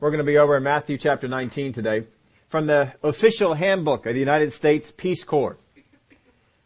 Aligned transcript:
We're 0.00 0.10
going 0.10 0.18
to 0.18 0.24
be 0.24 0.38
over 0.38 0.56
in 0.56 0.62
Matthew 0.62 0.96
chapter 0.96 1.26
19 1.26 1.72
today 1.72 2.04
from 2.48 2.68
the 2.68 2.92
official 3.02 3.54
handbook 3.54 4.06
of 4.06 4.14
the 4.14 4.20
United 4.20 4.52
States 4.52 4.92
Peace 4.96 5.24
Corps. 5.24 5.56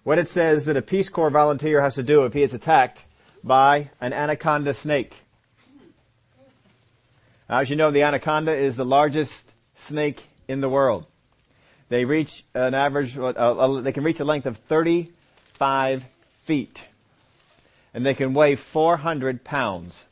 What 0.02 0.18
it 0.18 0.28
says 0.28 0.66
that 0.66 0.76
a 0.76 0.82
Peace 0.82 1.08
Corps 1.08 1.30
volunteer 1.30 1.80
has 1.80 1.94
to 1.94 2.02
do 2.02 2.26
if 2.26 2.34
he 2.34 2.42
is 2.42 2.52
attacked 2.52 3.06
by 3.42 3.88
an 4.02 4.12
anaconda 4.12 4.74
snake. 4.74 5.14
As 7.48 7.70
you 7.70 7.76
know, 7.76 7.90
the 7.90 8.02
anaconda 8.02 8.52
is 8.52 8.76
the 8.76 8.84
largest 8.84 9.54
snake 9.76 10.26
in 10.46 10.60
the 10.60 10.68
world. 10.68 11.06
They 11.88 12.04
reach 12.04 12.44
an 12.52 12.74
average, 12.74 13.16
uh, 13.16 13.28
uh, 13.28 13.80
they 13.80 13.92
can 13.92 14.04
reach 14.04 14.20
a 14.20 14.26
length 14.26 14.44
of 14.44 14.58
35 14.58 16.04
feet. 16.42 16.84
And 17.94 18.04
they 18.04 18.12
can 18.12 18.34
weigh 18.34 18.56
400 18.56 19.42
pounds. 19.42 20.04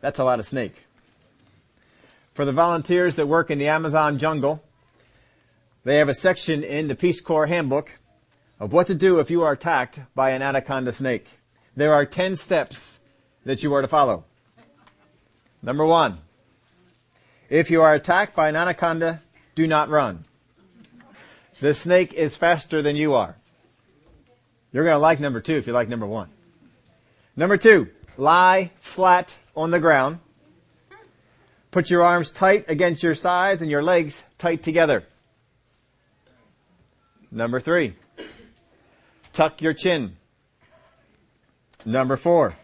That's 0.00 0.20
a 0.20 0.24
lot 0.24 0.38
of 0.38 0.46
snake 0.46 0.83
for 2.34 2.44
the 2.44 2.52
volunteers 2.52 3.16
that 3.16 3.26
work 3.26 3.50
in 3.50 3.58
the 3.58 3.68
Amazon 3.68 4.18
jungle. 4.18 4.62
They 5.84 5.98
have 5.98 6.08
a 6.08 6.14
section 6.14 6.62
in 6.64 6.88
the 6.88 6.96
Peace 6.96 7.20
Corps 7.20 7.46
handbook 7.46 7.92
of 8.58 8.72
what 8.72 8.88
to 8.88 8.94
do 8.94 9.20
if 9.20 9.30
you 9.30 9.42
are 9.42 9.52
attacked 9.52 10.00
by 10.14 10.30
an 10.30 10.42
anaconda 10.42 10.92
snake. 10.92 11.28
There 11.76 11.92
are 11.92 12.04
10 12.04 12.36
steps 12.36 12.98
that 13.44 13.62
you 13.62 13.72
are 13.74 13.82
to 13.82 13.88
follow. 13.88 14.24
Number 15.62 15.84
one, 15.84 16.18
if 17.48 17.70
you 17.70 17.82
are 17.82 17.94
attacked 17.94 18.34
by 18.34 18.48
an 18.48 18.56
anaconda, 18.56 19.22
do 19.54 19.66
not 19.66 19.88
run. 19.88 20.24
The 21.60 21.72
snake 21.72 22.12
is 22.12 22.34
faster 22.34 22.82
than 22.82 22.96
you 22.96 23.14
are. 23.14 23.36
You're 24.72 24.84
going 24.84 24.94
to 24.94 24.98
like 24.98 25.20
number 25.20 25.40
two 25.40 25.54
if 25.54 25.66
you 25.66 25.72
like 25.72 25.88
number 25.88 26.06
one. 26.06 26.28
Number 27.36 27.56
two, 27.56 27.90
lie 28.16 28.72
flat 28.80 29.36
on 29.54 29.70
the 29.70 29.78
ground 29.78 30.18
Put 31.74 31.90
your 31.90 32.04
arms 32.04 32.30
tight 32.30 32.66
against 32.68 33.02
your 33.02 33.16
sides 33.16 33.60
and 33.60 33.68
your 33.68 33.82
legs 33.82 34.22
tight 34.38 34.62
together. 34.62 35.02
Number 37.32 37.58
three, 37.58 37.96
tuck 39.32 39.60
your 39.60 39.74
chin. 39.74 40.14
Number 41.84 42.16
four, 42.16 42.54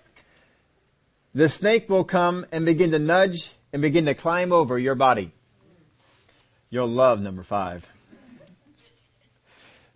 the 1.35 1.49
snake 1.49 1.89
will 1.89 2.05
come 2.05 2.47
and 2.53 2.65
begin 2.65 2.93
to 2.93 3.01
nudge 3.01 3.51
and 3.73 3.83
begin 3.83 4.05
to 4.05 4.15
climb 4.15 4.53
over 4.53 4.79
your 4.79 4.95
body. 4.95 5.33
You'll 6.69 6.87
love 6.87 7.21
number 7.21 7.43
five. 7.43 7.85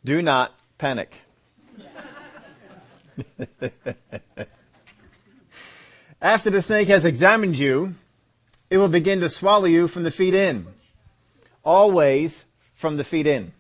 Do 0.05 0.23
not 0.23 0.53
panic. 0.77 1.21
After 6.21 6.51
the 6.51 6.61
snake 6.61 6.89
has 6.89 7.05
examined 7.05 7.57
you, 7.57 7.95
it 8.71 8.79
will 8.79 8.89
begin 8.89 9.21
to 9.21 9.29
swallow 9.29 9.67
you 9.67 9.89
from 9.89 10.03
the 10.03 10.11
feet 10.11 10.35
in. 10.35 10.67
Always 11.65 12.45
from 12.75 12.97
the 12.97 13.05
feet 13.05 13.27
in. 13.27 13.53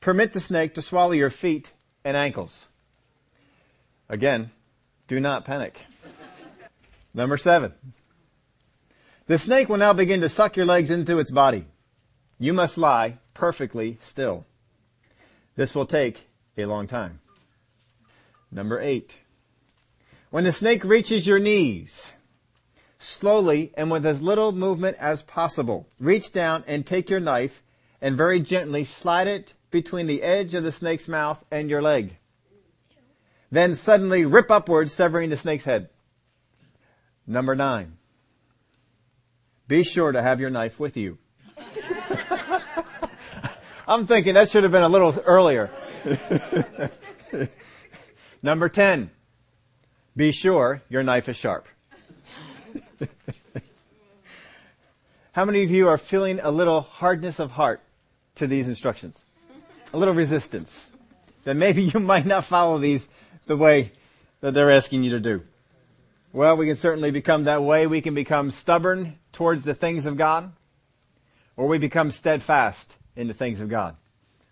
Permit 0.00 0.32
the 0.32 0.40
snake 0.40 0.74
to 0.74 0.82
swallow 0.82 1.12
your 1.12 1.30
feet 1.30 1.72
and 2.04 2.16
ankles. 2.16 2.68
Again, 4.08 4.50
do 5.08 5.18
not 5.18 5.44
panic. 5.44 5.84
Number 7.14 7.36
seven. 7.36 7.72
The 9.26 9.38
snake 9.38 9.68
will 9.68 9.78
now 9.78 9.92
begin 9.92 10.20
to 10.20 10.28
suck 10.28 10.56
your 10.56 10.66
legs 10.66 10.90
into 10.90 11.18
its 11.18 11.30
body. 11.30 11.64
You 12.38 12.52
must 12.52 12.78
lie 12.78 13.18
perfectly 13.34 13.98
still. 14.00 14.44
This 15.56 15.74
will 15.74 15.86
take 15.86 16.28
a 16.56 16.66
long 16.66 16.86
time. 16.86 17.20
Number 18.52 18.80
eight. 18.80 19.16
When 20.30 20.44
the 20.44 20.52
snake 20.52 20.84
reaches 20.84 21.26
your 21.26 21.38
knees, 21.38 22.12
slowly 23.06 23.72
and 23.76 23.90
with 23.90 24.04
as 24.04 24.20
little 24.20 24.52
movement 24.52 24.96
as 24.98 25.22
possible. 25.22 25.88
Reach 26.00 26.32
down 26.32 26.64
and 26.66 26.84
take 26.84 27.08
your 27.08 27.20
knife 27.20 27.62
and 28.00 28.16
very 28.16 28.40
gently 28.40 28.84
slide 28.84 29.28
it 29.28 29.54
between 29.70 30.06
the 30.06 30.22
edge 30.22 30.54
of 30.54 30.64
the 30.64 30.72
snake's 30.72 31.08
mouth 31.08 31.44
and 31.50 31.70
your 31.70 31.82
leg. 31.82 32.16
Then 33.50 33.74
suddenly 33.74 34.26
rip 34.26 34.50
upwards, 34.50 34.92
severing 34.92 35.30
the 35.30 35.36
snake's 35.36 35.64
head. 35.64 35.88
Number 37.26 37.54
nine. 37.54 37.96
Be 39.68 39.82
sure 39.82 40.12
to 40.12 40.22
have 40.22 40.40
your 40.40 40.50
knife 40.50 40.78
with 40.78 40.96
you. 40.96 41.18
I'm 43.88 44.06
thinking 44.06 44.34
that 44.34 44.50
should 44.50 44.64
have 44.64 44.72
been 44.72 44.82
a 44.82 44.88
little 44.88 45.16
earlier. 45.24 45.70
Number 48.42 48.68
10. 48.68 49.10
Be 50.16 50.32
sure 50.32 50.82
your 50.88 51.02
knife 51.02 51.28
is 51.28 51.36
sharp. 51.36 51.68
How 55.32 55.44
many 55.44 55.62
of 55.62 55.70
you 55.70 55.88
are 55.88 55.98
feeling 55.98 56.40
a 56.40 56.50
little 56.50 56.80
hardness 56.80 57.38
of 57.38 57.52
heart 57.52 57.80
to 58.36 58.46
these 58.46 58.68
instructions? 58.68 59.24
A 59.92 59.98
little 59.98 60.14
resistance. 60.14 60.88
That 61.44 61.56
maybe 61.56 61.82
you 61.82 62.00
might 62.00 62.26
not 62.26 62.44
follow 62.44 62.78
these 62.78 63.08
the 63.46 63.56
way 63.56 63.92
that 64.40 64.54
they're 64.54 64.70
asking 64.70 65.04
you 65.04 65.10
to 65.10 65.20
do. 65.20 65.42
Well, 66.32 66.56
we 66.56 66.66
can 66.66 66.76
certainly 66.76 67.10
become 67.10 67.44
that 67.44 67.62
way. 67.62 67.86
We 67.86 68.00
can 68.00 68.14
become 68.14 68.50
stubborn 68.50 69.18
towards 69.32 69.64
the 69.64 69.74
things 69.74 70.06
of 70.06 70.16
God, 70.16 70.52
or 71.56 71.66
we 71.66 71.78
become 71.78 72.10
steadfast 72.10 72.96
in 73.14 73.28
the 73.28 73.34
things 73.34 73.60
of 73.60 73.68
God. 73.68 73.96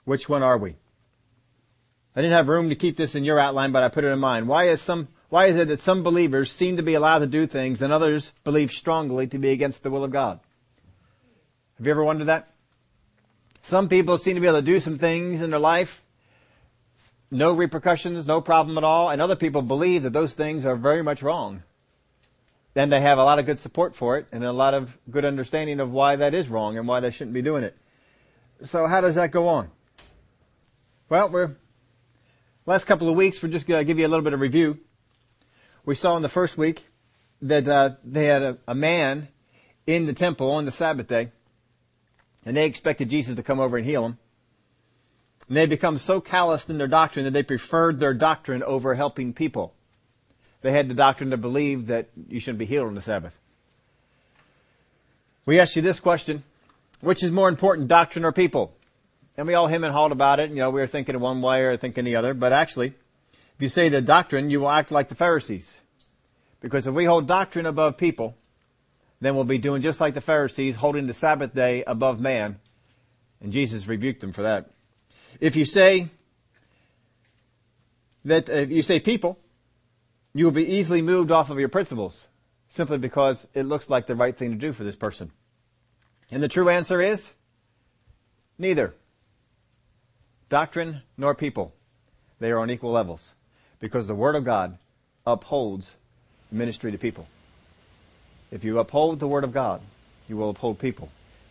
Which 0.04 0.28
one 0.28 0.42
are 0.42 0.56
we? 0.56 0.76
I 2.16 2.22
didn't 2.22 2.32
have 2.32 2.48
room 2.48 2.68
to 2.68 2.76
keep 2.76 2.96
this 2.96 3.14
in 3.14 3.24
your 3.24 3.40
outline, 3.40 3.72
but 3.72 3.82
I 3.82 3.88
put 3.88 4.04
it 4.04 4.08
in 4.08 4.18
mine. 4.18 4.46
Why 4.46 4.64
is 4.64 4.80
some 4.80 5.08
why 5.34 5.46
is 5.46 5.56
it 5.56 5.66
that 5.66 5.80
some 5.80 6.04
believers 6.04 6.52
seem 6.52 6.76
to 6.76 6.84
be 6.84 6.94
allowed 6.94 7.18
to 7.18 7.26
do 7.26 7.44
things 7.44 7.82
and 7.82 7.92
others 7.92 8.30
believe 8.44 8.70
strongly 8.70 9.26
to 9.26 9.36
be 9.36 9.50
against 9.50 9.82
the 9.82 9.90
will 9.90 10.04
of 10.04 10.12
God? 10.12 10.38
Have 11.76 11.84
you 11.84 11.90
ever 11.90 12.04
wondered 12.04 12.26
that? 12.26 12.52
Some 13.60 13.88
people 13.88 14.16
seem 14.16 14.36
to 14.36 14.40
be 14.40 14.46
able 14.46 14.60
to 14.60 14.64
do 14.64 14.78
some 14.78 14.96
things 14.96 15.40
in 15.40 15.50
their 15.50 15.58
life, 15.58 16.04
no 17.32 17.52
repercussions, 17.52 18.28
no 18.28 18.40
problem 18.40 18.78
at 18.78 18.84
all, 18.84 19.10
and 19.10 19.20
other 19.20 19.34
people 19.34 19.60
believe 19.60 20.04
that 20.04 20.12
those 20.12 20.34
things 20.34 20.64
are 20.64 20.76
very 20.76 21.02
much 21.02 21.20
wrong. 21.20 21.64
Then 22.74 22.90
they 22.90 23.00
have 23.00 23.18
a 23.18 23.24
lot 23.24 23.40
of 23.40 23.46
good 23.46 23.58
support 23.58 23.96
for 23.96 24.16
it 24.18 24.28
and 24.30 24.44
a 24.44 24.52
lot 24.52 24.72
of 24.72 24.96
good 25.10 25.24
understanding 25.24 25.80
of 25.80 25.90
why 25.90 26.14
that 26.14 26.32
is 26.32 26.46
wrong 26.46 26.78
and 26.78 26.86
why 26.86 27.00
they 27.00 27.10
shouldn't 27.10 27.34
be 27.34 27.42
doing 27.42 27.64
it. 27.64 27.76
So 28.62 28.86
how 28.86 29.00
does 29.00 29.16
that 29.16 29.32
go 29.32 29.48
on? 29.48 29.72
Well, 31.08 31.28
we're 31.28 31.56
last 32.66 32.84
couple 32.84 33.08
of 33.08 33.16
weeks, 33.16 33.42
we're 33.42 33.48
just 33.48 33.66
going 33.66 33.80
to 33.80 33.84
give 33.84 33.98
you 33.98 34.06
a 34.06 34.12
little 34.12 34.22
bit 34.22 34.32
of 34.32 34.38
review 34.38 34.78
we 35.84 35.94
saw 35.94 36.16
in 36.16 36.22
the 36.22 36.28
first 36.28 36.56
week 36.56 36.86
that 37.42 37.68
uh, 37.68 37.90
they 38.04 38.26
had 38.26 38.42
a, 38.42 38.58
a 38.66 38.74
man 38.74 39.28
in 39.86 40.06
the 40.06 40.12
temple 40.12 40.50
on 40.50 40.64
the 40.64 40.72
Sabbath 40.72 41.08
day, 41.08 41.30
and 42.44 42.56
they 42.56 42.66
expected 42.66 43.10
Jesus 43.10 43.36
to 43.36 43.42
come 43.42 43.60
over 43.60 43.76
and 43.76 43.86
heal 43.86 44.04
him. 44.04 44.18
And 45.48 45.56
they 45.56 45.66
become 45.66 45.98
so 45.98 46.20
calloused 46.20 46.70
in 46.70 46.78
their 46.78 46.88
doctrine 46.88 47.24
that 47.26 47.32
they 47.32 47.42
preferred 47.42 48.00
their 48.00 48.14
doctrine 48.14 48.62
over 48.62 48.94
helping 48.94 49.34
people. 49.34 49.74
They 50.62 50.72
had 50.72 50.88
the 50.88 50.94
doctrine 50.94 51.30
to 51.30 51.36
believe 51.36 51.88
that 51.88 52.08
you 52.28 52.40
shouldn't 52.40 52.58
be 52.58 52.64
healed 52.64 52.86
on 52.86 52.94
the 52.94 53.02
Sabbath. 53.02 53.38
We 55.44 55.60
ask 55.60 55.76
you 55.76 55.82
this 55.82 56.00
question. 56.00 56.42
Which 57.00 57.22
is 57.22 57.30
more 57.30 57.50
important, 57.50 57.88
doctrine 57.88 58.24
or 58.24 58.32
people? 58.32 58.74
And 59.36 59.46
we 59.46 59.52
all 59.52 59.66
him 59.66 59.84
and 59.84 59.92
hawed 59.92 60.12
about 60.12 60.40
it. 60.40 60.44
And, 60.44 60.54
You 60.54 60.62
know, 60.62 60.70
we 60.70 60.80
were 60.80 60.86
thinking 60.86 61.20
one 61.20 61.42
way 61.42 61.62
or 61.64 61.76
thinking 61.76 62.04
the 62.04 62.16
other. 62.16 62.32
But 62.32 62.54
actually, 62.54 62.94
if 63.56 63.62
you 63.62 63.68
say 63.68 63.88
the 63.88 64.02
doctrine, 64.02 64.50
you 64.50 64.60
will 64.60 64.70
act 64.70 64.90
like 64.90 65.08
the 65.08 65.14
Pharisees. 65.14 65.78
Because 66.60 66.86
if 66.86 66.94
we 66.94 67.04
hold 67.04 67.28
doctrine 67.28 67.66
above 67.66 67.96
people, 67.96 68.36
then 69.20 69.36
we'll 69.36 69.44
be 69.44 69.58
doing 69.58 69.80
just 69.80 70.00
like 70.00 70.14
the 70.14 70.20
Pharisees, 70.20 70.76
holding 70.76 71.06
the 71.06 71.14
Sabbath 71.14 71.54
day 71.54 71.84
above 71.84 72.20
man. 72.20 72.58
And 73.40 73.52
Jesus 73.52 73.86
rebuked 73.86 74.20
them 74.20 74.32
for 74.32 74.42
that. 74.42 74.70
If 75.40 75.56
you 75.56 75.64
say 75.64 76.08
that, 78.24 78.48
if 78.48 78.70
you 78.70 78.82
say 78.82 78.98
people, 78.98 79.38
you 80.32 80.46
will 80.46 80.52
be 80.52 80.66
easily 80.66 81.00
moved 81.00 81.30
off 81.30 81.50
of 81.50 81.60
your 81.60 81.68
principles 81.68 82.26
simply 82.68 82.98
because 82.98 83.46
it 83.54 83.64
looks 83.64 83.88
like 83.88 84.06
the 84.06 84.16
right 84.16 84.36
thing 84.36 84.50
to 84.50 84.56
do 84.56 84.72
for 84.72 84.82
this 84.82 84.96
person. 84.96 85.30
And 86.30 86.42
the 86.42 86.48
true 86.48 86.68
answer 86.68 87.00
is 87.00 87.32
neither. 88.58 88.94
Doctrine 90.48 91.02
nor 91.16 91.36
people. 91.36 91.72
They 92.40 92.50
are 92.50 92.58
on 92.58 92.70
equal 92.70 92.90
levels 92.90 93.32
because 93.84 94.06
the 94.06 94.14
Word 94.14 94.34
of 94.34 94.46
God 94.46 94.78
upholds 95.26 95.94
ministry 96.50 96.90
to 96.90 96.96
people. 96.96 97.28
If 98.50 98.64
you 98.64 98.78
uphold 98.78 99.20
the 99.20 99.28
Word 99.28 99.44
of 99.44 99.52
God, 99.52 99.82
you 100.26 100.38
will 100.38 100.48
uphold 100.48 100.78
people. 100.78 101.10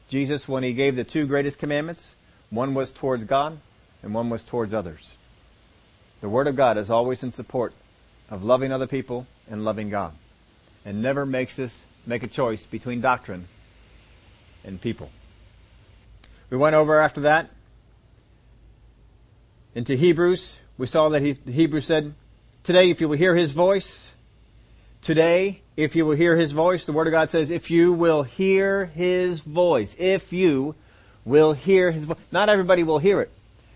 Jesus, 0.09 0.47
when 0.47 0.63
He 0.63 0.74
gave 0.74 0.95
the 0.95 1.03
two 1.03 1.27
greatest 1.27 1.59
commandments, 1.59 2.15
one 2.50 2.74
was 2.74 2.91
towards 2.91 3.25
God 3.25 3.59
and 4.01 4.15
one 4.15 4.31
was 4.31 4.44
towards 4.44 4.74
others. 4.74 5.15
The 6.21 6.27
Word 6.27 6.47
of 6.47 6.56
God 6.56 6.75
is 6.80 6.89
always 6.89 7.21
in 7.21 7.30
support 7.30 7.71
of 8.31 8.44
loving 8.44 8.71
other 8.71 8.88
people 8.88 9.27
and 9.47 9.63
loving 9.63 9.91
God 9.91 10.15
and 10.83 11.03
never 11.03 11.27
makes 11.27 11.59
us 11.59 11.85
make 12.03 12.24
a 12.24 12.27
choice 12.27 12.65
between 12.65 13.00
doctrine 13.00 13.47
and 14.63 14.81
people. 14.81 15.12
We 16.50 16.57
went 16.57 16.75
over 16.75 17.00
after 17.00 17.21
that 17.21 17.51
into 19.75 19.95
Hebrews. 19.95 20.56
We 20.80 20.88
saw 20.88 21.09
that 21.09 21.21
he, 21.21 21.38
Hebrews 21.45 21.85
said, 21.85 22.15
Today, 22.63 22.89
if 22.89 23.01
you 23.01 23.10
will 23.10 23.18
hear 23.18 23.36
his 23.36 23.51
voice, 23.51 24.13
Today, 25.04 25.60
if 25.75 25.98
you 25.98 26.06
will 26.06 26.15
hear 26.15 26.38
his 26.38 26.54
voice, 26.54 26.86
the 26.86 26.94
word 26.94 27.07
of 27.07 27.12
God 27.12 27.30
says, 27.30 27.51
if 27.51 27.69
you 27.69 27.92
will 27.92 28.24
hear 28.24 28.86
his 28.86 29.42
voice, 29.42 29.98
if 30.00 30.31
you 30.31 30.75
will 31.25 31.51
hear 31.51 31.92
his 31.92 32.06
voice. 32.06 32.18
Not 32.31 32.48
everybody 32.48 32.83
will 32.83 33.00
hear 33.00 33.19
it. 33.19 33.30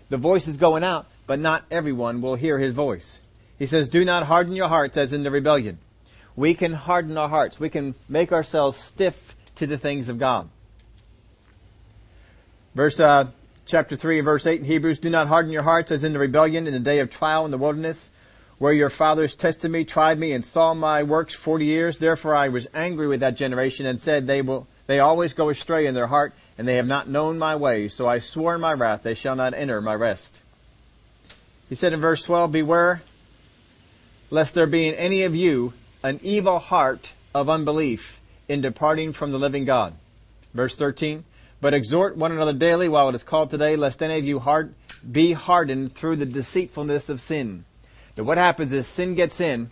The 0.08 0.16
voice 0.16 0.48
is 0.48 0.56
going 0.56 0.84
out, 0.84 1.06
but 1.26 1.38
not 1.38 1.66
everyone 1.70 2.22
will 2.22 2.34
hear 2.34 2.58
his 2.58 2.72
voice. 2.72 3.18
He 3.58 3.66
says, 3.66 3.90
do 3.90 4.06
not 4.06 4.22
harden 4.22 4.54
your 4.54 4.68
hearts 4.68 4.96
as 4.96 5.12
in 5.12 5.22
the 5.22 5.30
rebellion. 5.30 5.76
We 6.34 6.54
can 6.54 6.72
harden 6.72 7.18
our 7.18 7.28
hearts. 7.28 7.60
We 7.60 7.68
can 7.68 7.94
make 8.08 8.32
ourselves 8.32 8.78
stiff 8.78 9.36
to 9.56 9.66
the 9.66 9.76
things 9.76 10.08
of 10.08 10.18
God. 10.18 10.48
Verse, 12.74 12.98
uh, 12.98 13.26
chapter 13.66 13.96
3 13.96 14.22
verse 14.22 14.46
8 14.46 14.60
in 14.60 14.66
Hebrews, 14.66 14.98
do 14.98 15.10
not 15.10 15.26
harden 15.26 15.52
your 15.52 15.64
hearts 15.64 15.90
as 15.90 16.04
in 16.04 16.14
the 16.14 16.18
rebellion 16.18 16.66
in 16.66 16.72
the 16.72 16.80
day 16.80 17.00
of 17.00 17.10
trial 17.10 17.44
in 17.44 17.50
the 17.50 17.58
wilderness 17.58 18.08
where 18.58 18.72
your 18.72 18.90
fathers 18.90 19.34
tested 19.34 19.70
me, 19.70 19.84
tried 19.84 20.18
me, 20.18 20.32
and 20.32 20.44
saw 20.44 20.74
my 20.74 21.02
works 21.02 21.34
forty 21.34 21.66
years. 21.66 21.98
Therefore 21.98 22.34
I 22.34 22.48
was 22.48 22.66
angry 22.74 23.06
with 23.06 23.20
that 23.20 23.36
generation 23.36 23.86
and 23.86 24.00
said, 24.00 24.26
they 24.26 24.42
will, 24.42 24.66
they 24.86 24.98
always 24.98 25.32
go 25.32 25.48
astray 25.48 25.86
in 25.86 25.94
their 25.94 26.08
heart, 26.08 26.32
and 26.56 26.66
they 26.66 26.76
have 26.76 26.86
not 26.86 27.08
known 27.08 27.38
my 27.38 27.54
ways. 27.56 27.94
So 27.94 28.08
I 28.08 28.18
swore 28.18 28.54
in 28.54 28.60
my 28.60 28.72
wrath, 28.72 29.02
they 29.02 29.14
shall 29.14 29.36
not 29.36 29.54
enter 29.54 29.80
my 29.80 29.94
rest. 29.94 30.40
He 31.68 31.74
said 31.74 31.92
in 31.92 32.00
verse 32.00 32.22
12, 32.22 32.50
beware, 32.50 33.02
lest 34.30 34.54
there 34.54 34.66
be 34.66 34.88
in 34.88 34.94
any 34.94 35.22
of 35.22 35.36
you 35.36 35.74
an 36.02 36.18
evil 36.22 36.58
heart 36.58 37.12
of 37.34 37.48
unbelief 37.48 38.20
in 38.48 38.60
departing 38.60 39.12
from 39.12 39.32
the 39.32 39.38
living 39.38 39.64
God. 39.64 39.94
Verse 40.54 40.76
13, 40.76 41.24
but 41.60 41.74
exhort 41.74 42.16
one 42.16 42.32
another 42.32 42.52
daily 42.52 42.88
while 42.88 43.08
it 43.08 43.14
is 43.14 43.22
called 43.22 43.50
today, 43.50 43.76
lest 43.76 44.02
any 44.02 44.18
of 44.18 44.24
you 44.24 44.38
hard, 44.38 44.74
be 45.10 45.32
hardened 45.32 45.94
through 45.94 46.16
the 46.16 46.26
deceitfulness 46.26 47.08
of 47.08 47.20
sin. 47.20 47.64
So 48.18 48.24
what 48.24 48.36
happens 48.36 48.72
is 48.72 48.88
sin 48.88 49.14
gets 49.14 49.40
in, 49.40 49.70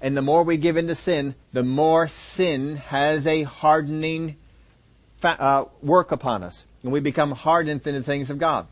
and 0.00 0.16
the 0.16 0.22
more 0.22 0.44
we 0.44 0.58
give 0.58 0.76
in 0.76 0.86
to 0.86 0.94
sin, 0.94 1.34
the 1.52 1.64
more 1.64 2.06
sin 2.06 2.76
has 2.76 3.26
a 3.26 3.42
hardening 3.42 4.36
fa- 5.16 5.42
uh, 5.42 5.64
work 5.82 6.12
upon 6.12 6.44
us, 6.44 6.64
and 6.84 6.92
we 6.92 7.00
become 7.00 7.32
hardened 7.32 7.84
in 7.84 7.96
the 7.96 8.02
things 8.04 8.30
of 8.30 8.38
God. 8.38 8.68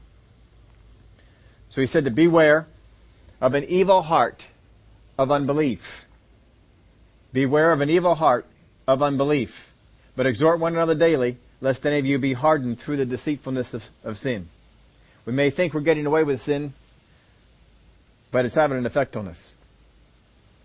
So 1.69 1.81
he 1.81 1.89
said 1.89 2.05
to 2.05 2.13
beware 2.13 2.69
of 3.41 3.55
an 3.55 3.65
evil 3.65 4.03
heart 4.03 4.47
of 5.19 5.33
unbelief. 5.33 6.07
Beware 7.33 7.73
of 7.73 7.81
an 7.81 7.91
evil 7.91 8.15
heart 8.15 8.47
of 8.87 9.03
unbelief. 9.03 9.73
But 10.15 10.27
exhort 10.27 10.61
one 10.61 10.75
another 10.75 10.95
daily, 10.95 11.39
lest 11.61 11.85
any 11.85 11.99
of 11.99 12.07
you 12.07 12.21
be 12.21 12.35
hardened 12.35 12.79
through 12.79 12.99
the 12.99 13.05
deceitfulness 13.05 13.75
of, 13.75 13.89
of 14.05 14.17
sin. 14.17 14.49
We 15.25 15.33
may 15.33 15.51
think 15.51 15.75
we're 15.75 15.81
getting 15.81 16.07
away 16.07 16.23
with 16.23 16.41
sin, 16.41 16.73
but 18.31 18.45
it's 18.45 18.55
having 18.55 18.79
an 18.79 18.87
effect 18.87 19.17
on 19.17 19.29
us. 19.29 19.55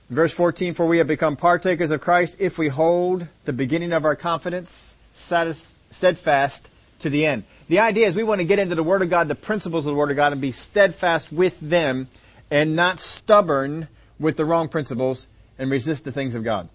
Verse 0.10 0.34
14, 0.34 0.74
for 0.74 0.86
we 0.86 0.98
have 0.98 1.08
become 1.08 1.36
partakers 1.36 1.90
of 1.90 2.02
Christ 2.02 2.36
if 2.38 2.58
we 2.58 2.68
hold 2.68 3.28
the 3.46 3.54
beginning 3.54 3.94
of 3.94 4.06
our 4.06 4.16
confidence 4.16 4.96
steadfast 5.14 6.70
to 7.00 7.10
the 7.10 7.26
end. 7.26 7.44
The 7.70 7.80
idea 7.80 8.08
is 8.08 8.16
we 8.16 8.24
want 8.24 8.42
to 8.42 8.46
get 8.46 8.60
into 8.60 8.76
the 8.76 8.84
Word 8.84 9.02
of 9.02 9.10
God, 9.10 9.28
the 9.28 9.36
principles 9.36 9.86
of 9.86 9.92
the 9.92 9.98
Word 9.98 10.12
of 10.12 10.18
God, 10.18 10.32
and 10.32 10.42
be 10.42 10.52
steadfast 10.52 11.32
with 11.32 11.60
them 11.60 12.10
and 12.52 12.76
not 12.76 13.00
stubborn 13.00 13.88
with 14.20 14.38
the 14.38 14.46
wrong 14.46 14.68
principles 14.68 15.28
and 15.58 15.72
resist 15.72 16.04
the 16.04 16.12
things 16.12 16.36
of 16.36 16.44
God. 16.44 16.70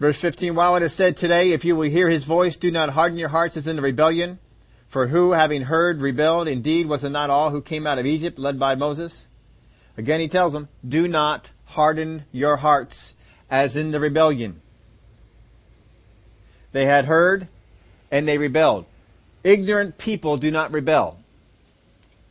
Verse 0.00 0.18
15, 0.18 0.54
while 0.54 0.74
it 0.76 0.82
is 0.82 0.92
said 0.92 1.16
today, 1.16 1.52
if 1.52 1.64
you 1.64 1.76
will 1.76 1.88
hear 1.88 2.10
his 2.10 2.24
voice, 2.24 2.56
do 2.56 2.70
not 2.70 2.90
harden 2.90 3.18
your 3.18 3.28
hearts 3.28 3.56
as 3.56 3.66
in 3.66 3.76
the 3.76 3.82
rebellion. 3.82 4.40
For 4.88 5.06
who, 5.06 5.32
having 5.32 5.62
heard, 5.62 6.00
rebelled? 6.00 6.48
Indeed, 6.48 6.86
was 6.86 7.04
it 7.04 7.10
not 7.10 7.30
all 7.30 7.50
who 7.50 7.62
came 7.62 7.86
out 7.86 7.98
of 7.98 8.06
Egypt 8.06 8.38
led 8.38 8.58
by 8.58 8.74
Moses? 8.74 9.26
Again, 9.96 10.20
he 10.20 10.28
tells 10.28 10.52
them, 10.52 10.68
do 10.86 11.06
not 11.06 11.50
harden 11.66 12.24
your 12.32 12.56
hearts 12.56 13.14
as 13.50 13.76
in 13.76 13.90
the 13.90 14.00
rebellion. 14.00 14.60
They 16.72 16.86
had 16.86 17.04
heard 17.04 17.48
and 18.10 18.26
they 18.26 18.38
rebelled. 18.38 18.86
Ignorant 19.44 19.98
people 19.98 20.36
do 20.36 20.50
not 20.50 20.72
rebel. 20.72 21.18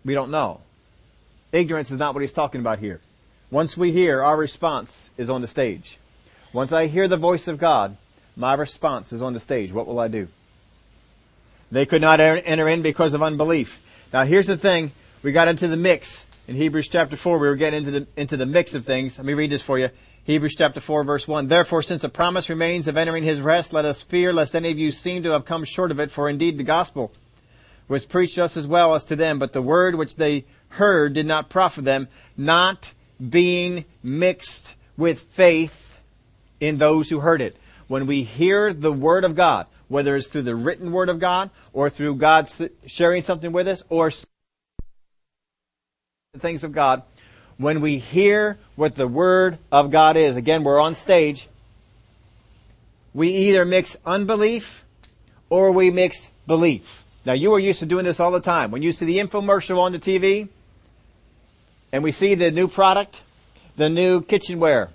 We 0.03 0.13
don't 0.13 0.31
know. 0.31 0.61
Ignorance 1.51 1.91
is 1.91 1.99
not 1.99 2.13
what 2.13 2.21
he's 2.21 2.33
talking 2.33 2.59
about 2.59 2.79
here. 2.79 2.99
Once 3.51 3.77
we 3.77 3.91
hear, 3.91 4.21
our 4.21 4.35
response 4.35 5.09
is 5.17 5.29
on 5.29 5.41
the 5.41 5.47
stage. 5.47 5.99
Once 6.51 6.71
I 6.71 6.87
hear 6.87 7.07
the 7.07 7.17
voice 7.17 7.47
of 7.47 7.59
God, 7.59 7.95
my 8.35 8.53
response 8.53 9.13
is 9.13 9.21
on 9.21 9.33
the 9.33 9.39
stage. 9.39 9.71
What 9.71 9.87
will 9.87 9.99
I 9.99 10.07
do? 10.07 10.27
They 11.71 11.85
could 11.85 12.01
not 12.01 12.19
enter 12.19 12.67
in 12.67 12.81
because 12.81 13.13
of 13.13 13.23
unbelief. 13.23 13.79
Now 14.11 14.23
here's 14.23 14.47
the 14.47 14.57
thing. 14.57 14.91
We 15.21 15.31
got 15.31 15.47
into 15.47 15.67
the 15.67 15.77
mix 15.77 16.25
in 16.47 16.55
Hebrews 16.55 16.87
chapter 16.89 17.15
4, 17.15 17.37
we 17.37 17.47
were 17.47 17.55
getting 17.55 17.79
into 17.85 17.91
the, 17.91 18.07
into 18.17 18.37
the 18.37 18.45
mix 18.45 18.73
of 18.73 18.85
things. 18.85 19.17
Let 19.17 19.25
me 19.25 19.33
read 19.33 19.51
this 19.51 19.61
for 19.61 19.79
you. 19.79 19.89
Hebrews 20.25 20.55
chapter 20.57 20.79
4 20.79 21.03
verse 21.03 21.27
1. 21.27 21.47
Therefore, 21.47 21.81
since 21.81 22.01
the 22.01 22.09
promise 22.09 22.49
remains 22.49 22.87
of 22.87 22.97
entering 22.97 23.23
his 23.23 23.41
rest, 23.41 23.73
let 23.73 23.85
us 23.85 24.01
fear 24.01 24.33
lest 24.33 24.55
any 24.55 24.71
of 24.71 24.79
you 24.79 24.91
seem 24.91 25.23
to 25.23 25.31
have 25.31 25.45
come 25.45 25.65
short 25.65 25.91
of 25.91 25.99
it, 25.99 26.11
for 26.11 26.29
indeed 26.29 26.57
the 26.57 26.63
gospel 26.63 27.11
was 27.87 28.05
preached 28.05 28.35
just 28.35 28.57
as 28.57 28.65
well 28.65 28.95
as 28.95 29.03
to 29.05 29.15
them, 29.15 29.39
but 29.39 29.53
the 29.53 29.61
word 29.61 29.95
which 29.95 30.15
they 30.15 30.45
heard 30.69 31.13
did 31.13 31.25
not 31.25 31.49
profit 31.49 31.85
them, 31.85 32.07
not 32.37 32.93
being 33.29 33.85
mixed 34.01 34.73
with 34.97 35.21
faith 35.21 35.99
in 36.59 36.77
those 36.77 37.09
who 37.09 37.19
heard 37.19 37.41
it. 37.41 37.57
When 37.87 38.07
we 38.07 38.23
hear 38.23 38.73
the 38.73 38.93
word 38.93 39.25
of 39.25 39.35
God, 39.35 39.67
whether 39.87 40.15
it's 40.15 40.27
through 40.27 40.43
the 40.43 40.55
written 40.55 40.91
word 40.91 41.09
of 41.09 41.19
God, 41.19 41.49
or 41.73 41.89
through 41.89 42.15
God 42.15 42.49
sharing 42.85 43.21
something 43.21 43.51
with 43.51 43.67
us, 43.67 43.83
or 43.89 44.11
the 46.33 46.39
things 46.39 46.63
of 46.63 46.71
God, 46.71 47.03
when 47.57 47.79
we 47.79 47.99
hear 47.99 48.57
what 48.75 48.95
the 48.95 49.07
Word 49.07 49.59
of 49.71 49.91
God 49.91 50.17
is, 50.17 50.35
again, 50.35 50.63
we're 50.63 50.79
on 50.79 50.95
stage, 50.95 51.47
we 53.13 53.27
either 53.27 53.65
mix 53.65 53.95
unbelief 54.03 54.83
or 55.51 55.71
we 55.71 55.91
mix 55.91 56.29
belief. 56.47 57.05
Now 57.23 57.33
you 57.33 57.53
are 57.53 57.59
used 57.59 57.77
to 57.81 57.85
doing 57.85 58.03
this 58.03 58.19
all 58.19 58.31
the 58.31 58.41
time. 58.41 58.71
When 58.71 58.81
you 58.81 58.93
see 58.93 59.05
the 59.05 59.19
infomercial 59.19 59.77
on 59.77 59.91
the 59.91 59.99
TV 59.99 60.49
and 61.91 62.03
we 62.03 62.11
see 62.11 62.33
the 62.33 62.49
new 62.49 62.67
product, 62.67 63.21
the 63.77 63.91
new 63.91 64.19
kitchenware, 64.23 64.89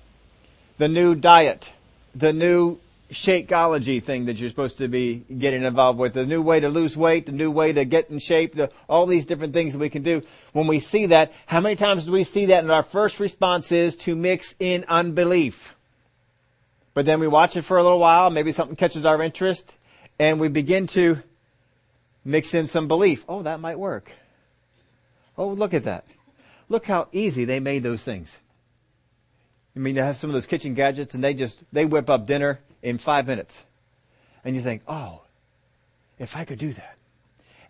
the 0.78 0.88
new 0.88 1.14
diet, 1.14 1.72
the 2.16 2.32
new 2.32 2.80
Shakeology 3.10 4.02
thing 4.02 4.26
that 4.26 4.38
you're 4.38 4.50
supposed 4.50 4.78
to 4.78 4.88
be 4.88 5.16
getting 5.16 5.62
involved 5.64 5.98
with, 5.98 6.12
the 6.12 6.26
new 6.26 6.42
way 6.42 6.60
to 6.60 6.68
lose 6.68 6.94
weight, 6.94 7.24
the 7.24 7.32
new 7.32 7.50
way 7.50 7.72
to 7.72 7.86
get 7.86 8.10
in 8.10 8.18
shape, 8.18 8.54
the, 8.54 8.70
all 8.86 9.06
these 9.06 9.24
different 9.24 9.54
things 9.54 9.76
we 9.76 9.88
can 9.88 10.02
do. 10.02 10.22
When 10.52 10.66
we 10.66 10.78
see 10.78 11.06
that, 11.06 11.32
how 11.46 11.60
many 11.60 11.74
times 11.76 12.04
do 12.04 12.12
we 12.12 12.24
see 12.24 12.46
that 12.46 12.64
and 12.64 12.70
our 12.70 12.82
first 12.82 13.18
response 13.18 13.72
is 13.72 13.96
to 13.98 14.14
mix 14.14 14.54
in 14.58 14.84
unbelief? 14.88 15.74
But 16.92 17.06
then 17.06 17.18
we 17.18 17.28
watch 17.28 17.56
it 17.56 17.62
for 17.62 17.78
a 17.78 17.82
little 17.82 17.98
while, 17.98 18.28
maybe 18.28 18.52
something 18.52 18.76
catches 18.76 19.06
our 19.06 19.22
interest, 19.22 19.76
and 20.18 20.38
we 20.38 20.48
begin 20.48 20.86
to 20.88 21.22
mix 22.26 22.52
in 22.52 22.66
some 22.66 22.88
belief. 22.88 23.24
Oh, 23.26 23.42
that 23.42 23.58
might 23.58 23.78
work. 23.78 24.12
Oh, 25.38 25.48
look 25.48 25.72
at 25.72 25.84
that. 25.84 26.04
Look 26.68 26.84
how 26.84 27.08
easy 27.12 27.46
they 27.46 27.60
made 27.60 27.82
those 27.82 28.04
things. 28.04 28.36
I 29.74 29.78
mean, 29.78 29.94
they 29.94 30.02
have 30.02 30.16
some 30.16 30.28
of 30.28 30.34
those 30.34 30.44
kitchen 30.44 30.74
gadgets 30.74 31.14
and 31.14 31.24
they 31.24 31.32
just, 31.32 31.62
they 31.72 31.86
whip 31.86 32.10
up 32.10 32.26
dinner 32.26 32.58
in 32.82 32.98
five 32.98 33.26
minutes. 33.26 33.64
And 34.44 34.56
you 34.56 34.62
think, 34.62 34.82
oh, 34.86 35.22
if 36.18 36.36
I 36.36 36.44
could 36.44 36.58
do 36.58 36.72
that. 36.72 36.96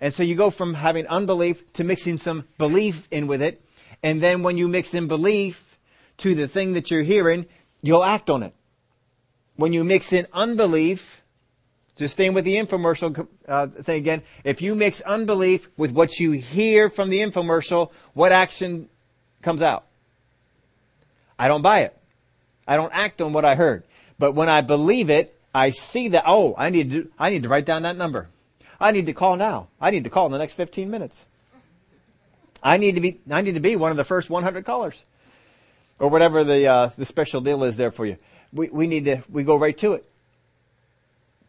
And 0.01 0.15
so 0.15 0.23
you 0.23 0.35
go 0.35 0.51
from 0.51 0.75
having 0.75 1.07
unbelief 1.07 1.73
to 1.75 1.85
mixing 1.85 2.19
some 2.19 2.45
belief 2.57 3.09
in 3.11 3.27
with 3.27 3.43
it. 3.43 3.65
And 4.03 4.23
then 4.23 4.43
when 4.43 4.57
you 4.59 4.69
mix 4.69 4.95
in 4.95 5.09
belief 5.09 5.79
to 6.19 6.35
the 6.35 6.47
thing 6.47 6.75
that 6.75 6.91
you're 6.91 7.03
hearing, 7.03 7.47
you'll 7.83 8.05
act 8.05 8.31
on 8.31 8.43
it. 8.43 8.55
When 9.57 9.73
you 9.73 9.83
mix 9.83 10.13
in 10.13 10.27
unbelief, 10.33 11.23
just 11.97 12.15
staying 12.15 12.33
with 12.33 12.45
the 12.45 12.55
infomercial 12.57 13.27
uh, 13.49 13.67
thing 13.67 13.97
again, 13.97 14.23
if 14.45 14.63
you 14.63 14.77
mix 14.77 15.01
unbelief 15.01 15.69
with 15.77 15.91
what 15.91 16.21
you 16.21 16.33
hear 16.33 16.89
from 16.91 17.11
the 17.11 17.19
infomercial, 17.19 17.91
what 18.15 18.31
action 18.31 18.89
comes 19.43 19.63
out? 19.63 19.85
I 21.39 21.49
don't 21.49 21.63
buy 21.63 21.81
it. 21.81 21.97
I 22.69 22.77
don't 22.77 22.93
act 22.93 23.21
on 23.21 23.33
what 23.33 23.45
I 23.45 23.57
heard. 23.57 23.83
But 24.19 24.33
when 24.33 24.49
I 24.49 24.61
believe 24.61 25.11
it, 25.11 25.35
I 25.55 25.71
see 25.71 26.09
that, 26.09 26.25
oh, 26.27 26.55
I 26.59 26.71
need 26.71 26.91
to, 26.93 27.11
I 27.19 27.31
need 27.31 27.45
to 27.45 27.49
write 27.49 27.65
down 27.65 27.83
that 27.83 27.97
number. 27.97 28.29
I 28.81 28.93
need 28.93 29.07
to 29.07 29.13
call 29.13 29.37
now. 29.37 29.69
I 29.81 29.91
need 29.91 30.05
to 30.05 30.11
call 30.11 30.27
in 30.27 30.33
the 30.33 30.39
next 30.39 30.55
15 30.55 30.91
minutes. 30.91 31.25
I 32.63 32.77
need 32.77 32.97
to 32.97 33.01
be, 33.01 33.21
I 33.31 33.41
need 33.43 33.55
to 33.55 33.61
be 33.61 33.77
one 33.77 33.91
of 33.91 33.97
the 33.97 34.05
first 34.05 34.31
100 34.31 34.65
callers. 34.65 35.03
Or 35.99 36.09
whatever 36.09 36.45
the, 36.45 36.67
uh, 36.67 36.87
the 36.97 37.05
special 37.05 37.41
deal 37.41 37.65
is 37.65 37.77
there 37.77 37.91
for 37.91 38.07
you. 38.07 38.17
We, 38.53 38.69
we 38.69 38.87
need 38.87 39.05
to, 39.07 39.23
we 39.29 39.43
go 39.43 39.57
right 39.57 39.77
to 39.79 39.95
it. 39.95 40.09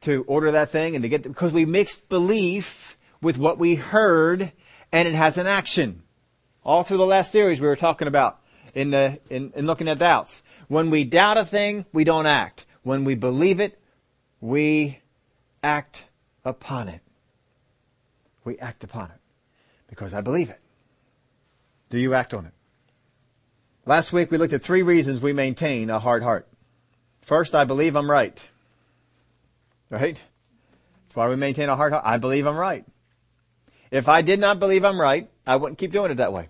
To 0.02 0.24
order 0.28 0.52
that 0.52 0.70
thing 0.70 0.96
and 0.96 1.04
to 1.04 1.10
get, 1.10 1.24
because 1.24 1.52
we 1.52 1.66
mixed 1.66 2.10
belief 2.10 2.98
with 3.22 3.38
what 3.38 3.58
we 3.58 3.76
heard 3.76 4.52
and 4.92 5.08
it 5.08 5.14
has 5.14 5.38
an 5.38 5.46
action. 5.46 6.02
All 6.64 6.84
through 6.84 6.98
the 6.98 7.06
last 7.06 7.32
series 7.32 7.60
we 7.60 7.68
were 7.68 7.76
talking 7.76 8.08
about 8.08 8.40
in, 8.74 8.92
the, 8.92 9.20
in, 9.30 9.52
in 9.56 9.66
looking 9.66 9.88
at 9.88 10.00
doubts. 10.00 10.42
When 10.70 10.92
we 10.92 11.04
doubt 11.04 11.38
a 11.38 11.46
thing, 11.46 11.86
we 11.92 12.04
don't 12.04 12.28
act. 12.28 12.66
When 12.84 13.04
we 13.04 13.16
believe 13.16 13.60
it, 13.60 13.82
we 14.40 15.00
act 15.62 16.06
upon 16.46 16.88
it. 16.88 17.02
We 18.44 18.58
act 18.60 18.84
upon 18.84 19.10
it 19.10 19.20
because 19.90 20.14
I 20.14 20.22
believe 20.22 20.50
it. 20.50 20.62
Do 21.90 21.98
you 21.98 22.14
act 22.14 22.36
on 22.36 22.46
it? 22.46 22.54
Last 23.86 24.14
week 24.14 24.30
we 24.30 24.38
looked 24.38 24.54
at 24.54 24.62
three 24.62 24.84
reasons 24.84 25.22
we 25.22 25.34
maintain 25.34 25.90
a 25.90 25.98
hard 26.00 26.22
heart. 26.22 26.48
First, 27.24 27.56
I 27.56 27.66
believe 27.66 27.96
I'm 27.96 28.10
right. 28.10 28.40
Right? 29.90 30.20
That's 31.02 31.16
why 31.16 31.30
we 31.30 31.36
maintain 31.36 31.70
a 31.70 31.76
hard 31.76 31.94
heart. 31.94 32.06
I 32.06 32.18
believe 32.18 32.46
I'm 32.46 32.58
right. 32.58 32.86
If 33.90 34.08
I 34.08 34.22
did 34.22 34.40
not 34.40 34.60
believe 34.60 34.86
I'm 34.86 35.02
right, 35.02 35.28
I 35.48 35.56
wouldn't 35.56 35.80
keep 35.80 35.92
doing 35.92 36.12
it 36.12 36.18
that 36.18 36.32
way. 36.32 36.50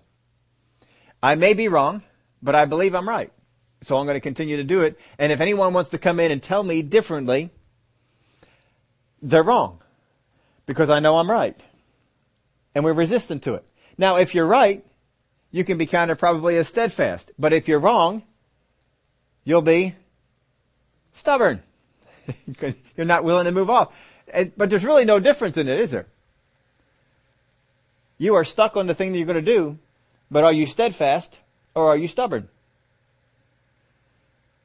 I 1.22 1.36
may 1.36 1.54
be 1.54 1.68
wrong, 1.68 2.02
but 2.42 2.54
I 2.54 2.66
believe 2.66 2.94
I'm 2.94 3.08
right. 3.08 3.32
So 3.82 3.96
I'm 3.96 4.06
going 4.06 4.16
to 4.16 4.20
continue 4.20 4.56
to 4.56 4.64
do 4.64 4.82
it. 4.82 4.98
And 5.18 5.32
if 5.32 5.40
anyone 5.40 5.72
wants 5.72 5.90
to 5.90 5.98
come 5.98 6.20
in 6.20 6.30
and 6.30 6.42
tell 6.42 6.62
me 6.62 6.82
differently, 6.82 7.50
they're 9.22 9.42
wrong. 9.42 9.80
Because 10.66 10.90
I 10.90 11.00
know 11.00 11.18
I'm 11.18 11.30
right. 11.30 11.58
And 12.74 12.84
we're 12.84 12.92
resistant 12.92 13.42
to 13.44 13.54
it. 13.54 13.66
Now, 13.96 14.16
if 14.16 14.34
you're 14.34 14.46
right, 14.46 14.84
you 15.50 15.64
can 15.64 15.78
be 15.78 15.86
counted 15.86 16.16
probably 16.16 16.56
as 16.56 16.68
steadfast. 16.68 17.30
But 17.38 17.52
if 17.52 17.68
you're 17.68 17.80
wrong, 17.80 18.22
you'll 19.44 19.62
be 19.62 19.96
stubborn. 21.12 21.62
you're 22.96 23.06
not 23.06 23.24
willing 23.24 23.46
to 23.46 23.52
move 23.52 23.70
off. 23.70 23.94
But 24.56 24.70
there's 24.70 24.84
really 24.84 25.04
no 25.04 25.18
difference 25.18 25.56
in 25.56 25.68
it, 25.68 25.80
is 25.80 25.90
there? 25.90 26.06
You 28.18 28.34
are 28.34 28.44
stuck 28.44 28.76
on 28.76 28.86
the 28.86 28.94
thing 28.94 29.12
that 29.12 29.18
you're 29.18 29.26
going 29.26 29.42
to 29.42 29.54
do, 29.54 29.78
but 30.30 30.44
are 30.44 30.52
you 30.52 30.66
steadfast 30.66 31.38
or 31.74 31.88
are 31.88 31.96
you 31.96 32.06
stubborn? 32.06 32.48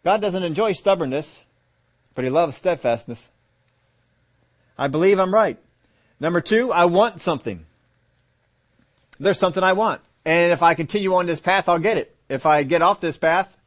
God 0.05 0.21
doesn't 0.21 0.43
enjoy 0.43 0.73
stubbornness, 0.73 1.41
but 2.13 2.23
He 2.23 2.29
loves 2.29 2.55
steadfastness. 2.55 3.29
I 4.77 4.87
believe 4.87 5.19
I'm 5.19 5.33
right. 5.33 5.57
Number 6.19 6.41
two, 6.41 6.71
I 6.71 6.85
want 6.85 7.19
something. 7.19 7.65
There's 9.19 9.39
something 9.39 9.63
I 9.63 9.73
want. 9.73 10.01
And 10.23 10.51
if 10.51 10.61
I 10.61 10.75
continue 10.75 11.15
on 11.15 11.25
this 11.25 11.39
path, 11.39 11.67
I'll 11.67 11.79
get 11.79 11.97
it. 11.97 12.15
If 12.29 12.45
I 12.45 12.61
get 12.61 12.83
off 12.83 13.01
this 13.01 13.17
path, 13.17 13.57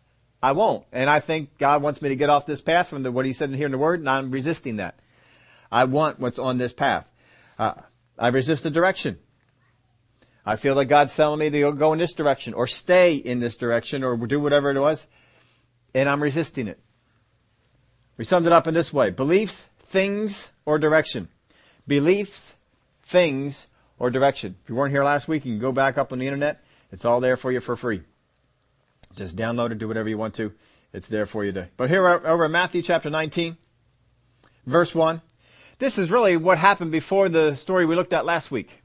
I 0.41 0.53
won't. 0.53 0.85
And 0.93 1.11
I 1.11 1.19
think 1.19 1.59
God 1.59 1.83
wants 1.83 2.01
me 2.01 2.09
to 2.11 2.17
get 2.17 2.31
off 2.31 2.47
this 2.47 2.61
path 2.61 2.87
from 2.87 3.03
the, 3.03 3.11
what 3.11 3.27
He 3.27 3.33
said 3.33 3.53
here 3.53 3.67
in 3.67 3.73
the 3.73 3.79
Word, 3.79 3.99
and 3.99 4.09
I'm 4.09 4.31
resisting 4.31 4.77
that. 4.77 4.95
I 5.73 5.85
want 5.85 6.21
what's 6.21 6.39
on 6.39 6.57
this 6.57 6.73
path. 6.73 7.11
Uh, 7.59 7.75
I 8.17 8.29
resist 8.29 8.63
the 8.63 8.71
direction. 8.71 9.19
I 10.47 10.55
feel 10.55 10.77
that 10.77 10.85
God's 10.85 11.17
telling 11.17 11.41
me 11.41 11.51
to 11.51 11.73
go 11.73 11.93
in 11.93 11.99
this 11.99 12.15
direction 12.15 12.55
or 12.55 12.69
stay 12.69 13.17
in 13.17 13.41
this 13.41 13.57
direction 13.57 14.05
or 14.05 14.17
do 14.17 14.39
whatever 14.39 14.71
it 14.71 14.81
was. 14.81 15.09
And 15.95 16.09
I'm 16.09 16.23
resisting 16.23 16.69
it. 16.69 16.79
We 18.17 18.25
summed 18.25 18.47
it 18.47 18.53
up 18.53 18.67
in 18.67 18.75
this 18.75 18.93
way. 18.93 19.11
Beliefs, 19.11 19.69
things, 19.79 20.51
or 20.67 20.79
direction. 20.79 21.29
Beliefs, 21.87 22.55
things, 23.03 23.67
or 23.99 24.11
direction. 24.11 24.57
If 24.63 24.69
you 24.69 24.75
weren't 24.75 24.93
here 24.93 25.05
last 25.05 25.29
week, 25.29 25.45
you 25.45 25.53
can 25.53 25.61
go 25.61 25.73
back 25.73 25.97
up 25.99 26.13
on 26.13 26.19
the 26.19 26.27
internet. 26.27 26.63
It's 26.93 27.05
all 27.05 27.21
there 27.21 27.37
for 27.37 27.53
you 27.53 27.61
for 27.61 27.77
free. 27.77 28.03
Just 29.17 29.37
download 29.37 29.71
it, 29.71 29.79
do 29.79 29.89
whatever 29.89 30.09
you 30.09 30.19
want 30.19 30.35
to. 30.35 30.53
It's 30.93 31.09
there 31.09 31.27
for 31.27 31.45
you 31.45 31.53
to. 31.53 31.69
But 31.77 31.91
here 31.91 32.07
over 32.09 32.47
in 32.47 32.53
Matthew 32.53 32.83
chapter 32.83 33.11
19, 33.11 33.57
verse 34.67 34.95
1. 34.95 35.21
This 35.79 35.99
is 35.99 36.11
really 36.11 36.37
what 36.37 36.59
happened 36.59 36.91
before 36.91 37.29
the 37.29 37.55
story 37.55 37.87
we 37.87 37.95
looked 37.95 38.13
at 38.13 38.25
last 38.25 38.51
week. 38.51 38.83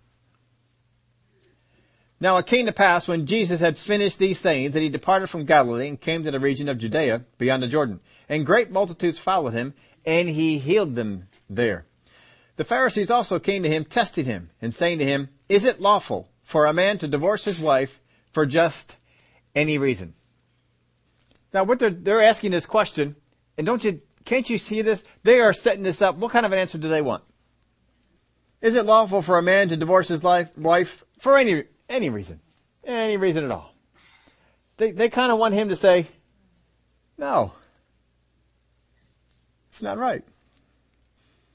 Now 2.24 2.38
it 2.38 2.46
came 2.46 2.68
to 2.68 2.72
pass 2.72 3.06
when 3.06 3.25
Jesus 3.25 3.60
had 3.60 3.77
finished 3.77 4.18
these 4.18 4.39
sayings 4.39 4.74
that 4.74 4.80
he 4.80 4.88
departed 4.88 5.27
from 5.27 5.44
Galilee 5.44 5.89
and 5.89 6.00
came 6.00 6.24
to 6.24 6.32
the 6.32 6.39
region 6.39 6.70
of 6.70 6.77
Judea 6.77 7.25
beyond 7.38 7.62
the 7.62 7.68
Jordan. 7.68 8.00
And 8.30 8.46
great 8.46 8.72
multitudes 8.72 9.20
followed 9.20 9.51
him, 9.51 9.74
and 10.06 10.30
he 10.30 10.58
healed 10.58 10.96
them 10.96 11.27
there. 11.50 11.86
The 12.56 12.63
Pharisees 12.63 13.12
also 13.12 13.39
came 13.39 13.62
to 13.63 13.70
him, 13.70 13.84
testing 13.84 14.24
him, 14.24 14.51
and 14.62 14.74
saying 14.74 15.00
to 15.00 15.06
him, 15.06 15.32
Is 15.50 15.65
it 15.65 15.82
lawful 15.82 16.30
for 16.44 16.65
a 16.65 16.72
man 16.72 16.98
to 17.00 17.10
divorce 17.10 17.44
his 17.44 17.60
wife 17.60 18.00
for 18.32 18.46
just 18.46 18.96
any 19.53 19.77
reason? 19.77 20.13
Now 21.53 21.65
what 21.65 21.80
they're, 21.80 21.89
they're 21.89 22.24
asking 22.24 22.51
this 22.51 22.65
question, 22.65 23.18
and 23.58 23.68
don't 23.68 23.84
you, 23.84 24.00
can't 24.24 24.50
you 24.50 24.60
see 24.60 24.82
this? 24.82 25.03
They 25.24 25.42
are 25.42 25.51
setting 25.51 25.84
this 25.84 26.01
up. 26.01 26.15
What 26.15 26.32
kind 26.32 26.46
of 26.46 26.53
an 26.53 26.60
answer 26.60 26.77
do 26.77 26.88
they 26.88 27.01
want? 27.01 27.25
Is 28.62 28.75
it 28.75 28.86
lawful 28.86 29.22
for 29.22 29.38
a 29.38 29.44
man 29.44 29.68
to 29.68 29.75
divorce 29.75 30.08
his 30.08 30.24
life, 30.24 30.58
wife 30.58 31.03
for 31.20 31.38
any 31.38 31.65
any 31.90 32.10
reason. 32.10 32.40
Any 32.84 33.18
reason 33.18 33.44
at 33.46 33.52
all. 33.52 33.74
They, 34.78 34.92
they 34.92 35.10
kind 35.10 35.32
of 35.32 35.40
want 35.40 35.54
him 35.54 35.70
to 35.70 35.75
say, 35.75 36.08
no. 37.18 37.54
It's 39.70 39.82
not 39.82 39.98
right. 39.98 40.24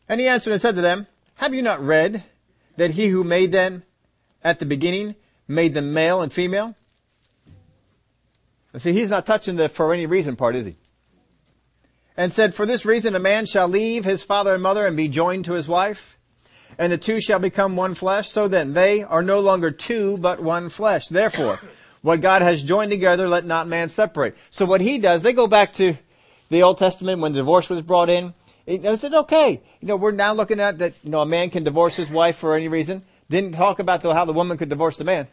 And 0.08 0.20
he 0.20 0.28
answered 0.28 0.52
and 0.52 0.60
said 0.60 0.76
to 0.76 0.80
them, 0.80 1.06
Have 1.36 1.54
you 1.54 1.62
not 1.62 1.84
read 1.84 2.24
that 2.76 2.92
he 2.92 3.08
who 3.08 3.24
made 3.24 3.52
them 3.52 3.82
at 4.42 4.58
the 4.58 4.66
beginning 4.66 5.14
made 5.46 5.74
them 5.74 5.92
male 5.92 6.22
and 6.22 6.32
female? 6.32 6.74
And 8.72 8.82
see, 8.82 8.92
he's 8.92 9.10
not 9.10 9.26
touching 9.26 9.56
the 9.56 9.68
for 9.68 9.92
any 9.92 10.06
reason 10.06 10.36
part, 10.36 10.56
is 10.56 10.66
he? 10.66 10.76
And 12.16 12.32
said, 12.32 12.54
For 12.54 12.66
this 12.66 12.84
reason 12.84 13.14
a 13.14 13.20
man 13.20 13.46
shall 13.46 13.68
leave 13.68 14.04
his 14.04 14.22
father 14.22 14.54
and 14.54 14.62
mother 14.62 14.86
and 14.86 14.96
be 14.96 15.08
joined 15.08 15.44
to 15.46 15.52
his 15.52 15.68
wife, 15.68 16.17
and 16.78 16.92
the 16.92 16.98
two 16.98 17.20
shall 17.20 17.40
become 17.40 17.76
one 17.76 17.94
flesh. 17.94 18.30
So 18.30 18.48
then 18.48 18.72
they 18.72 19.02
are 19.02 19.22
no 19.22 19.40
longer 19.40 19.70
two, 19.70 20.16
but 20.18 20.40
one 20.40 20.70
flesh. 20.70 21.08
Therefore, 21.08 21.60
what 22.02 22.20
God 22.20 22.42
has 22.42 22.62
joined 22.62 22.90
together, 22.90 23.28
let 23.28 23.44
not 23.44 23.66
man 23.66 23.88
separate. 23.88 24.36
So 24.50 24.64
what 24.64 24.80
he 24.80 24.98
does, 24.98 25.22
they 25.22 25.32
go 25.32 25.46
back 25.46 25.72
to 25.74 25.94
the 26.48 26.62
Old 26.62 26.78
Testament 26.78 27.20
when 27.20 27.32
divorce 27.32 27.68
was 27.68 27.82
brought 27.82 28.08
in. 28.08 28.32
They 28.66 28.96
said, 28.96 29.14
okay, 29.14 29.62
you 29.80 29.88
know, 29.88 29.96
we're 29.96 30.12
now 30.12 30.34
looking 30.34 30.60
at 30.60 30.78
that, 30.78 30.94
you 31.02 31.10
know, 31.10 31.22
a 31.22 31.26
man 31.26 31.50
can 31.50 31.64
divorce 31.64 31.96
his 31.96 32.10
wife 32.10 32.36
for 32.36 32.54
any 32.54 32.68
reason. 32.68 33.02
Didn't 33.30 33.52
talk 33.52 33.78
about 33.78 34.02
how 34.02 34.24
the 34.24 34.32
woman 34.32 34.58
could 34.58 34.68
divorce 34.68 34.98
the 34.98 35.04
man. 35.04 35.26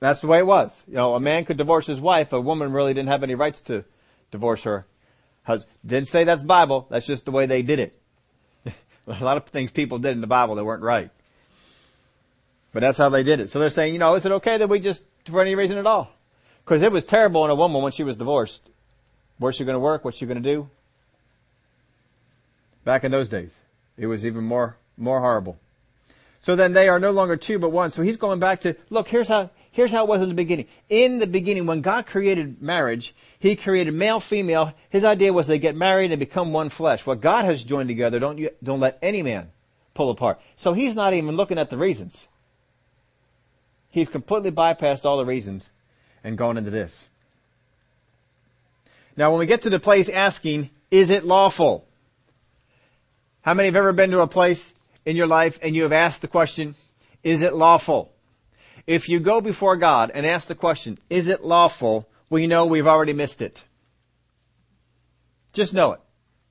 That's 0.00 0.20
the 0.20 0.26
way 0.26 0.38
it 0.38 0.46
was. 0.46 0.82
You 0.88 0.94
know, 0.94 1.14
a 1.14 1.20
man 1.20 1.44
could 1.44 1.56
divorce 1.56 1.86
his 1.86 2.00
wife. 2.00 2.32
A 2.32 2.40
woman 2.40 2.72
really 2.72 2.94
didn't 2.94 3.10
have 3.10 3.22
any 3.22 3.34
rights 3.34 3.62
to 3.62 3.84
divorce 4.30 4.62
her 4.64 4.86
husband. 5.42 5.70
Didn't 5.84 6.08
say 6.08 6.24
that's 6.24 6.42
Bible. 6.42 6.86
That's 6.90 7.06
just 7.06 7.26
the 7.26 7.30
way 7.30 7.46
they 7.46 7.62
did 7.62 7.78
it. 7.78 7.99
A 9.06 9.24
lot 9.24 9.36
of 9.36 9.46
things 9.46 9.70
people 9.70 9.98
did 9.98 10.12
in 10.12 10.20
the 10.20 10.26
Bible 10.26 10.54
that 10.54 10.64
weren't 10.64 10.82
right. 10.82 11.10
But 12.72 12.80
that's 12.80 12.98
how 12.98 13.08
they 13.08 13.22
did 13.22 13.40
it. 13.40 13.50
So 13.50 13.58
they're 13.58 13.70
saying, 13.70 13.92
you 13.92 13.98
know, 13.98 14.14
is 14.14 14.24
it 14.24 14.32
okay 14.32 14.58
that 14.58 14.68
we 14.68 14.78
just, 14.78 15.04
for 15.24 15.40
any 15.40 15.54
reason 15.54 15.78
at 15.78 15.86
all? 15.86 16.12
Because 16.64 16.82
it 16.82 16.92
was 16.92 17.04
terrible 17.04 17.42
on 17.42 17.50
a 17.50 17.54
woman 17.54 17.82
when 17.82 17.92
she 17.92 18.04
was 18.04 18.16
divorced. 18.16 18.68
Where's 19.38 19.56
she 19.56 19.64
going 19.64 19.74
to 19.74 19.80
work? 19.80 20.04
What's 20.04 20.18
she 20.18 20.26
going 20.26 20.40
to 20.40 20.48
do? 20.48 20.68
Back 22.84 23.04
in 23.04 23.10
those 23.10 23.28
days, 23.28 23.56
it 23.96 24.06
was 24.06 24.24
even 24.24 24.44
more, 24.44 24.76
more 24.96 25.20
horrible. 25.20 25.58
So 26.40 26.56
then 26.56 26.72
they 26.72 26.88
are 26.88 27.00
no 27.00 27.10
longer 27.10 27.36
two 27.36 27.58
but 27.58 27.70
one. 27.70 27.90
So 27.90 28.02
he's 28.02 28.16
going 28.16 28.38
back 28.38 28.60
to, 28.60 28.76
look, 28.88 29.08
here's 29.08 29.28
how, 29.28 29.50
Here's 29.80 29.92
how 29.92 30.04
it 30.04 30.08
was 30.08 30.20
in 30.20 30.28
the 30.28 30.34
beginning. 30.34 30.66
In 30.90 31.20
the 31.20 31.26
beginning, 31.26 31.64
when 31.64 31.80
God 31.80 32.04
created 32.04 32.60
marriage, 32.60 33.14
He 33.38 33.56
created 33.56 33.94
male, 33.94 34.20
female. 34.20 34.74
His 34.90 35.04
idea 35.04 35.32
was 35.32 35.46
they 35.46 35.58
get 35.58 35.74
married 35.74 36.12
and 36.12 36.20
become 36.20 36.52
one 36.52 36.68
flesh. 36.68 37.06
What 37.06 37.22
God 37.22 37.46
has 37.46 37.64
joined 37.64 37.88
together, 37.88 38.18
don't 38.18 38.36
you, 38.36 38.50
don't 38.62 38.80
let 38.80 38.98
any 39.00 39.22
man 39.22 39.52
pull 39.94 40.10
apart. 40.10 40.38
So 40.54 40.74
He's 40.74 40.94
not 40.94 41.14
even 41.14 41.34
looking 41.34 41.56
at 41.56 41.70
the 41.70 41.78
reasons. 41.78 42.28
He's 43.88 44.10
completely 44.10 44.50
bypassed 44.52 45.06
all 45.06 45.16
the 45.16 45.24
reasons 45.24 45.70
and 46.22 46.36
gone 46.36 46.58
into 46.58 46.68
this. 46.68 47.08
Now 49.16 49.30
when 49.30 49.38
we 49.38 49.46
get 49.46 49.62
to 49.62 49.70
the 49.70 49.80
place 49.80 50.10
asking, 50.10 50.68
is 50.90 51.08
it 51.08 51.24
lawful? 51.24 51.88
How 53.40 53.54
many 53.54 53.68
have 53.68 53.76
ever 53.76 53.94
been 53.94 54.10
to 54.10 54.20
a 54.20 54.26
place 54.26 54.74
in 55.06 55.16
your 55.16 55.26
life 55.26 55.58
and 55.62 55.74
you 55.74 55.84
have 55.84 55.92
asked 55.92 56.20
the 56.20 56.28
question, 56.28 56.74
is 57.22 57.40
it 57.40 57.54
lawful? 57.54 58.12
If 58.86 59.08
you 59.08 59.20
go 59.20 59.40
before 59.40 59.76
God 59.76 60.10
and 60.14 60.26
ask 60.26 60.48
the 60.48 60.54
question, 60.54 60.98
is 61.08 61.28
it 61.28 61.44
lawful? 61.44 62.08
We 62.28 62.46
know 62.46 62.66
we've 62.66 62.86
already 62.86 63.12
missed 63.12 63.42
it. 63.42 63.62
Just 65.52 65.74
know 65.74 65.92
it. 65.92 66.00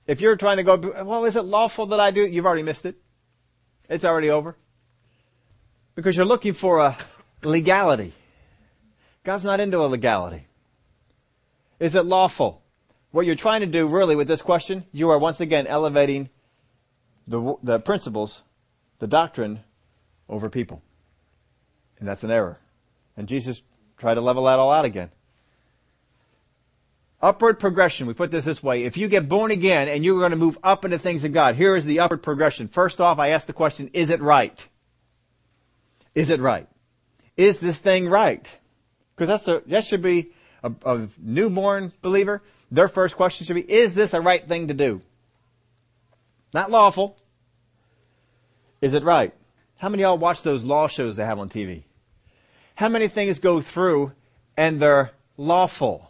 If 0.07 0.21
you're 0.21 0.35
trying 0.35 0.57
to 0.57 0.63
go, 0.63 0.77
well, 1.03 1.25
is 1.25 1.35
it 1.35 1.43
lawful 1.43 1.87
that 1.87 1.99
I 1.99 2.11
do? 2.11 2.25
You've 2.25 2.45
already 2.45 2.63
missed 2.63 2.85
it. 2.85 2.95
It's 3.89 4.05
already 4.05 4.29
over. 4.29 4.55
Because 5.95 6.15
you're 6.15 6.25
looking 6.25 6.53
for 6.53 6.79
a 6.79 6.97
legality. 7.43 8.13
God's 9.23 9.45
not 9.45 9.59
into 9.59 9.79
a 9.79 9.87
legality. 9.87 10.47
Is 11.79 11.95
it 11.95 12.05
lawful? 12.05 12.61
What 13.11 13.25
you're 13.25 13.35
trying 13.35 13.61
to 13.61 13.67
do 13.67 13.87
really 13.87 14.15
with 14.15 14.27
this 14.27 14.41
question, 14.41 14.85
you 14.91 15.09
are 15.09 15.17
once 15.17 15.39
again 15.39 15.65
elevating 15.67 16.29
the, 17.27 17.55
the 17.63 17.79
principles, 17.79 18.41
the 18.99 19.07
doctrine 19.07 19.61
over 20.27 20.49
people. 20.49 20.81
And 21.99 22.07
that's 22.07 22.23
an 22.23 22.31
error. 22.31 22.57
And 23.17 23.27
Jesus 23.27 23.61
tried 23.97 24.15
to 24.15 24.21
level 24.21 24.45
that 24.45 24.59
all 24.59 24.71
out 24.71 24.85
again. 24.85 25.11
Upward 27.21 27.59
progression. 27.59 28.07
We 28.07 28.13
put 28.13 28.31
this 28.31 28.45
this 28.45 28.63
way. 28.63 28.83
If 28.85 28.95
you 28.95 29.09
get 29.09 29.27
born 29.27 29.51
again 29.51 29.89
and 29.89 30.05
you're 30.05 30.19
going 30.19 30.31
to 30.31 30.37
move 30.37 30.57
up 30.63 30.85
into 30.85 30.97
things 30.97 31.25
of 31.25 31.33
God, 31.33 31.55
here 31.55 31.75
is 31.75 31.83
the 31.83 31.99
upward 31.99 32.23
progression. 32.23 32.69
First 32.69 33.01
off, 33.01 33.19
I 33.19 33.29
ask 33.29 33.45
the 33.45 33.53
question, 33.53 33.89
is 33.91 34.09
it 34.09 34.21
right? 34.21 34.67
Is 36.15 36.29
it 36.29 36.39
right? 36.39 36.67
Is 37.35 37.59
this 37.59 37.79
thing 37.79 38.07
right? 38.07 38.57
Because 39.15 39.27
that's 39.27 39.47
a, 39.49 39.61
that 39.67 39.83
should 39.83 40.01
be 40.01 40.31
a, 40.63 40.71
a 40.85 41.09
newborn 41.17 41.91
believer. 42.01 42.41
Their 42.71 42.87
first 42.87 43.17
question 43.17 43.45
should 43.45 43.55
be, 43.55 43.69
is 43.69 43.95
this 43.95 44.13
a 44.13 44.21
right 44.21 44.47
thing 44.47 44.69
to 44.69 44.73
do? 44.73 45.01
Not 46.53 46.71
lawful. 46.71 47.17
Is 48.81 48.93
it 48.93 49.03
right? 49.03 49.33
How 49.77 49.89
many 49.89 50.03
of 50.03 50.09
y'all 50.09 50.17
watch 50.17 50.41
those 50.41 50.63
law 50.63 50.87
shows 50.87 51.17
they 51.17 51.25
have 51.25 51.39
on 51.39 51.49
TV? 51.49 51.83
How 52.79 52.87
many 52.87 53.09
things 53.09 53.39
go 53.39 53.59
through 53.59 54.13
and 54.55 54.81
they're 54.81 55.11
lawful. 55.35 56.09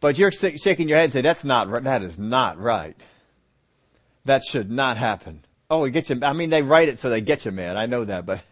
But 0.00 0.18
you're 0.18 0.32
shaking 0.32 0.88
your 0.88 0.98
head 0.98 1.04
and 1.04 1.12
say, 1.12 1.20
that's 1.20 1.44
not, 1.44 1.84
that 1.84 2.02
is 2.02 2.18
not 2.18 2.60
right. 2.60 2.96
That 4.24 4.42
should 4.42 4.68
not 4.68 4.96
happen. 4.96 5.44
Oh, 5.70 5.84
it 5.84 5.92
gets 5.92 6.10
you, 6.10 6.18
I 6.24 6.32
mean, 6.32 6.50
they 6.50 6.62
write 6.62 6.88
it 6.88 6.98
so 6.98 7.08
they 7.08 7.20
get 7.20 7.44
you 7.44 7.52
mad. 7.52 7.76
I 7.76 7.86
know 7.86 8.04
that, 8.04 8.26
but 8.26 8.42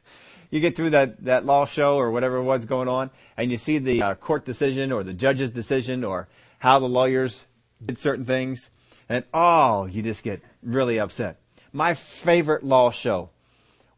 you 0.50 0.60
get 0.60 0.76
through 0.76 0.90
that, 0.90 1.24
that 1.24 1.46
law 1.46 1.64
show 1.64 1.96
or 1.96 2.10
whatever 2.10 2.42
was 2.42 2.66
going 2.66 2.88
on 2.88 3.10
and 3.38 3.50
you 3.50 3.56
see 3.56 3.78
the 3.78 4.02
uh, 4.02 4.14
court 4.14 4.44
decision 4.44 4.92
or 4.92 5.02
the 5.02 5.14
judge's 5.14 5.50
decision 5.50 6.04
or 6.04 6.28
how 6.58 6.78
the 6.78 6.90
lawyers 6.90 7.46
did 7.82 7.96
certain 7.96 8.26
things 8.26 8.68
and 9.08 9.24
oh, 9.32 9.86
you 9.86 10.02
just 10.02 10.22
get 10.22 10.42
really 10.62 11.00
upset. 11.00 11.40
My 11.72 11.94
favorite 11.94 12.64
law 12.64 12.90
show, 12.90 13.30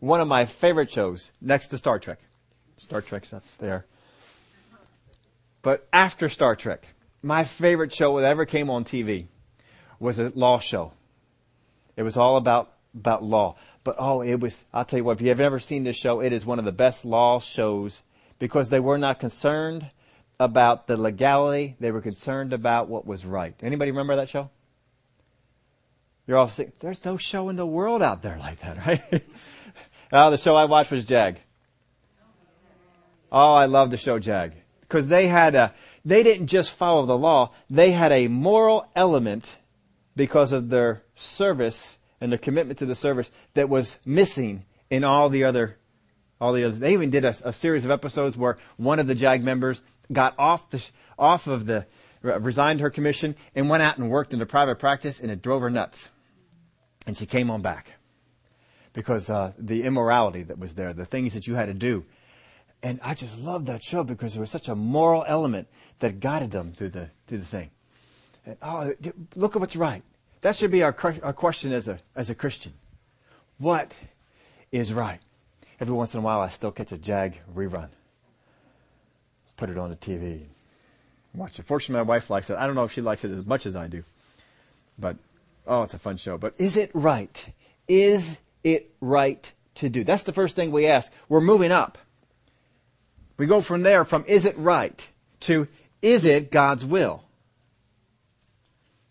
one 0.00 0.20
of 0.20 0.28
my 0.28 0.46
favorite 0.46 0.90
shows 0.90 1.30
next 1.40 1.68
to 1.68 1.78
Star 1.78 1.98
Trek. 1.98 2.18
Star 2.78 3.00
Trek's 3.02 3.32
up 3.32 3.44
there. 3.58 3.86
But 5.62 5.86
after 5.92 6.28
Star 6.28 6.56
Trek, 6.56 6.86
my 7.22 7.44
favorite 7.44 7.94
show 7.94 8.18
that 8.18 8.30
ever 8.30 8.46
came 8.46 8.70
on 8.70 8.84
TV 8.84 9.26
was 9.98 10.18
a 10.18 10.32
law 10.34 10.58
show. 10.58 10.92
It 11.96 12.02
was 12.02 12.16
all 12.16 12.38
about, 12.38 12.72
about 12.94 13.22
law. 13.22 13.56
But 13.84 13.96
oh, 13.98 14.22
it 14.22 14.40
was, 14.40 14.64
I'll 14.72 14.86
tell 14.86 14.98
you 14.98 15.04
what, 15.04 15.18
if 15.18 15.20
you 15.20 15.28
have 15.28 15.40
ever 15.40 15.60
seen 15.60 15.84
this 15.84 15.96
show, 15.96 16.20
it 16.20 16.32
is 16.32 16.46
one 16.46 16.58
of 16.58 16.64
the 16.64 16.72
best 16.72 17.04
law 17.04 17.38
shows 17.38 18.02
because 18.38 18.70
they 18.70 18.80
were 18.80 18.98
not 18.98 19.20
concerned 19.20 19.90
about 20.38 20.86
the 20.86 20.96
legality. 20.96 21.76
They 21.78 21.90
were 21.90 22.00
concerned 22.00 22.54
about 22.54 22.88
what 22.88 23.06
was 23.06 23.26
right. 23.26 23.54
Anybody 23.62 23.90
remember 23.90 24.16
that 24.16 24.30
show? 24.30 24.48
You're 26.26 26.38
all 26.38 26.48
saying, 26.48 26.72
there's 26.80 27.04
no 27.04 27.18
show 27.18 27.50
in 27.50 27.56
the 27.56 27.66
world 27.66 28.02
out 28.02 28.22
there 28.22 28.38
like 28.38 28.60
that, 28.60 28.86
right? 28.86 29.22
Oh, 30.12 30.30
the 30.30 30.38
show 30.38 30.54
I 30.54 30.64
watched 30.64 30.90
was 30.90 31.04
Jag. 31.04 31.40
Oh, 33.32 33.54
I 33.54 33.66
love 33.66 33.90
the 33.90 33.96
show 33.96 34.18
Jag. 34.18 34.54
Because 34.80 35.08
they 35.08 35.28
had 35.28 35.54
a, 35.54 35.72
they 36.04 36.22
didn't 36.22 36.48
just 36.48 36.70
follow 36.70 37.06
the 37.06 37.16
law, 37.16 37.52
they 37.68 37.92
had 37.92 38.12
a 38.12 38.28
moral 38.28 38.88
element 38.96 39.58
because 40.16 40.52
of 40.52 40.68
their 40.68 41.02
service 41.14 41.98
and 42.20 42.32
their 42.32 42.38
commitment 42.38 42.78
to 42.80 42.86
the 42.86 42.94
service 42.94 43.30
that 43.54 43.68
was 43.68 43.96
missing 44.04 44.64
in 44.90 45.04
all 45.04 45.28
the 45.28 45.44
other, 45.44 45.76
all 46.40 46.52
the 46.52 46.64
other, 46.64 46.74
they 46.74 46.92
even 46.92 47.10
did 47.10 47.24
a, 47.24 47.34
a 47.44 47.52
series 47.52 47.84
of 47.84 47.90
episodes 47.90 48.36
where 48.36 48.56
one 48.76 48.98
of 48.98 49.06
the 49.06 49.14
JAG 49.14 49.44
members 49.44 49.80
got 50.12 50.34
off 50.38 50.68
the, 50.70 50.84
off 51.18 51.46
of 51.46 51.66
the, 51.66 51.86
resigned 52.22 52.80
her 52.80 52.90
commission 52.90 53.36
and 53.54 53.68
went 53.68 53.82
out 53.82 53.96
and 53.96 54.10
worked 54.10 54.32
into 54.32 54.44
private 54.44 54.78
practice 54.78 55.20
and 55.20 55.30
it 55.30 55.40
drove 55.40 55.62
her 55.62 55.70
nuts. 55.70 56.10
And 57.06 57.16
she 57.16 57.26
came 57.26 57.50
on 57.50 57.62
back 57.62 57.99
because 58.92 59.30
uh, 59.30 59.52
the 59.58 59.84
immorality 59.84 60.42
that 60.44 60.58
was 60.58 60.74
there, 60.74 60.92
the 60.92 61.04
things 61.04 61.34
that 61.34 61.46
you 61.46 61.54
had 61.54 61.66
to 61.66 61.74
do. 61.74 62.04
And 62.82 62.98
I 63.02 63.14
just 63.14 63.38
loved 63.38 63.66
that 63.66 63.82
show 63.82 64.04
because 64.04 64.32
there 64.32 64.40
was 64.40 64.50
such 64.50 64.68
a 64.68 64.74
moral 64.74 65.24
element 65.26 65.68
that 65.98 66.18
guided 66.18 66.50
them 66.50 66.72
through 66.72 66.90
the 66.90 67.10
through 67.26 67.38
the 67.38 67.44
thing. 67.44 67.70
And, 68.46 68.56
oh, 68.62 68.94
look 69.36 69.54
at 69.54 69.60
what's 69.60 69.76
right. 69.76 70.02
That 70.40 70.56
should 70.56 70.70
be 70.70 70.82
our, 70.82 70.96
our 71.22 71.34
question 71.34 71.72
as 71.72 71.88
a 71.88 71.98
as 72.16 72.30
a 72.30 72.34
Christian. 72.34 72.72
What 73.58 73.92
is 74.72 74.92
right? 74.92 75.20
Every 75.78 75.94
once 75.94 76.14
in 76.14 76.20
a 76.20 76.22
while, 76.22 76.40
I 76.40 76.48
still 76.48 76.70
catch 76.70 76.92
a 76.92 76.98
Jag 76.98 77.38
rerun. 77.54 77.88
Put 79.56 79.68
it 79.68 79.76
on 79.76 79.90
the 79.90 79.96
TV. 79.96 80.46
Watch 81.34 81.58
it. 81.58 81.66
Fortunately, 81.66 82.02
my 82.02 82.08
wife 82.08 82.30
likes 82.30 82.48
it. 82.48 82.56
I 82.56 82.66
don't 82.66 82.74
know 82.74 82.84
if 82.84 82.92
she 82.92 83.02
likes 83.02 83.24
it 83.24 83.30
as 83.30 83.44
much 83.44 83.66
as 83.66 83.76
I 83.76 83.86
do, 83.86 84.02
but 84.98 85.16
oh, 85.66 85.82
it's 85.82 85.94
a 85.94 85.98
fun 85.98 86.16
show. 86.16 86.38
But 86.38 86.54
is 86.58 86.76
it 86.76 86.90
right? 86.94 87.52
Is 87.86 88.38
it 88.64 88.94
right 89.00 89.52
to 89.76 89.88
do? 89.88 90.04
That's 90.04 90.24
the 90.24 90.32
first 90.32 90.56
thing 90.56 90.70
we 90.70 90.86
ask. 90.86 91.12
We're 91.28 91.40
moving 91.40 91.72
up. 91.72 91.98
We 93.36 93.46
go 93.46 93.60
from 93.60 93.82
there 93.82 94.04
from 94.04 94.24
is 94.26 94.44
it 94.44 94.56
right 94.58 95.08
to 95.40 95.66
is 96.02 96.24
it 96.24 96.50
God's 96.50 96.84
will? 96.84 97.24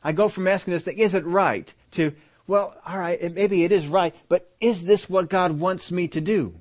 I 0.03 0.11
go 0.11 0.29
from 0.29 0.47
asking 0.47 0.73
this 0.73 0.85
thing, 0.85 0.97
is 0.97 1.13
it 1.13 1.25
right 1.25 1.71
to, 1.91 2.13
well, 2.47 2.75
alright, 2.87 3.33
maybe 3.33 3.63
it 3.63 3.71
is 3.71 3.87
right, 3.87 4.15
but 4.27 4.49
is 4.61 4.85
this 4.85 5.09
what 5.09 5.29
God 5.29 5.59
wants 5.59 5.91
me 5.91 6.07
to 6.09 6.21
do? 6.21 6.55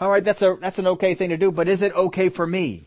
Alright, 0.00 0.24
that's 0.24 0.42
a, 0.42 0.56
that's 0.60 0.78
an 0.78 0.86
okay 0.86 1.14
thing 1.14 1.30
to 1.30 1.36
do, 1.36 1.50
but 1.50 1.68
is 1.68 1.82
it 1.82 1.94
okay 1.94 2.28
for 2.28 2.46
me? 2.46 2.86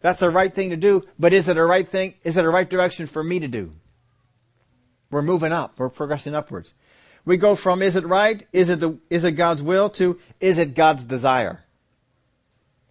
That's 0.00 0.20
the 0.20 0.30
right 0.30 0.52
thing 0.52 0.70
to 0.70 0.76
do, 0.76 1.04
but 1.18 1.32
is 1.32 1.48
it 1.48 1.56
a 1.56 1.64
right 1.64 1.88
thing? 1.88 2.14
Is 2.24 2.36
it 2.36 2.44
a 2.44 2.50
right 2.50 2.68
direction 2.68 3.06
for 3.06 3.22
me 3.22 3.40
to 3.40 3.48
do? 3.48 3.74
We're 5.10 5.22
moving 5.22 5.52
up. 5.52 5.78
We're 5.78 5.88
progressing 5.88 6.34
upwards. 6.34 6.74
We 7.28 7.36
go 7.36 7.56
from 7.56 7.82
is 7.82 7.94
it 7.94 8.06
right? 8.06 8.42
Is 8.54 8.70
it 8.70 8.80
the, 8.80 8.96
is 9.10 9.22
it 9.24 9.32
God's 9.32 9.60
will 9.60 9.90
to 9.90 10.18
is 10.40 10.56
it 10.56 10.74
God's 10.74 11.04
desire? 11.04 11.62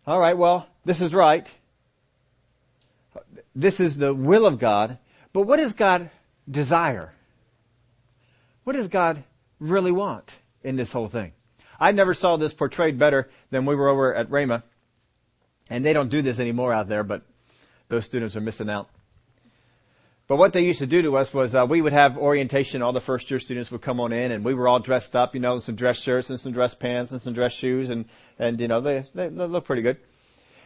All 0.06 0.20
right, 0.20 0.38
well, 0.38 0.68
this 0.86 1.02
is 1.02 1.12
right. 1.16 1.48
This 3.56 3.80
is 3.80 3.98
the 3.98 4.14
will 4.14 4.46
of 4.46 4.60
God. 4.60 5.00
But 5.34 5.48
what 5.48 5.58
does 5.58 5.74
God 5.74 6.12
desire? 6.48 7.12
What 8.64 8.76
does 8.76 8.90
God 8.90 9.24
really 9.60 9.92
want 9.92 10.32
in 10.64 10.76
this 10.76 10.92
whole 10.92 11.08
thing? 11.08 11.32
I 11.80 11.92
never 11.92 12.14
saw 12.14 12.38
this 12.38 12.54
portrayed 12.54 13.00
better 13.00 13.28
than 13.50 13.66
we 13.66 13.76
were 13.76 13.88
over 13.88 14.14
at 14.14 14.30
Rhema. 14.30 14.62
And 15.72 15.84
they 15.84 15.94
don't 15.94 16.10
do 16.10 16.22
this 16.22 16.40
anymore 16.40 16.72
out 16.72 16.90
there, 16.90 17.04
but 17.04 17.24
those 17.90 18.06
students 18.06 18.36
are 18.36 18.42
missing 18.42 18.70
out. 18.70 18.88
But 20.28 20.36
what 20.36 20.52
they 20.52 20.66
used 20.66 20.80
to 20.80 20.88
do 20.88 21.02
to 21.04 21.16
us 21.16 21.34
was 21.34 21.56
uh, 21.56 21.66
we 21.68 21.82
would 21.82 21.94
have 21.94 22.18
orientation. 22.18 22.82
All 22.82 22.92
the 22.92 23.00
first 23.00 23.32
year 23.32 23.40
students 23.40 23.72
would 23.72 23.82
come 23.82 24.02
on 24.02 24.12
in, 24.12 24.32
and 24.32 24.44
we 24.44 24.54
were 24.54 24.68
all 24.68 24.80
dressed 24.80 25.16
up, 25.16 25.34
you 25.34 25.40
know, 25.40 25.60
some 25.60 25.76
dress 25.76 25.98
shirts 25.98 26.30
and 26.30 26.38
some 26.38 26.52
dress 26.52 26.76
pants 26.76 27.12
and 27.12 27.22
some 27.22 27.34
dress 27.34 27.54
shoes, 27.54 27.90
and 27.90 28.06
and 28.38 28.60
you 28.60 28.68
know 28.68 28.82
they 28.82 29.04
they, 29.16 29.30
they 29.30 29.46
look 29.46 29.64
pretty 29.64 29.82
good. 29.82 29.98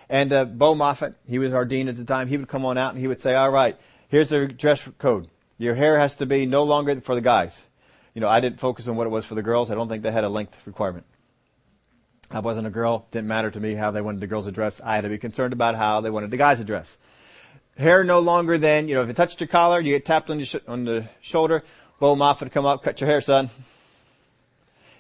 And 0.10 0.34
uh, 0.34 0.46
Bo 0.46 0.74
Moffat, 0.74 1.16
he 1.28 1.38
was 1.38 1.54
our 1.54 1.64
dean 1.64 1.88
at 1.88 1.96
the 1.96 2.06
time. 2.06 2.28
He 2.28 2.38
would 2.38 2.48
come 2.48 2.66
on 2.66 2.78
out 2.78 2.92
and 2.92 3.00
he 3.00 3.08
would 3.08 3.20
say, 3.20 3.36
"All 3.36 3.52
right, 3.52 3.78
here's 4.10 4.30
the 4.30 4.48
dress 4.48 4.90
code. 4.98 5.28
Your 5.60 5.76
hair 5.76 6.00
has 6.00 6.16
to 6.18 6.26
be 6.26 6.48
no 6.48 6.64
longer 6.64 7.00
for 7.02 7.14
the 7.14 7.22
guys. 7.22 7.62
You 8.16 8.22
know, 8.22 8.30
I 8.30 8.40
didn't 8.40 8.60
focus 8.60 8.88
on 8.88 8.96
what 8.96 9.06
it 9.06 9.12
was 9.12 9.26
for 9.26 9.36
the 9.36 9.44
girls. 9.44 9.70
I 9.70 9.76
don't 9.76 9.88
think 9.88 10.02
they 10.02 10.12
had 10.12 10.24
a 10.24 10.30
length 10.30 10.58
requirement. 10.66 11.06
I 12.32 12.40
wasn't 12.40 12.66
a 12.66 12.72
girl. 12.72 13.06
Didn't 13.12 13.28
matter 13.28 13.52
to 13.52 13.60
me 13.60 13.76
how 13.76 13.92
they 13.92 14.02
wanted 14.02 14.22
the 14.22 14.28
girls 14.28 14.46
to 14.46 14.52
dress. 14.52 14.82
I 14.84 14.96
had 14.96 15.02
to 15.02 15.10
be 15.10 15.20
concerned 15.20 15.54
about 15.54 15.76
how 15.76 16.02
they 16.02 16.10
wanted 16.10 16.32
the 16.32 16.38
guys 16.38 16.58
to 16.58 16.64
dress." 16.64 16.98
Hair 17.78 18.04
no 18.04 18.20
longer 18.20 18.58
than, 18.58 18.88
you 18.88 18.96
know, 18.96 19.04
if 19.04 19.10
it 19.10 19.16
touched 19.16 19.40
your 19.40 19.48
collar, 19.48 19.80
you 19.80 19.94
get 19.94 20.06
tapped 20.06 20.30
on, 20.30 20.40
your 20.40 20.46
sh- 20.46 20.56
on 20.68 20.86
the 20.86 21.08
shoulder, 21.22 21.64
Bo 22.00 22.16
Moffat 22.16 22.48
would 22.48 22.54
come 22.54 22.66
up, 22.66 22.84
cut 22.84 23.00
your 23.02 23.10
hair, 23.10 23.22
son. 23.22 23.50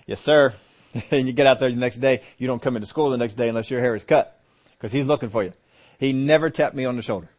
Yes, 0.06 0.22
sir. 0.22 0.54
and 1.12 1.28
you 1.28 1.34
get 1.34 1.48
out 1.48 1.60
there 1.60 1.70
the 1.70 1.76
next 1.76 1.98
day, 1.98 2.22
you 2.38 2.48
don't 2.48 2.62
come 2.62 2.76
into 2.76 2.88
school 2.88 3.10
the 3.10 3.18
next 3.18 3.36
day 3.36 3.50
unless 3.50 3.72
your 3.72 3.82
hair 3.82 3.96
is 3.96 4.04
cut. 4.04 4.40
Because 4.78 4.92
he's 4.92 5.06
looking 5.06 5.30
for 5.30 5.44
you. 5.44 5.52
He 6.00 6.14
never 6.14 6.50
tapped 6.50 6.76
me 6.76 6.86
on 6.86 6.96
the 6.96 7.02
shoulder. 7.02 7.30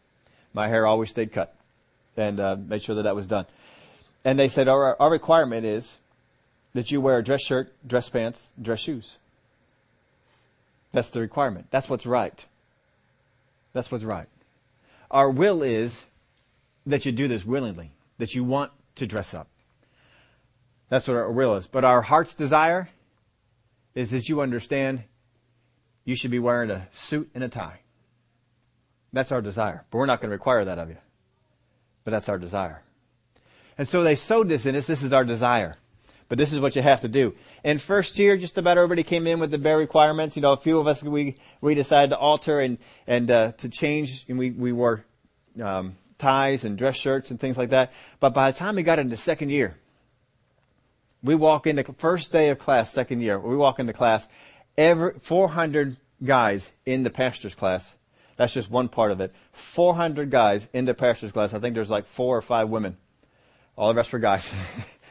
My 0.55 0.68
hair 0.68 0.87
always 0.87 1.11
stayed 1.11 1.33
cut. 1.33 1.55
And 2.16 2.38
uh, 2.38 2.57
made 2.57 2.83
sure 2.83 2.95
that 2.97 3.03
that 3.03 3.16
was 3.16 3.27
done. 3.27 3.47
And 4.25 4.38
they 4.38 4.49
said, 4.49 4.68
our, 4.68 5.01
our 5.01 5.11
requirement 5.11 5.66
is 5.66 5.99
that 6.75 6.90
you 6.90 7.01
wear 7.01 7.18
a 7.18 7.25
dress 7.25 7.42
shirt, 7.42 7.73
dress 7.87 8.09
pants, 8.09 8.53
dress 8.61 8.81
shoes. 8.81 9.18
That's 10.92 11.11
the 11.11 11.21
requirement. 11.21 11.66
That's 11.71 11.88
what's 11.88 12.07
right. 12.07 12.45
That's 13.73 13.90
what's 13.90 14.05
right. 14.05 14.29
Our 15.12 15.31
will 15.31 15.62
is 15.62 16.03
that 16.87 17.07
you 17.07 17.12
do 17.12 17.29
this 17.29 17.44
willingly, 17.44 17.92
that 18.18 18.35
you 18.35 18.42
want 18.42 18.72
to 18.96 19.07
dress 19.07 19.35
up. 19.35 19.48
That's 20.88 21.07
what 21.07 21.16
our 21.16 21.31
will 21.31 21.55
is. 21.55 21.66
But 21.66 21.85
our 21.85 22.03
heart's 22.03 22.35
desire 22.35 22.88
is 23.94 24.11
that 24.11 24.29
you 24.29 24.40
understand 24.40 25.05
you 26.05 26.16
should 26.16 26.31
be 26.31 26.38
wearing 26.38 26.70
a 26.70 26.88
suit 26.92 27.31
and 27.35 27.44
a 27.44 27.48
tie. 27.48 27.81
That's 29.12 29.31
our 29.31 29.42
desire. 29.42 29.85
But 29.90 29.98
we're 29.98 30.07
not 30.07 30.20
going 30.20 30.31
to 30.31 30.35
require 30.35 30.64
that 30.64 30.79
of 30.79 30.88
you. 30.88 30.96
But 32.05 32.11
that's 32.11 32.29
our 32.29 32.38
desire. 32.38 32.83
And 33.79 33.87
so 33.87 34.03
they 34.03 34.16
sowed 34.16 34.48
this 34.48 34.66
in 34.66 34.75
us. 34.75 34.87
This 34.87 35.03
is 35.03 35.12
our 35.12 35.25
desire. 35.25 35.77
But 36.29 36.38
this 36.38 36.53
is 36.53 36.61
what 36.61 36.75
you 36.75 36.83
have 36.83 37.03
to 37.03 37.09
do. 37.09 37.35
In 37.64 37.79
first 37.79 38.18
year, 38.18 38.37
just 38.37 38.59
about 38.59 38.77
everybody 38.77 39.05
came 39.05 39.27
in 39.27 39.38
with 39.38 39.51
the 39.51 39.59
bare 39.59 39.79
requirements. 39.79 40.35
You 40.35 40.42
know, 40.42 40.53
a 40.53 40.57
few 40.57 40.81
of 40.81 40.87
us, 40.87 41.03
we, 41.03 41.37
we 41.61 41.75
decided 41.75 42.11
to 42.11 42.18
alter 42.18 42.61
and, 42.61 42.79
and, 43.07 43.31
uh, 43.31 43.53
to 43.53 43.68
change, 43.68 44.25
and 44.29 44.38
we, 44.38 44.51
we 44.51 44.72
wore, 44.72 45.05
um, 45.62 45.96
ties 46.18 46.64
and 46.64 46.77
dress 46.77 46.96
shirts 46.96 47.31
and 47.31 47.38
things 47.38 47.57
like 47.57 47.70
that. 47.70 47.92
But 48.20 48.35
by 48.35 48.51
the 48.51 48.59
time 48.59 48.77
we 48.77 48.83
got 48.83 48.98
into 48.98 49.16
second 49.16 49.51
year, 49.51 49.77
we 51.22 51.35
walk 51.37 51.66
into 51.66 51.85
first 51.94 52.33
day 52.33 52.48
of 52.48 52.59
class, 52.59 52.92
second 52.92 53.20
year, 53.20 53.38
we 53.38 53.57
walk 53.57 53.79
into 53.79 53.92
class, 53.92 54.27
every, 54.77 55.12
400 55.20 55.96
guys 56.25 56.72
in 56.85 57.05
the 57.05 57.11
pastor's 57.11 57.55
class. 57.55 57.94
That's 58.37 58.55
just 58.55 58.70
one 58.70 58.88
part 58.88 59.12
of 59.12 59.20
it. 59.20 59.33
400 59.53 60.31
guys 60.31 60.68
in 60.72 60.85
the 60.85 60.94
pastor's 60.94 61.33
class. 61.33 61.55
I 61.55 61.61
think 61.61 61.75
there's 61.75 61.90
like 61.90 62.07
four 62.07 62.37
or 62.37 62.42
five 62.42 62.68
women. 62.68 62.96
All 63.77 63.88
the 63.88 63.94
rest 63.94 64.12
were 64.12 64.18
guys. 64.18 64.53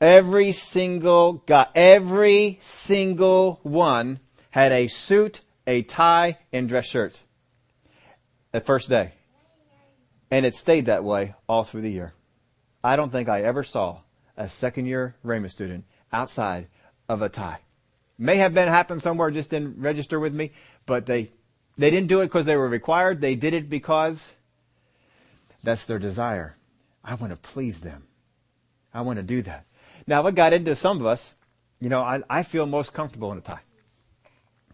Every 0.00 0.52
single 0.52 1.34
guy, 1.46 1.66
every 1.74 2.58
single 2.60 3.60
one 3.62 4.20
had 4.50 4.72
a 4.72 4.88
suit, 4.88 5.40
a 5.66 5.82
tie, 5.82 6.38
and 6.52 6.68
dress 6.68 6.86
shirts. 6.86 7.22
The 8.52 8.60
first 8.60 8.88
day. 8.88 9.12
And 10.30 10.44
it 10.44 10.54
stayed 10.54 10.86
that 10.86 11.04
way 11.04 11.34
all 11.48 11.64
through 11.64 11.82
the 11.82 11.90
year. 11.90 12.12
I 12.82 12.96
don't 12.96 13.10
think 13.10 13.28
I 13.28 13.42
ever 13.42 13.64
saw 13.64 14.00
a 14.36 14.48
second 14.48 14.86
year 14.86 15.16
Rhema 15.24 15.50
student 15.50 15.84
outside 16.12 16.68
of 17.08 17.22
a 17.22 17.28
tie. 17.28 17.60
May 18.18 18.36
have 18.36 18.54
been 18.54 18.68
happened 18.68 19.02
somewhere, 19.02 19.30
just 19.30 19.50
didn't 19.50 19.80
register 19.80 20.18
with 20.18 20.34
me, 20.34 20.52
but 20.84 21.06
they 21.06 21.32
They 21.78 21.90
didn't 21.90 22.08
do 22.08 22.20
it 22.20 22.26
because 22.26 22.46
they 22.46 22.56
were 22.56 22.68
required. 22.68 23.20
They 23.20 23.34
did 23.34 23.52
it 23.52 23.68
because 23.68 24.32
that's 25.62 25.84
their 25.84 25.98
desire. 25.98 26.56
I 27.04 27.14
want 27.14 27.32
to 27.32 27.36
please 27.36 27.80
them. 27.80 28.04
I 28.94 29.02
want 29.02 29.18
to 29.18 29.22
do 29.22 29.42
that. 29.42 29.66
Now, 30.06 30.22
what 30.22 30.34
got 30.34 30.52
into 30.52 30.76
some 30.76 31.00
of 31.00 31.06
us, 31.06 31.34
you 31.80 31.88
know, 31.88 32.00
I, 32.00 32.22
I 32.28 32.42
feel 32.42 32.66
most 32.66 32.92
comfortable 32.92 33.32
in 33.32 33.38
a 33.38 33.40
tie. 33.40 33.60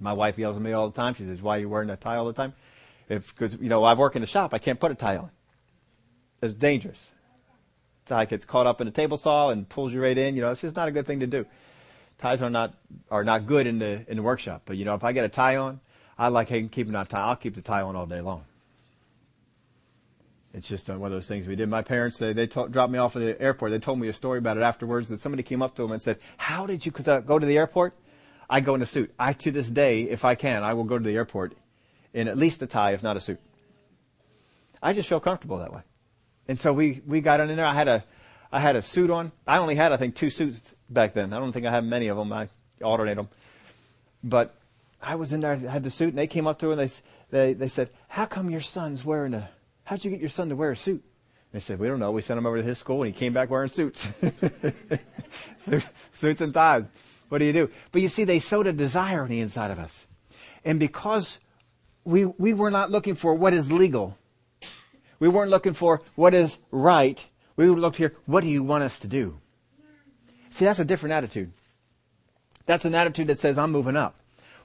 My 0.01 0.13
wife 0.13 0.39
yells 0.39 0.57
at 0.57 0.63
me 0.63 0.73
all 0.73 0.89
the 0.89 0.97
time. 0.97 1.15
She 1.15 1.25
says, 1.25 1.41
why 1.43 1.57
are 1.57 1.61
you 1.61 1.69
wearing 1.69 1.91
a 1.91 1.97
tie 1.97 2.17
all 2.17 2.27
the 2.27 2.33
time? 2.33 2.55
Cause, 3.37 3.57
you 3.61 3.69
know, 3.69 3.85
I 3.85 3.95
work 3.95 4.17
in 4.17 4.23
a 4.23 4.27
shop. 4.27 4.55
I 4.55 4.59
can't 4.59 4.81
put 4.81 4.91
a 4.91 4.95
tie 4.95 5.17
on. 5.17 5.31
It's 6.43 6.55
dangerous. 6.55 7.13
Tie 8.07 8.25
gets 8.25 8.45
caught 8.45 8.67
up 8.67 8.81
in 8.81 8.89
a 8.89 8.91
table 8.91 9.17
saw 9.17 9.51
and 9.51 9.69
pulls 9.69 9.93
you 9.93 10.03
right 10.03 10.17
in. 10.17 10.35
You 10.35 10.43
know, 10.43 10.51
it's 10.51 10.61
just 10.61 10.75
not 10.75 10.89
a 10.89 10.91
good 10.91 11.07
thing 11.07 11.21
to 11.21 11.27
do. 11.27 11.47
Ties 12.19 12.43
are 12.43 12.51
not, 12.51 12.75
are 13.11 13.23
not 13.23 13.47
good 13.47 13.67
in 13.67 13.79
the, 13.79 14.05
in 14.09 14.17
the 14.17 14.23
workshop. 14.23 14.63
But 14.65 14.77
you 14.77 14.85
know, 14.85 14.95
if 14.95 15.05
I 15.05 15.13
get 15.13 15.25
a 15.25 15.29
tie 15.29 15.57
on, 15.57 15.81
I 16.19 16.29
like 16.29 16.49
keeping 16.49 16.93
that 16.93 17.09
tie. 17.09 17.21
I'll 17.21 17.37
keep 17.37 17.55
the 17.55 17.63
tie 17.63 17.83
on 17.83 17.97
all 17.97 18.07
day 18.07 18.21
long. 18.21 18.45
It's 20.55 20.69
just 20.69 20.91
uh, 20.91 20.99
one 20.99 21.07
of 21.11 21.13
those 21.13 21.27
things 21.29 21.47
we 21.47 21.57
did. 21.57 21.69
My 21.69 21.83
parents, 21.83 22.19
they, 22.19 22.33
they 22.33 22.47
dropped 22.47 22.91
me 22.91 22.99
off 22.99 23.17
at 23.17 23.21
the 23.21 23.41
airport. 23.41 23.71
They 23.71 23.79
told 23.79 23.99
me 23.99 24.09
a 24.09 24.13
story 24.13 24.39
about 24.39 24.59
it 24.59 24.63
afterwards 24.63 25.09
that 25.09 25.21
somebody 25.21 25.43
came 25.43 25.63
up 25.63 25.75
to 25.77 25.83
them 25.83 25.93
and 25.93 26.03
said, 26.03 26.19
how 26.37 26.67
did 26.67 26.85
you, 26.85 26.93
cause 26.93 27.09
I 27.09 27.21
go 27.21 27.39
to 27.39 27.47
the 27.47 27.57
airport? 27.57 27.95
I 28.51 28.61
go 28.61 28.75
in 28.75 28.83
a 28.83 28.87
suit. 28.87 29.15
I, 29.19 29.33
to 29.33 29.51
this 29.51 29.71
day, 29.71 30.03
if 30.03 30.27
I 30.27 30.35
can, 30.35 30.63
I 30.63 30.75
will 30.75 30.85
go 30.85 30.99
to 30.99 31.05
the 31.05 31.15
airport 31.15 31.55
in 32.13 32.29
at 32.29 32.37
least 32.37 32.61
a 32.61 32.67
tie, 32.67 32.93
if 32.93 33.03
not 33.03 33.17
a 33.17 33.21
suit. 33.21 33.41
I 34.83 34.93
just 34.93 35.09
feel 35.09 35.21
comfortable 35.21 35.59
that 35.59 35.73
way. 35.73 35.81
And 36.49 36.59
so 36.59 36.73
we, 36.73 37.01
we 37.07 37.23
got 37.23 37.41
in 37.41 37.57
there. 37.57 37.65
I 37.65 37.73
had 37.73 37.89
a, 37.89 38.05
I 38.51 38.61
had 38.61 38.77
a 38.77 38.83
suit 38.83 39.11
on. 39.11 39.33
I 39.47 39.57
only 39.57 39.75
had, 39.75 39.93
I 39.93 39.97
think, 39.97 40.17
two 40.17 40.29
suits 40.29 40.75
back 40.91 41.15
then. 41.15 41.33
I 41.33 41.39
don't 41.39 41.53
think 41.53 41.65
I 41.65 41.71
had 41.71 41.85
many 41.85 42.09
of 42.09 42.19
them. 42.19 42.31
I 42.33 42.49
alternate 42.83 43.15
them. 43.15 43.29
But 44.23 44.55
I 45.01 45.15
was 45.15 45.33
in 45.33 45.41
there, 45.41 45.53
I 45.53 45.57
had 45.57 45.83
the 45.83 45.91
suit, 45.91 46.11
and 46.11 46.19
they 46.19 46.27
came 46.27 46.47
up 46.47 46.59
to 46.59 46.67
her 46.67 46.73
and 46.73 46.81
they, 46.81 46.91
they, 47.31 47.55
they 47.55 47.69
said, 47.69 47.91
how 48.09 48.27
come 48.27 48.51
your 48.51 48.61
son's 48.61 49.05
wearing 49.05 49.35
a, 49.35 49.49
how'd 49.93 50.03
you 50.03 50.11
get 50.11 50.21
your 50.21 50.31
son 50.31 50.49
to 50.49 50.57
wear 50.57 50.73
a 50.73 50.77
suit? 50.77 51.05
They 51.53 51.61
said, 51.61 51.79
we 51.79 51.87
don't 51.87 51.99
know. 51.99 52.13
We 52.13 52.23
sent 52.23 52.39
him 52.39 52.47
over 52.47 52.57
to 52.57 52.63
his 52.63 52.79
school 52.79 53.03
and 53.03 53.13
he 53.13 53.19
came 53.19 53.35
back 53.35 53.51
wearing 53.51 53.69
suits. 53.69 54.09
suits 56.13 56.41
and 56.41 56.55
ties. 56.55 56.89
What 57.29 57.39
do 57.39 57.45
you 57.45 57.53
do? 57.53 57.71
But 57.91 58.01
you 58.01 58.09
see, 58.09 58.25
they 58.25 58.41
sowed 58.41 58.67
a 58.67 58.73
desire 58.73 59.23
on 59.23 59.29
the 59.29 59.41
inside 59.41 59.71
of 59.71 59.79
us. 59.79 60.07
And 60.65 60.81
because 60.81 61.39
we, 62.05 62.25
we 62.25 62.55
were 62.55 62.71
not 62.71 62.91
looking 62.91 63.17
for 63.17 63.35
what 63.35 63.53
is 63.53 63.71
legal, 63.71 64.17
we 65.19 65.29
weren't 65.29 65.51
looking 65.51 65.75
for 65.75 66.01
what 66.15 66.33
is 66.33 66.57
right, 66.71 67.23
we 67.57 67.69
would 67.69 67.79
look 67.79 67.97
here, 67.97 68.15
what 68.25 68.41
do 68.41 68.49
you 68.49 68.63
want 68.63 68.85
us 68.85 68.99
to 69.01 69.09
do? 69.09 69.39
See, 70.49 70.65
that's 70.65 70.81
a 70.81 70.87
different 70.87 71.13
attitude. 71.13 71.53
That's 72.65 72.87
an 72.87 72.95
attitude 72.95 73.27
that 73.27 73.41
says, 73.41 73.59
I'm 73.59 73.73
moving 73.73 73.97
up. 73.97 74.19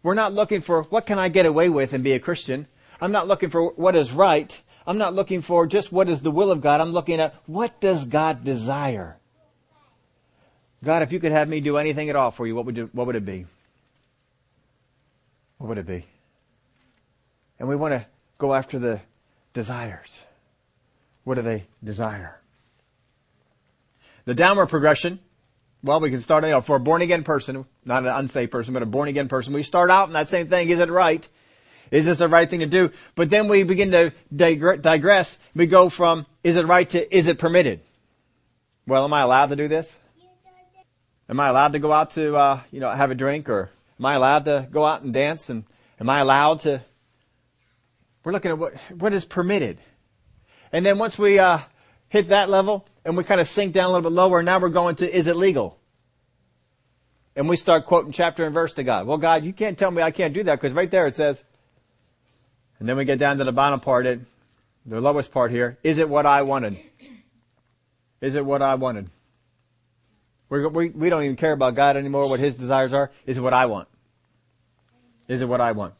We're 0.03 0.13
not 0.13 0.31
looking 0.31 0.61
for 0.61 0.83
what 0.83 1.05
can 1.05 1.19
I 1.19 1.27
get 1.27 1.45
away 1.45 1.67
with 1.67 1.91
and 1.91 2.01
be 2.01 2.13
a 2.13 2.19
Christian. 2.19 2.67
I'm 3.01 3.11
not 3.11 3.27
looking 3.27 3.49
for 3.49 3.73
what 3.73 3.93
is 3.97 4.13
right. 4.13 4.57
I'm 4.87 4.97
not 4.97 5.13
looking 5.13 5.41
for 5.41 5.67
just 5.67 5.91
what 5.91 6.09
is 6.09 6.21
the 6.21 6.31
will 6.31 6.49
of 6.49 6.61
God. 6.61 6.81
I'm 6.81 6.93
looking 6.93 7.19
at 7.19 7.35
what 7.45 7.79
does 7.79 8.05
God 8.05 8.43
desire? 8.43 9.17
God, 10.83 11.03
if 11.03 11.11
you 11.11 11.19
could 11.19 11.33
have 11.33 11.49
me 11.49 11.59
do 11.59 11.77
anything 11.77 12.09
at 12.09 12.15
all 12.15 12.31
for 12.31 12.47
you, 12.47 12.55
what 12.55 12.65
would, 12.65 12.77
you, 12.77 12.89
what 12.93 13.05
would 13.05 13.15
it 13.15 13.25
be? 13.25 13.45
What 15.57 15.67
would 15.67 15.77
it 15.77 15.85
be? 15.85 16.05
And 17.59 17.67
we 17.67 17.75
want 17.75 17.93
to 17.93 18.05
go 18.37 18.53
after 18.53 18.79
the 18.79 19.01
desires. 19.53 20.23
What 21.23 21.35
do 21.35 21.41
they 21.41 21.65
desire? 21.83 22.39
The 24.25 24.35
downward 24.35 24.67
progression 24.67 25.19
well, 25.83 25.99
we 25.99 26.09
can 26.09 26.19
start, 26.19 26.43
you 26.43 26.51
know, 26.51 26.61
for 26.61 26.77
a 26.77 26.79
born 26.79 27.01
again 27.01 27.23
person, 27.23 27.65
not 27.85 28.03
an 28.03 28.09
unsaved 28.09 28.51
person, 28.51 28.73
but 28.73 28.83
a 28.83 28.87
born 28.87 29.07
again 29.07 29.27
person, 29.27 29.53
we 29.53 29.63
start 29.63 29.89
out 29.89 30.07
in 30.07 30.13
that 30.13 30.27
same 30.27 30.49
thing. 30.49 30.69
Is 30.69 30.79
it 30.79 30.89
right? 30.89 31.27
Is 31.91 32.05
this 32.05 32.17
the 32.17 32.27
right 32.27 32.49
thing 32.49 32.59
to 32.59 32.65
do? 32.65 32.91
But 33.15 33.29
then 33.29 33.47
we 33.47 33.63
begin 33.63 33.91
to 33.91 34.13
digress. 34.35 35.37
We 35.55 35.65
go 35.65 35.89
from, 35.89 36.25
is 36.43 36.57
it 36.57 36.65
right 36.65 36.89
to, 36.89 37.15
is 37.15 37.27
it 37.27 37.39
permitted? 37.39 37.81
Well, 38.85 39.03
am 39.03 39.13
I 39.13 39.21
allowed 39.21 39.47
to 39.47 39.55
do 39.55 39.67
this? 39.67 39.97
Am 41.29 41.39
I 41.39 41.49
allowed 41.49 41.73
to 41.73 41.79
go 41.79 41.91
out 41.91 42.11
to, 42.11 42.35
uh, 42.35 42.61
you 42.71 42.79
know, 42.79 42.89
have 42.89 43.11
a 43.11 43.15
drink 43.15 43.49
or 43.49 43.69
am 43.99 44.05
I 44.05 44.13
allowed 44.13 44.45
to 44.45 44.67
go 44.71 44.85
out 44.85 45.01
and 45.01 45.13
dance 45.13 45.49
and 45.49 45.65
am 45.99 46.09
I 46.09 46.19
allowed 46.19 46.61
to? 46.61 46.81
We're 48.23 48.31
looking 48.31 48.51
at 48.51 48.57
what, 48.57 48.73
what 48.97 49.13
is 49.13 49.25
permitted. 49.25 49.77
And 50.71 50.85
then 50.85 50.97
once 50.97 51.17
we, 51.17 51.39
uh, 51.39 51.59
hit 52.09 52.29
that 52.29 52.49
level 52.49 52.85
and 53.05 53.17
we 53.17 53.23
kind 53.23 53.41
of 53.41 53.47
sink 53.47 53.73
down 53.73 53.85
a 53.85 53.87
little 53.93 54.09
bit 54.09 54.15
lower. 54.15 54.43
Now 54.43 54.59
we're 54.59 54.69
going 54.69 54.95
to, 54.97 55.15
is 55.15 55.27
it 55.27 55.35
legal? 55.35 55.77
And 57.35 57.47
we 57.47 57.57
start 57.57 57.85
quoting 57.85 58.11
chapter 58.11 58.45
and 58.45 58.53
verse 58.53 58.73
to 58.75 58.83
God. 58.83 59.05
Well, 59.05 59.17
God, 59.17 59.45
you 59.45 59.53
can't 59.53 59.77
tell 59.77 59.91
me 59.91 60.01
I 60.01 60.11
can't 60.11 60.33
do 60.33 60.43
that 60.43 60.55
because 60.55 60.73
right 60.73 60.89
there 60.89 61.07
it 61.07 61.15
says, 61.15 61.43
and 62.79 62.87
then 62.87 62.97
we 62.97 63.05
get 63.05 63.19
down 63.19 63.37
to 63.37 63.43
the 63.43 63.51
bottom 63.51 63.79
part, 63.79 64.05
it, 64.05 64.19
the 64.85 65.01
lowest 65.01 65.31
part 65.31 65.51
here. 65.51 65.77
Is 65.83 65.97
it 65.97 66.09
what 66.09 66.25
I 66.25 66.43
wanted? 66.43 66.77
Is 68.21 68.35
it 68.35 68.45
what 68.45 68.61
I 68.61 68.75
wanted? 68.75 69.09
We're, 70.49 70.67
we, 70.69 70.89
we 70.89 71.09
don't 71.09 71.23
even 71.23 71.35
care 71.35 71.51
about 71.51 71.75
God 71.75 71.97
anymore, 71.97 72.29
what 72.29 72.39
His 72.39 72.55
desires 72.55 72.93
are. 72.93 73.11
Is 73.25 73.37
it 73.37 73.41
what 73.41 73.53
I 73.53 73.65
want? 73.65 73.87
Is 75.27 75.41
it 75.41 75.47
what 75.47 75.61
I 75.61 75.73
want? 75.73 75.93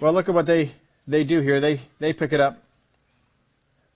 Well, 0.00 0.12
look 0.12 0.28
at 0.28 0.34
what 0.34 0.46
they, 0.46 0.72
they 1.06 1.24
do 1.24 1.40
here. 1.40 1.60
They, 1.60 1.80
they 2.00 2.12
pick 2.12 2.32
it 2.32 2.40
up. 2.40 2.58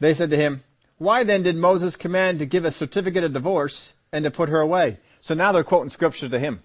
They 0.01 0.15
said 0.15 0.31
to 0.31 0.37
him, 0.37 0.63
why 0.99 1.25
then 1.25 1.43
did 1.43 1.57
Moses 1.57 1.97
command 1.97 2.39
to 2.39 2.47
give 2.47 2.65
a 2.65 2.71
certificate 2.71 3.25
of 3.25 3.33
divorce 3.33 3.95
and 4.13 4.25
to 4.25 4.31
put 4.31 4.49
her 4.49 4.61
away? 4.61 4.99
So 5.21 5.35
now 5.35 5.53
they're 5.53 5.65
quoting 5.65 5.91
scripture 5.91 6.29
to 6.29 6.39
him. 6.39 6.63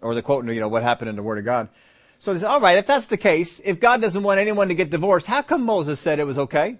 Or 0.00 0.14
they're 0.14 0.22
quoting, 0.22 0.54
you 0.54 0.60
know, 0.60 0.68
what 0.68 0.82
happened 0.82 1.08
in 1.08 1.16
the 1.16 1.22
Word 1.22 1.38
of 1.38 1.44
God. 1.44 1.68
So 2.18 2.32
they 2.32 2.40
say, 2.40 2.46
all 2.46 2.60
right, 2.60 2.78
if 2.78 2.86
that's 2.86 3.08
the 3.08 3.16
case, 3.16 3.60
if 3.64 3.80
God 3.80 4.00
doesn't 4.00 4.22
want 4.22 4.40
anyone 4.40 4.68
to 4.68 4.74
get 4.74 4.90
divorced, 4.90 5.26
how 5.26 5.42
come 5.42 5.62
Moses 5.62 6.00
said 6.00 6.18
it 6.18 6.26
was 6.26 6.38
okay? 6.38 6.78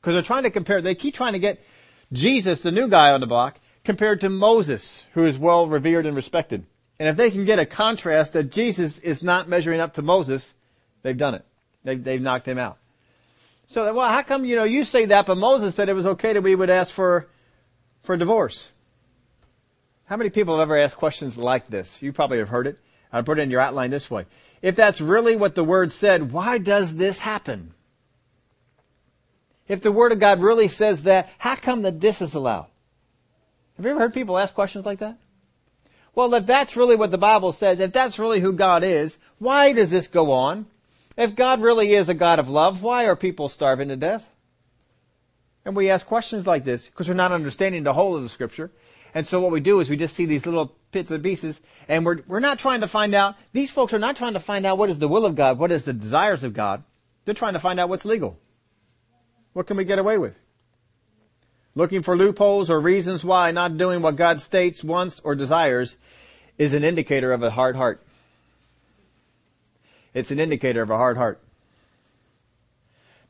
Because 0.00 0.14
they're 0.14 0.22
trying 0.22 0.42
to 0.42 0.50
compare, 0.50 0.82
they 0.82 0.94
keep 0.94 1.14
trying 1.14 1.32
to 1.32 1.38
get 1.38 1.64
Jesus, 2.12 2.60
the 2.60 2.72
new 2.72 2.88
guy 2.88 3.12
on 3.12 3.20
the 3.20 3.26
block, 3.26 3.58
compared 3.84 4.20
to 4.20 4.28
Moses, 4.28 5.06
who 5.12 5.24
is 5.24 5.38
well 5.38 5.66
revered 5.66 6.06
and 6.06 6.14
respected. 6.14 6.66
And 6.98 7.08
if 7.08 7.16
they 7.16 7.30
can 7.30 7.44
get 7.44 7.58
a 7.58 7.66
contrast 7.66 8.34
that 8.34 8.52
Jesus 8.52 8.98
is 8.98 9.22
not 9.22 9.48
measuring 9.48 9.80
up 9.80 9.94
to 9.94 10.02
Moses, 10.02 10.54
they've 11.02 11.16
done 11.16 11.34
it. 11.34 11.44
They've, 11.82 12.02
they've 12.02 12.22
knocked 12.22 12.46
him 12.46 12.58
out. 12.58 12.78
So, 13.66 13.92
well, 13.94 14.08
how 14.08 14.22
come, 14.22 14.44
you 14.44 14.56
know, 14.56 14.64
you 14.64 14.84
say 14.84 15.06
that, 15.06 15.26
but 15.26 15.36
Moses 15.36 15.74
said 15.74 15.88
it 15.88 15.94
was 15.94 16.06
okay 16.06 16.34
that 16.34 16.42
we 16.42 16.54
would 16.54 16.70
ask 16.70 16.92
for, 16.92 17.28
for 18.02 18.16
divorce? 18.16 18.70
How 20.04 20.16
many 20.16 20.30
people 20.30 20.58
have 20.58 20.68
ever 20.68 20.76
asked 20.76 20.98
questions 20.98 21.38
like 21.38 21.68
this? 21.68 22.02
You 22.02 22.12
probably 22.12 22.38
have 22.38 22.50
heard 22.50 22.66
it. 22.66 22.78
I 23.10 23.22
put 23.22 23.38
it 23.38 23.42
in 23.42 23.50
your 23.50 23.60
outline 23.60 23.90
this 23.90 24.10
way. 24.10 24.26
If 24.64 24.76
that's 24.76 24.98
really 24.98 25.36
what 25.36 25.54
the 25.54 25.62
word 25.62 25.92
said, 25.92 26.32
why 26.32 26.56
does 26.56 26.96
this 26.96 27.18
happen? 27.18 27.74
If 29.68 29.82
the 29.82 29.92
word 29.92 30.10
of 30.10 30.18
God 30.18 30.40
really 30.40 30.68
says 30.68 31.02
that, 31.02 31.28
how 31.36 31.54
come 31.54 31.82
that 31.82 32.00
this 32.00 32.22
is 32.22 32.32
allowed? 32.32 32.68
Have 33.76 33.84
you 33.84 33.90
ever 33.90 34.00
heard 34.00 34.14
people 34.14 34.38
ask 34.38 34.54
questions 34.54 34.86
like 34.86 35.00
that? 35.00 35.18
Well, 36.14 36.32
if 36.32 36.46
that's 36.46 36.78
really 36.78 36.96
what 36.96 37.10
the 37.10 37.18
Bible 37.18 37.52
says, 37.52 37.78
if 37.78 37.92
that's 37.92 38.18
really 38.18 38.40
who 38.40 38.54
God 38.54 38.82
is, 38.82 39.18
why 39.38 39.74
does 39.74 39.90
this 39.90 40.06
go 40.06 40.32
on? 40.32 40.64
If 41.14 41.36
God 41.36 41.60
really 41.60 41.92
is 41.92 42.08
a 42.08 42.14
God 42.14 42.38
of 42.38 42.48
love, 42.48 42.82
why 42.82 43.04
are 43.04 43.16
people 43.16 43.50
starving 43.50 43.88
to 43.88 43.96
death? 43.96 44.30
And 45.66 45.76
we 45.76 45.90
ask 45.90 46.06
questions 46.06 46.46
like 46.46 46.64
this 46.64 46.86
because 46.86 47.06
we're 47.06 47.12
not 47.12 47.32
understanding 47.32 47.82
the 47.82 47.92
whole 47.92 48.16
of 48.16 48.22
the 48.22 48.30
scripture. 48.30 48.70
And 49.14 49.26
so 49.26 49.40
what 49.40 49.52
we 49.52 49.60
do 49.60 49.78
is 49.78 49.88
we 49.88 49.96
just 49.96 50.16
see 50.16 50.26
these 50.26 50.44
little 50.44 50.76
bits 50.90 51.10
and 51.10 51.22
pieces 51.22 51.62
and 51.88 52.04
we're, 52.04 52.22
we're 52.26 52.40
not 52.40 52.58
trying 52.58 52.80
to 52.80 52.88
find 52.88 53.14
out, 53.14 53.36
these 53.52 53.70
folks 53.70 53.94
are 53.94 53.98
not 53.98 54.16
trying 54.16 54.34
to 54.34 54.40
find 54.40 54.66
out 54.66 54.76
what 54.76 54.90
is 54.90 54.98
the 54.98 55.08
will 55.08 55.24
of 55.24 55.36
God, 55.36 55.58
what 55.58 55.70
is 55.70 55.84
the 55.84 55.92
desires 55.92 56.42
of 56.42 56.52
God. 56.52 56.82
They're 57.24 57.34
trying 57.34 57.52
to 57.52 57.60
find 57.60 57.78
out 57.78 57.88
what's 57.88 58.04
legal. 58.04 58.38
What 59.52 59.68
can 59.68 59.76
we 59.76 59.84
get 59.84 60.00
away 60.00 60.18
with? 60.18 60.34
Looking 61.76 62.02
for 62.02 62.16
loopholes 62.16 62.70
or 62.70 62.80
reasons 62.80 63.24
why 63.24 63.52
not 63.52 63.78
doing 63.78 64.02
what 64.02 64.16
God 64.16 64.40
states, 64.40 64.82
wants, 64.84 65.20
or 65.20 65.34
desires 65.34 65.96
is 66.58 66.74
an 66.74 66.84
indicator 66.84 67.32
of 67.32 67.42
a 67.42 67.50
hard 67.50 67.76
heart. 67.76 68.04
It's 70.12 70.30
an 70.30 70.38
indicator 70.38 70.82
of 70.82 70.90
a 70.90 70.96
hard 70.96 71.16
heart. 71.16 71.40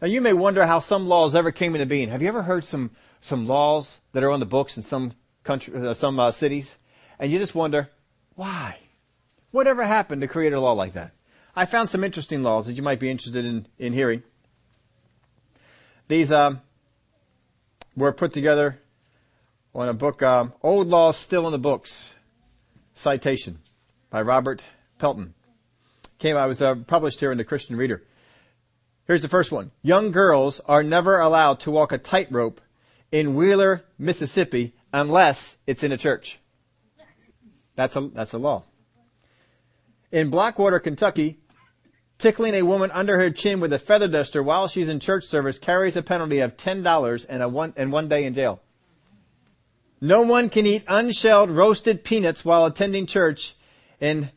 Now 0.00 0.08
you 0.08 0.20
may 0.20 0.32
wonder 0.32 0.66
how 0.66 0.78
some 0.78 1.06
laws 1.06 1.34
ever 1.34 1.52
came 1.52 1.74
into 1.74 1.86
being. 1.86 2.08
Have 2.08 2.20
you 2.20 2.28
ever 2.28 2.42
heard 2.42 2.64
some, 2.64 2.90
some 3.20 3.46
laws 3.46 3.98
that 4.12 4.22
are 4.22 4.30
on 4.30 4.40
the 4.40 4.46
books 4.46 4.76
in 4.76 4.82
some 4.82 5.12
country, 5.44 5.74
uh, 5.74 5.94
some 5.94 6.18
uh, 6.18 6.30
cities? 6.30 6.76
And 7.18 7.30
you 7.30 7.38
just 7.38 7.54
wonder, 7.54 7.90
why? 8.34 8.78
Whatever 9.52 9.84
happened 9.84 10.22
to 10.22 10.28
create 10.28 10.52
a 10.52 10.60
law 10.60 10.72
like 10.72 10.94
that? 10.94 11.12
I 11.54 11.64
found 11.66 11.88
some 11.88 12.02
interesting 12.02 12.42
laws 12.42 12.66
that 12.66 12.74
you 12.74 12.82
might 12.82 12.98
be 12.98 13.10
interested 13.10 13.44
in, 13.44 13.66
in 13.78 13.92
hearing. 13.92 14.24
These 16.08 16.32
um, 16.32 16.60
were 17.96 18.12
put 18.12 18.32
together 18.32 18.80
on 19.74 19.88
a 19.88 19.94
book, 19.94 20.22
um, 20.22 20.52
Old 20.62 20.88
Laws 20.88 21.16
Still 21.16 21.46
in 21.46 21.52
the 21.52 21.58
Books, 21.58 22.14
citation 22.94 23.60
by 24.10 24.22
Robert 24.22 24.62
Pelton 24.98 25.34
came, 26.24 26.38
I 26.38 26.46
was 26.46 26.62
uh, 26.62 26.76
published 26.76 27.20
here 27.20 27.32
in 27.32 27.36
the 27.36 27.44
Christian 27.44 27.76
Reader. 27.76 28.02
Here's 29.06 29.20
the 29.20 29.28
first 29.28 29.52
one. 29.52 29.72
Young 29.82 30.10
girls 30.10 30.58
are 30.60 30.82
never 30.82 31.20
allowed 31.20 31.60
to 31.60 31.70
walk 31.70 31.92
a 31.92 31.98
tightrope 31.98 32.62
in 33.12 33.34
Wheeler, 33.34 33.84
Mississippi 33.98 34.74
unless 34.94 35.56
it's 35.66 35.82
in 35.82 35.92
a 35.92 35.98
church. 35.98 36.38
That's 37.76 37.96
a, 37.96 38.00
that's 38.08 38.32
a 38.32 38.38
law. 38.38 38.62
In 40.12 40.30
Blackwater, 40.30 40.78
Kentucky, 40.78 41.38
Tickling 42.16 42.54
a 42.54 42.62
woman 42.62 42.90
under 42.92 43.18
her 43.18 43.30
chin 43.30 43.60
with 43.60 43.72
a 43.72 43.78
feather 43.78 44.06
duster 44.08 44.42
while 44.42 44.68
she's 44.68 44.88
in 44.88 45.00
church 45.00 45.24
service 45.24 45.58
carries 45.58 45.96
a 45.96 46.02
penalty 46.02 46.38
of 46.38 46.56
$10 46.56 47.26
and, 47.28 47.42
a 47.42 47.48
one, 47.48 47.74
and 47.76 47.90
one 47.90 48.08
day 48.08 48.24
in 48.24 48.34
jail. 48.34 48.60
No 50.00 50.22
one 50.22 50.48
can 50.48 50.64
eat 50.64 50.84
unshelled 50.86 51.50
roasted 51.50 52.04
peanuts 52.04 52.44
while 52.44 52.66
attending 52.66 53.06
church 53.06 53.56
in 54.00 54.30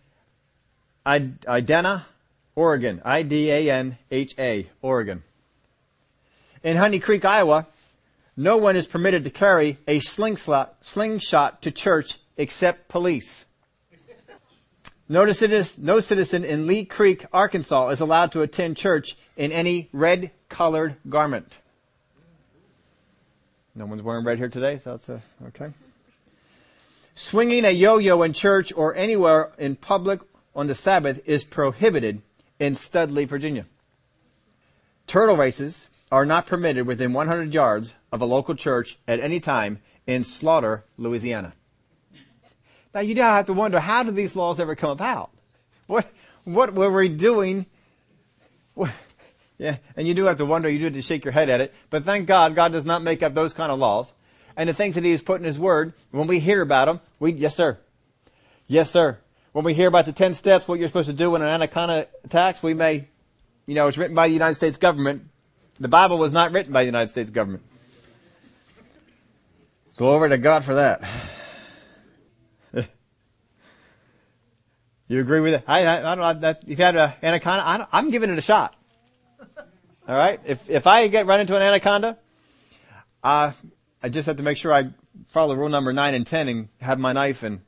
Idanha, 1.06 2.04
Oregon. 2.56 3.02
I-D-A-N-H-A, 3.06 4.70
Oregon. 4.82 5.24
In 6.64 6.78
Honey 6.78 7.00
Creek, 7.00 7.24
Iowa, 7.24 7.68
no 8.38 8.56
one 8.56 8.76
is 8.76 8.86
permitted 8.86 9.24
to 9.24 9.32
carry 9.32 9.80
a 9.88 10.00
slingshot, 10.00 10.78
slingshot 10.82 11.64
to 11.64 11.72
church 11.72 12.20
except 12.38 12.88
police. 12.88 13.46
No 15.10 15.30
citizen, 15.32 15.86
no 15.86 16.00
citizen 16.00 16.44
in 16.44 16.68
Lee 16.68 16.86
Creek, 16.86 17.26
Arkansas 17.34 17.90
is 17.90 18.00
allowed 18.00 18.32
to 18.34 18.42
attend 18.42 18.78
church 18.78 19.18
in 19.36 19.52
any 19.52 19.90
red 19.92 20.32
colored 20.50 20.98
garment. 21.10 21.58
No 23.74 23.86
one's 23.86 24.02
wearing 24.02 24.26
red 24.26 24.38
here 24.38 24.50
today, 24.50 24.78
so 24.78 24.92
that's 24.92 25.10
a, 25.10 25.22
okay. 25.48 25.72
Swinging 27.16 27.66
a 27.66 27.72
yo-yo 27.72 28.22
in 28.22 28.34
church 28.34 28.74
or 28.76 28.94
anywhere 28.96 29.52
in 29.58 29.76
public 29.76 30.20
on 30.56 30.68
the 30.68 30.76
Sabbath 30.76 31.22
is 31.26 31.44
prohibited 31.44 32.22
in 32.60 32.76
Studley, 32.76 33.26
Virginia. 33.26 33.66
Turtle 35.08 35.38
races 35.38 35.88
are 36.12 36.26
not 36.26 36.48
permitted 36.48 36.88
within 36.88 37.14
100 37.14 37.54
yards 37.54 37.96
of 38.12 38.22
a 38.22 38.26
local 38.26 38.56
church 38.56 38.98
at 39.08 39.20
any 39.20 39.40
time 39.40 39.80
in 40.06 40.24
Slaughter, 40.24 40.86
Louisiana. 40.98 41.54
Now 42.94 43.02
you 43.02 43.14
now 43.14 43.36
have 43.36 43.46
to 43.48 43.54
wonder, 43.54 43.80
how 43.80 44.04
did 44.04 44.16
these 44.16 44.36
laws 44.36 44.60
ever 44.60 44.76
come 44.76 44.92
about? 44.92 45.32
What, 45.86 46.10
what 46.46 46.74
were 46.74 46.92
we 46.92 47.10
doing? 47.10 47.66
What, 48.74 48.92
yeah, 49.58 49.78
and 49.96 50.08
you 50.08 50.14
do 50.14 50.26
have 50.26 50.38
to 50.38 50.46
wonder, 50.46 50.70
you 50.70 50.80
do 50.80 50.86
have 50.86 50.94
to 50.94 51.02
shake 51.02 51.26
your 51.26 51.32
head 51.32 51.50
at 51.50 51.62
it, 51.62 51.74
but 51.90 52.04
thank 52.04 52.28
God, 52.28 52.56
God 52.56 52.72
does 52.72 52.86
not 52.86 53.02
make 53.02 53.24
up 53.24 53.34
those 53.34 53.54
kind 53.54 53.72
of 53.72 53.80
laws. 53.80 54.14
And 54.56 54.68
the 54.68 54.74
things 54.74 54.96
that 54.96 55.04
He 55.04 55.12
has 55.12 55.22
put 55.22 55.40
in 55.40 55.46
His 55.46 55.60
Word, 55.60 55.94
when 56.12 56.28
we 56.28 56.40
hear 56.40 56.62
about 56.62 56.86
them, 56.86 57.02
we, 57.20 57.34
yes 57.34 57.56
sir. 57.56 57.78
Yes 58.66 58.90
sir. 58.90 59.18
When 59.52 59.66
we 59.66 59.74
hear 59.74 59.88
about 59.88 60.06
the 60.06 60.14
10 60.14 60.34
steps, 60.34 60.68
what 60.68 60.80
you're 60.80 60.88
supposed 60.88 61.10
to 61.10 61.16
do 61.16 61.32
when 61.32 61.42
an 61.42 61.48
anaconda 61.48 62.08
attacks, 62.24 62.62
we 62.62 62.74
may, 62.74 63.08
you 63.66 63.76
know, 63.76 63.88
it's 63.88 63.98
written 63.98 64.16
by 64.16 64.28
the 64.28 64.34
United 64.34 64.56
States 64.56 64.78
government. 64.78 65.24
The 65.80 65.88
Bible 65.88 66.18
was 66.18 66.32
not 66.32 66.52
written 66.52 66.74
by 66.74 66.84
the 66.84 66.88
United 66.88 67.10
States 67.10 67.30
government. 67.30 67.64
Glory 69.96 70.30
to 70.30 70.38
God 70.38 70.64
for 70.64 70.76
that. 70.76 71.04
You 75.08 75.22
agree 75.22 75.40
with 75.40 75.54
it? 75.54 75.64
I, 75.68 75.86
I, 75.86 76.12
I 76.12 76.16
don't 76.16 76.36
know. 76.36 76.42
That, 76.42 76.64
if 76.68 76.78
you 76.78 76.84
had 76.84 76.96
an 76.98 77.14
anaconda, 77.24 77.88
I 77.92 78.00
am 78.00 78.10
giving 78.10 78.30
it 78.30 78.38
a 78.38 78.42
shot. 78.42 78.76
All 79.58 80.16
right. 80.16 80.40
If 80.46 80.70
if 80.70 80.86
I 80.86 81.08
get 81.08 81.26
run 81.26 81.40
into 81.40 81.56
an 81.56 81.62
anaconda, 81.62 82.18
uh, 83.24 83.52
I 84.04 84.10
just 84.10 84.26
have 84.26 84.38
to 84.38 84.44
make 84.44 84.58
sure 84.58 84.74
I 84.74 84.90
follow 85.28 85.56
rule 85.56 85.70
number 85.70 85.94
nine 85.94 86.14
and 86.14 86.28
ten 86.28 86.50
and 86.50 86.70
have 86.82 87.00
my 87.00 87.14
knife 87.14 87.44
and 87.44 87.62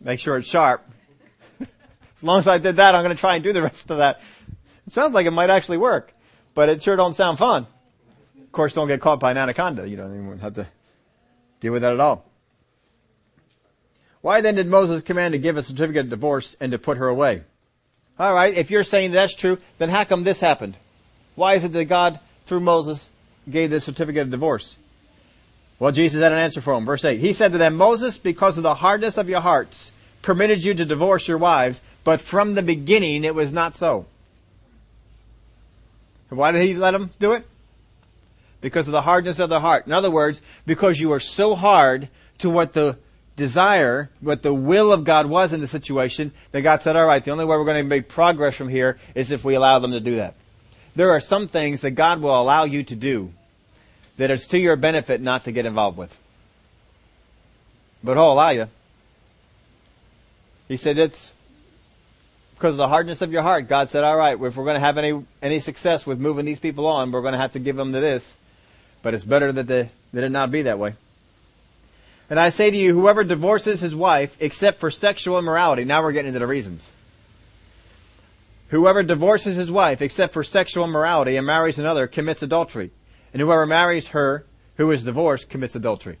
make 0.00 0.18
sure 0.18 0.38
it's 0.38 0.48
sharp. 0.48 0.90
as 1.60 2.24
long 2.24 2.38
as 2.38 2.48
I 2.48 2.56
did 2.56 2.76
that, 2.76 2.94
I'm 2.94 3.02
going 3.02 3.14
to 3.14 3.20
try 3.20 3.34
and 3.34 3.44
do 3.44 3.52
the 3.52 3.62
rest 3.62 3.90
of 3.90 3.98
that. 3.98 4.22
It 4.86 4.94
sounds 4.94 5.12
like 5.12 5.26
it 5.26 5.30
might 5.30 5.50
actually 5.50 5.78
work, 5.78 6.14
but 6.54 6.68
it 6.68 6.82
sure 6.82 6.96
don't 6.96 7.14
sound 7.14 7.38
fun. 7.38 7.66
Of 8.40 8.52
course, 8.52 8.74
don't 8.74 8.88
get 8.88 9.00
caught 9.00 9.20
by 9.20 9.32
an 9.32 9.36
anaconda. 9.36 9.88
You 9.88 9.96
don't 9.96 10.14
even 10.14 10.38
have 10.38 10.54
to 10.54 10.68
deal 11.60 11.72
with 11.72 11.82
that 11.82 11.92
at 11.92 12.00
all. 12.00 12.24
Why 14.20 14.40
then 14.40 14.54
did 14.54 14.68
Moses 14.68 15.02
command 15.02 15.32
to 15.32 15.38
give 15.38 15.56
a 15.56 15.62
certificate 15.62 16.06
of 16.06 16.10
divorce 16.10 16.56
and 16.60 16.72
to 16.72 16.78
put 16.78 16.96
her 16.96 17.08
away? 17.08 17.42
Alright, 18.18 18.54
if 18.54 18.70
you're 18.70 18.84
saying 18.84 19.10
that's 19.10 19.34
true, 19.34 19.58
then 19.78 19.90
how 19.90 20.04
come 20.04 20.22
this 20.22 20.40
happened? 20.40 20.76
Why 21.34 21.54
is 21.54 21.64
it 21.64 21.72
that 21.72 21.86
God, 21.86 22.20
through 22.44 22.60
Moses, 22.60 23.08
gave 23.50 23.70
this 23.70 23.84
certificate 23.84 24.22
of 24.22 24.30
divorce? 24.30 24.78
Well, 25.78 25.92
Jesus 25.92 26.22
had 26.22 26.32
an 26.32 26.38
answer 26.38 26.60
for 26.60 26.74
him. 26.74 26.84
Verse 26.84 27.04
8. 27.04 27.18
He 27.18 27.32
said 27.32 27.52
to 27.52 27.58
them, 27.58 27.76
Moses, 27.76 28.16
because 28.16 28.56
of 28.56 28.62
the 28.62 28.76
hardness 28.76 29.18
of 29.18 29.28
your 29.28 29.40
hearts, 29.40 29.92
permitted 30.22 30.64
you 30.64 30.72
to 30.74 30.84
divorce 30.84 31.28
your 31.28 31.38
wives, 31.38 31.82
but 32.04 32.20
from 32.20 32.54
the 32.54 32.62
beginning 32.62 33.24
it 33.24 33.34
was 33.34 33.52
not 33.52 33.74
so. 33.74 34.06
Why 36.36 36.52
did 36.52 36.62
he 36.62 36.74
let 36.74 36.92
them 36.92 37.10
do 37.18 37.32
it? 37.32 37.46
Because 38.60 38.88
of 38.88 38.92
the 38.92 39.02
hardness 39.02 39.38
of 39.38 39.50
the 39.50 39.60
heart. 39.60 39.86
In 39.86 39.92
other 39.92 40.10
words, 40.10 40.40
because 40.66 40.98
you 40.98 41.10
were 41.10 41.20
so 41.20 41.54
hard 41.54 42.08
to 42.38 42.50
what 42.50 42.72
the 42.72 42.98
desire, 43.36 44.10
what 44.20 44.42
the 44.42 44.54
will 44.54 44.92
of 44.92 45.04
God 45.04 45.26
was 45.26 45.52
in 45.52 45.60
the 45.60 45.66
situation, 45.66 46.32
that 46.52 46.62
God 46.62 46.82
said, 46.82 46.96
all 46.96 47.06
right, 47.06 47.24
the 47.24 47.30
only 47.30 47.44
way 47.44 47.56
we're 47.56 47.64
going 47.64 47.82
to 47.82 47.88
make 47.88 48.08
progress 48.08 48.54
from 48.54 48.68
here 48.68 48.98
is 49.14 49.30
if 49.30 49.44
we 49.44 49.54
allow 49.54 49.78
them 49.78 49.92
to 49.92 50.00
do 50.00 50.16
that. 50.16 50.34
There 50.96 51.10
are 51.10 51.20
some 51.20 51.48
things 51.48 51.80
that 51.80 51.92
God 51.92 52.20
will 52.20 52.40
allow 52.40 52.64
you 52.64 52.84
to 52.84 52.96
do 52.96 53.32
that 54.16 54.30
it's 54.30 54.46
to 54.48 54.58
your 54.58 54.76
benefit 54.76 55.20
not 55.20 55.44
to 55.44 55.52
get 55.52 55.66
involved 55.66 55.98
with. 55.98 56.16
But 58.02 58.16
He'll 58.16 58.32
allow 58.32 58.50
you. 58.50 58.68
He 60.68 60.76
said 60.76 60.98
it's 60.98 61.32
because 62.54 62.74
of 62.74 62.78
the 62.78 62.88
hardness 62.88 63.20
of 63.20 63.32
your 63.32 63.42
heart. 63.42 63.68
God 63.68 63.88
said, 63.88 64.04
all 64.04 64.16
right, 64.16 64.40
if 64.40 64.56
we're 64.56 64.64
going 64.64 64.74
to 64.74 64.80
have 64.80 64.98
any, 64.98 65.24
any 65.42 65.60
success 65.60 66.06
with 66.06 66.18
moving 66.18 66.44
these 66.44 66.60
people 66.60 66.86
on, 66.86 67.10
we're 67.10 67.20
going 67.20 67.32
to 67.32 67.38
have 67.38 67.52
to 67.52 67.58
give 67.58 67.76
them 67.76 67.92
to 67.92 68.00
this. 68.00 68.36
But 69.02 69.14
it's 69.14 69.24
better 69.24 69.52
that, 69.52 69.66
the, 69.66 69.90
that 70.12 70.24
it 70.24 70.30
not 70.30 70.50
be 70.50 70.62
that 70.62 70.78
way. 70.78 70.94
And 72.30 72.40
I 72.40 72.48
say 72.48 72.70
to 72.70 72.76
you, 72.76 72.94
whoever 72.94 73.22
divorces 73.22 73.80
his 73.80 73.94
wife 73.94 74.36
except 74.40 74.80
for 74.80 74.90
sexual 74.90 75.38
immorality, 75.38 75.84
now 75.84 76.02
we're 76.02 76.12
getting 76.12 76.28
into 76.28 76.38
the 76.38 76.46
reasons. 76.46 76.90
Whoever 78.68 79.02
divorces 79.02 79.56
his 79.56 79.70
wife 79.70 80.00
except 80.00 80.32
for 80.32 80.42
sexual 80.42 80.84
immorality 80.84 81.36
and 81.36 81.46
marries 81.46 81.78
another 81.78 82.06
commits 82.06 82.42
adultery. 82.42 82.92
And 83.32 83.42
whoever 83.42 83.66
marries 83.66 84.08
her 84.08 84.46
who 84.76 84.90
is 84.90 85.04
divorced 85.04 85.50
commits 85.50 85.74
adultery. 85.74 86.18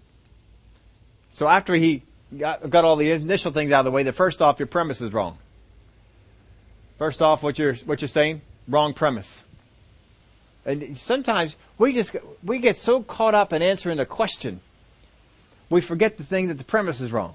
So 1.32 1.48
after 1.48 1.74
he 1.74 2.02
got, 2.36 2.68
got 2.68 2.84
all 2.84 2.96
the 2.96 3.10
initial 3.12 3.50
things 3.50 3.72
out 3.72 3.80
of 3.80 3.84
the 3.86 3.90
way, 3.90 4.02
the 4.02 4.12
first 4.12 4.42
off, 4.42 4.58
your 4.58 4.66
premise 4.66 5.00
is 5.00 5.12
wrong. 5.12 5.38
First 6.98 7.22
off, 7.22 7.42
what 7.42 7.58
you're, 7.58 7.74
what 7.74 8.00
you're 8.00 8.08
saying, 8.08 8.42
wrong 8.68 8.94
premise. 8.94 9.42
And 10.64 10.96
sometimes 10.96 11.56
we 11.76 11.92
just, 11.92 12.16
we 12.42 12.58
get 12.58 12.76
so 12.76 13.02
caught 13.02 13.34
up 13.34 13.52
in 13.52 13.62
answering 13.62 13.98
a 13.98 14.06
question 14.06 14.60
we 15.70 15.80
forget 15.80 16.16
the 16.16 16.24
thing 16.24 16.48
that 16.48 16.58
the 16.58 16.64
premise 16.64 17.00
is 17.00 17.12
wrong. 17.12 17.34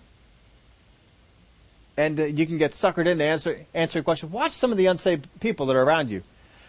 And 1.97 2.19
uh, 2.19 2.25
you 2.25 2.45
can 2.47 2.57
get 2.57 2.71
suckered 2.71 3.07
into 3.07 3.25
answer, 3.25 3.65
answering 3.73 4.05
questions. 4.05 4.31
Watch 4.31 4.53
some 4.53 4.71
of 4.71 4.77
the 4.77 4.85
unsaved 4.85 5.27
people 5.39 5.65
that 5.67 5.75
are 5.75 5.83
around 5.83 6.09
you. 6.09 6.23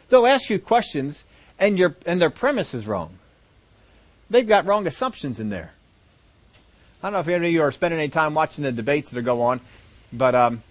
They'll 0.09 0.26
ask 0.26 0.50
you 0.50 0.59
questions 0.59 1.24
and 1.59 1.79
your, 1.79 1.94
and 2.07 2.20
their 2.20 2.31
premise 2.31 2.74
is 2.74 2.87
wrong. 2.87 3.18
They've 4.29 4.46
got 4.46 4.66
wrong 4.66 4.87
assumptions 4.87 5.38
in 5.38 5.50
there. 5.50 5.72
I 7.03 7.07
don't 7.07 7.12
know 7.12 7.20
if 7.20 7.29
any 7.29 7.46
of 7.46 7.53
you 7.53 7.62
are 7.62 7.72
spending 7.72 8.00
any 8.00 8.09
time 8.09 8.35
watching 8.35 8.64
the 8.64 8.72
debates 8.72 9.11
that 9.11 9.18
are 9.18 9.22
go 9.22 9.42
on, 9.42 9.61
but, 10.12 10.35
um, 10.35 10.62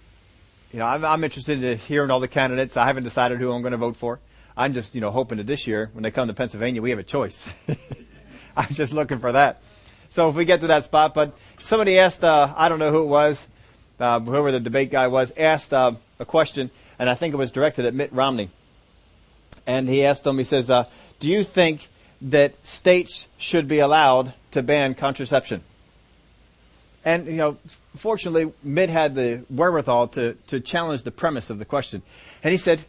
you 0.72 0.78
know, 0.78 0.86
I'm, 0.86 1.04
I'm 1.04 1.24
interested 1.24 1.62
in 1.62 1.78
hearing 1.78 2.10
all 2.10 2.20
the 2.20 2.28
candidates. 2.28 2.76
I 2.76 2.86
haven't 2.86 3.04
decided 3.04 3.38
who 3.40 3.52
I'm 3.52 3.62
going 3.62 3.72
to 3.72 3.78
vote 3.78 3.96
for. 3.96 4.20
I'm 4.56 4.72
just, 4.72 4.94
you 4.94 5.00
know, 5.00 5.10
hoping 5.10 5.38
that 5.38 5.46
this 5.46 5.66
year, 5.66 5.90
when 5.92 6.02
they 6.02 6.10
come 6.10 6.28
to 6.28 6.34
Pennsylvania, 6.34 6.82
we 6.82 6.90
have 6.90 6.98
a 6.98 7.04
choice. 7.04 7.44
I'm 8.56 8.72
just 8.72 8.92
looking 8.92 9.18
for 9.18 9.32
that. 9.32 9.62
So 10.10 10.28
if 10.28 10.34
we 10.34 10.44
get 10.44 10.60
to 10.60 10.68
that 10.68 10.84
spot, 10.84 11.14
but 11.14 11.36
somebody 11.60 11.98
asked, 11.98 12.22
uh, 12.22 12.52
I 12.56 12.68
don't 12.68 12.78
know 12.78 12.90
who 12.90 13.02
it 13.02 13.06
was, 13.06 13.46
uh, 13.98 14.20
whoever 14.20 14.52
the 14.52 14.60
debate 14.60 14.90
guy 14.90 15.06
was, 15.08 15.32
asked 15.36 15.72
uh, 15.72 15.92
a 16.18 16.24
question, 16.24 16.70
and 16.98 17.08
I 17.08 17.14
think 17.14 17.32
it 17.32 17.36
was 17.36 17.50
directed 17.50 17.84
at 17.84 17.94
Mitt 17.94 18.12
Romney. 18.12 18.50
And 19.66 19.88
he 19.88 20.04
asked 20.04 20.26
him, 20.26 20.38
he 20.38 20.44
says, 20.44 20.68
uh, 20.68 20.84
do 21.20 21.28
you 21.28 21.44
think 21.44 21.88
that 22.22 22.54
states 22.66 23.28
should 23.38 23.68
be 23.68 23.78
allowed 23.78 24.34
to 24.50 24.62
ban 24.62 24.94
contraception? 24.94 25.62
And, 27.10 27.26
you 27.26 27.32
know, 27.32 27.58
fortunately, 27.96 28.52
Mitt 28.62 28.88
had 28.88 29.16
the 29.16 29.44
wherewithal 29.50 30.08
to, 30.08 30.34
to 30.46 30.60
challenge 30.60 31.02
the 31.02 31.10
premise 31.10 31.50
of 31.50 31.58
the 31.58 31.64
question. 31.64 32.02
And 32.44 32.52
he 32.52 32.56
said, 32.56 32.84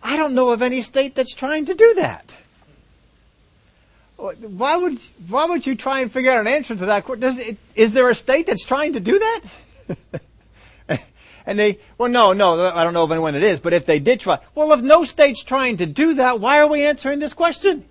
I 0.00 0.16
don't 0.16 0.32
know 0.32 0.50
of 0.50 0.62
any 0.62 0.80
state 0.80 1.16
that's 1.16 1.34
trying 1.34 1.64
to 1.66 1.74
do 1.74 1.94
that. 1.94 2.36
Why 4.16 4.76
would 4.76 4.98
why 5.28 5.44
would 5.44 5.66
you 5.66 5.74
try 5.74 6.00
and 6.00 6.10
figure 6.10 6.30
out 6.30 6.38
an 6.38 6.46
answer 6.46 6.76
to 6.76 6.86
that? 6.86 7.04
It, 7.08 7.58
is 7.74 7.92
there 7.92 8.08
a 8.08 8.14
state 8.14 8.46
that's 8.46 8.64
trying 8.64 8.92
to 8.92 9.00
do 9.00 9.18
that? 9.18 9.40
and 11.46 11.58
they, 11.58 11.80
well, 11.98 12.08
no, 12.08 12.32
no, 12.32 12.70
I 12.70 12.84
don't 12.84 12.94
know 12.94 13.02
of 13.02 13.10
anyone 13.10 13.34
it 13.34 13.42
is, 13.42 13.58
but 13.58 13.72
if 13.72 13.84
they 13.86 13.98
did 13.98 14.20
try, 14.20 14.38
well, 14.54 14.72
if 14.72 14.80
no 14.80 15.02
state's 15.04 15.42
trying 15.42 15.78
to 15.78 15.86
do 15.86 16.14
that, 16.14 16.40
why 16.40 16.60
are 16.60 16.68
we 16.68 16.84
answering 16.86 17.18
this 17.18 17.34
question? 17.34 17.84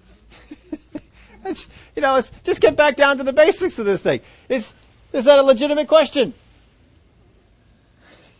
it's, 1.46 1.70
you 1.96 2.02
know, 2.02 2.16
it's, 2.16 2.32
just 2.44 2.62
get 2.62 2.76
back 2.76 2.96
down 2.96 3.18
to 3.18 3.24
the 3.24 3.34
basics 3.34 3.78
of 3.78 3.86
this 3.86 4.02
thing. 4.02 4.22
Is 4.50 4.74
is 5.16 5.26
that 5.26 5.40
a 5.40 5.44
legitimate 5.44 5.88
question? 5.88 6.34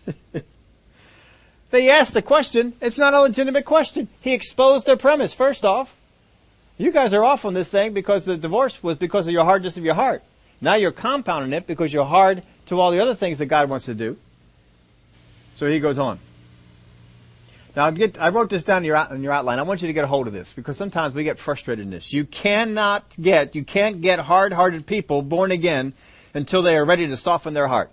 they 1.72 1.90
asked 1.90 2.14
the 2.14 2.22
question. 2.22 2.74
It's 2.82 2.98
not 2.98 3.14
a 3.14 3.22
legitimate 3.22 3.64
question. 3.64 4.10
He 4.20 4.34
exposed 4.34 4.86
their 4.86 4.98
premise. 4.98 5.34
First 5.34 5.64
off, 5.64 5.96
you 6.78 6.92
guys 6.92 7.14
are 7.14 7.24
off 7.24 7.46
on 7.46 7.54
this 7.54 7.70
thing 7.70 7.94
because 7.94 8.26
the 8.26 8.36
divorce 8.36 8.84
was 8.84 8.98
because 8.98 9.28
of 9.28 9.34
your 9.34 9.46
hardness 9.46 9.78
of 9.78 9.86
your 9.86 9.96
heart. 9.96 10.22
Now 10.60 10.76
you're 10.76 10.92
compounding 10.92 11.54
it 11.54 11.66
because 11.66 11.94
you're 11.94 12.06
hard 12.06 12.44
to 12.66 12.80
all 12.82 12.92
the 12.92 13.00
other 13.00 13.16
things 13.16 13.38
that 13.38 13.46
God 13.46 13.70
wants 13.70 13.86
to 13.86 13.94
do. 13.94 14.18
So 15.54 15.68
he 15.68 15.80
goes 15.80 15.98
on. 15.98 16.20
Now, 17.74 17.90
get, 17.92 18.20
I 18.20 18.30
wrote 18.30 18.50
this 18.50 18.64
down 18.64 18.80
in 18.80 18.86
your, 18.86 19.08
in 19.12 19.22
your 19.22 19.34
outline. 19.34 19.60
I 19.60 19.64
want 19.64 19.82
you 19.82 19.88
to 19.88 19.94
get 19.94 20.06
a 20.06 20.08
hold 20.08 20.28
of 20.28 20.34
this 20.34 20.54
because 20.54 20.78
sometimes 20.78 21.14
we 21.14 21.24
get 21.24 21.40
frustrated 21.40 21.84
in 21.84 21.92
this. 21.92 22.14
You 22.14 22.26
cannot 22.26 23.16
get, 23.22 23.54
you 23.56 23.66
can't 23.66 24.02
get 24.02 24.20
hard-hearted 24.20 24.86
people 24.86 25.22
born 25.22 25.52
again 25.52 25.94
until 26.36 26.62
they 26.62 26.78
are 26.78 26.86
ready 26.86 27.08
to 27.08 27.18
soften 27.18 27.56
their 27.56 27.68
heart. 27.68 27.90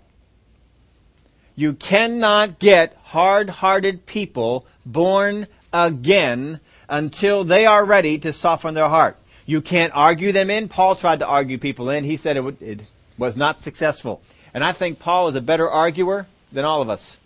You 1.55 1.73
cannot 1.73 2.59
get 2.59 2.95
hard-hearted 3.03 4.05
people 4.05 4.67
born 4.85 5.47
again 5.71 6.59
until 6.89 7.43
they 7.43 7.65
are 7.65 7.85
ready 7.85 8.19
to 8.19 8.33
soften 8.33 8.73
their 8.73 8.89
heart. 8.89 9.17
You 9.45 9.61
can't 9.61 9.93
argue 9.95 10.31
them 10.31 10.49
in. 10.49 10.67
Paul 10.67 10.95
tried 10.95 11.19
to 11.19 11.27
argue 11.27 11.57
people 11.57 11.89
in. 11.89 12.03
He 12.03 12.17
said 12.17 12.37
it, 12.37 12.61
it 12.61 12.81
was 13.17 13.37
not 13.37 13.61
successful. 13.61 14.21
And 14.53 14.63
I 14.63 14.73
think 14.73 14.99
Paul 14.99 15.29
is 15.29 15.35
a 15.35 15.41
better 15.41 15.69
arguer 15.69 16.27
than 16.51 16.65
all 16.65 16.81
of 16.81 16.89
us. 16.89 17.17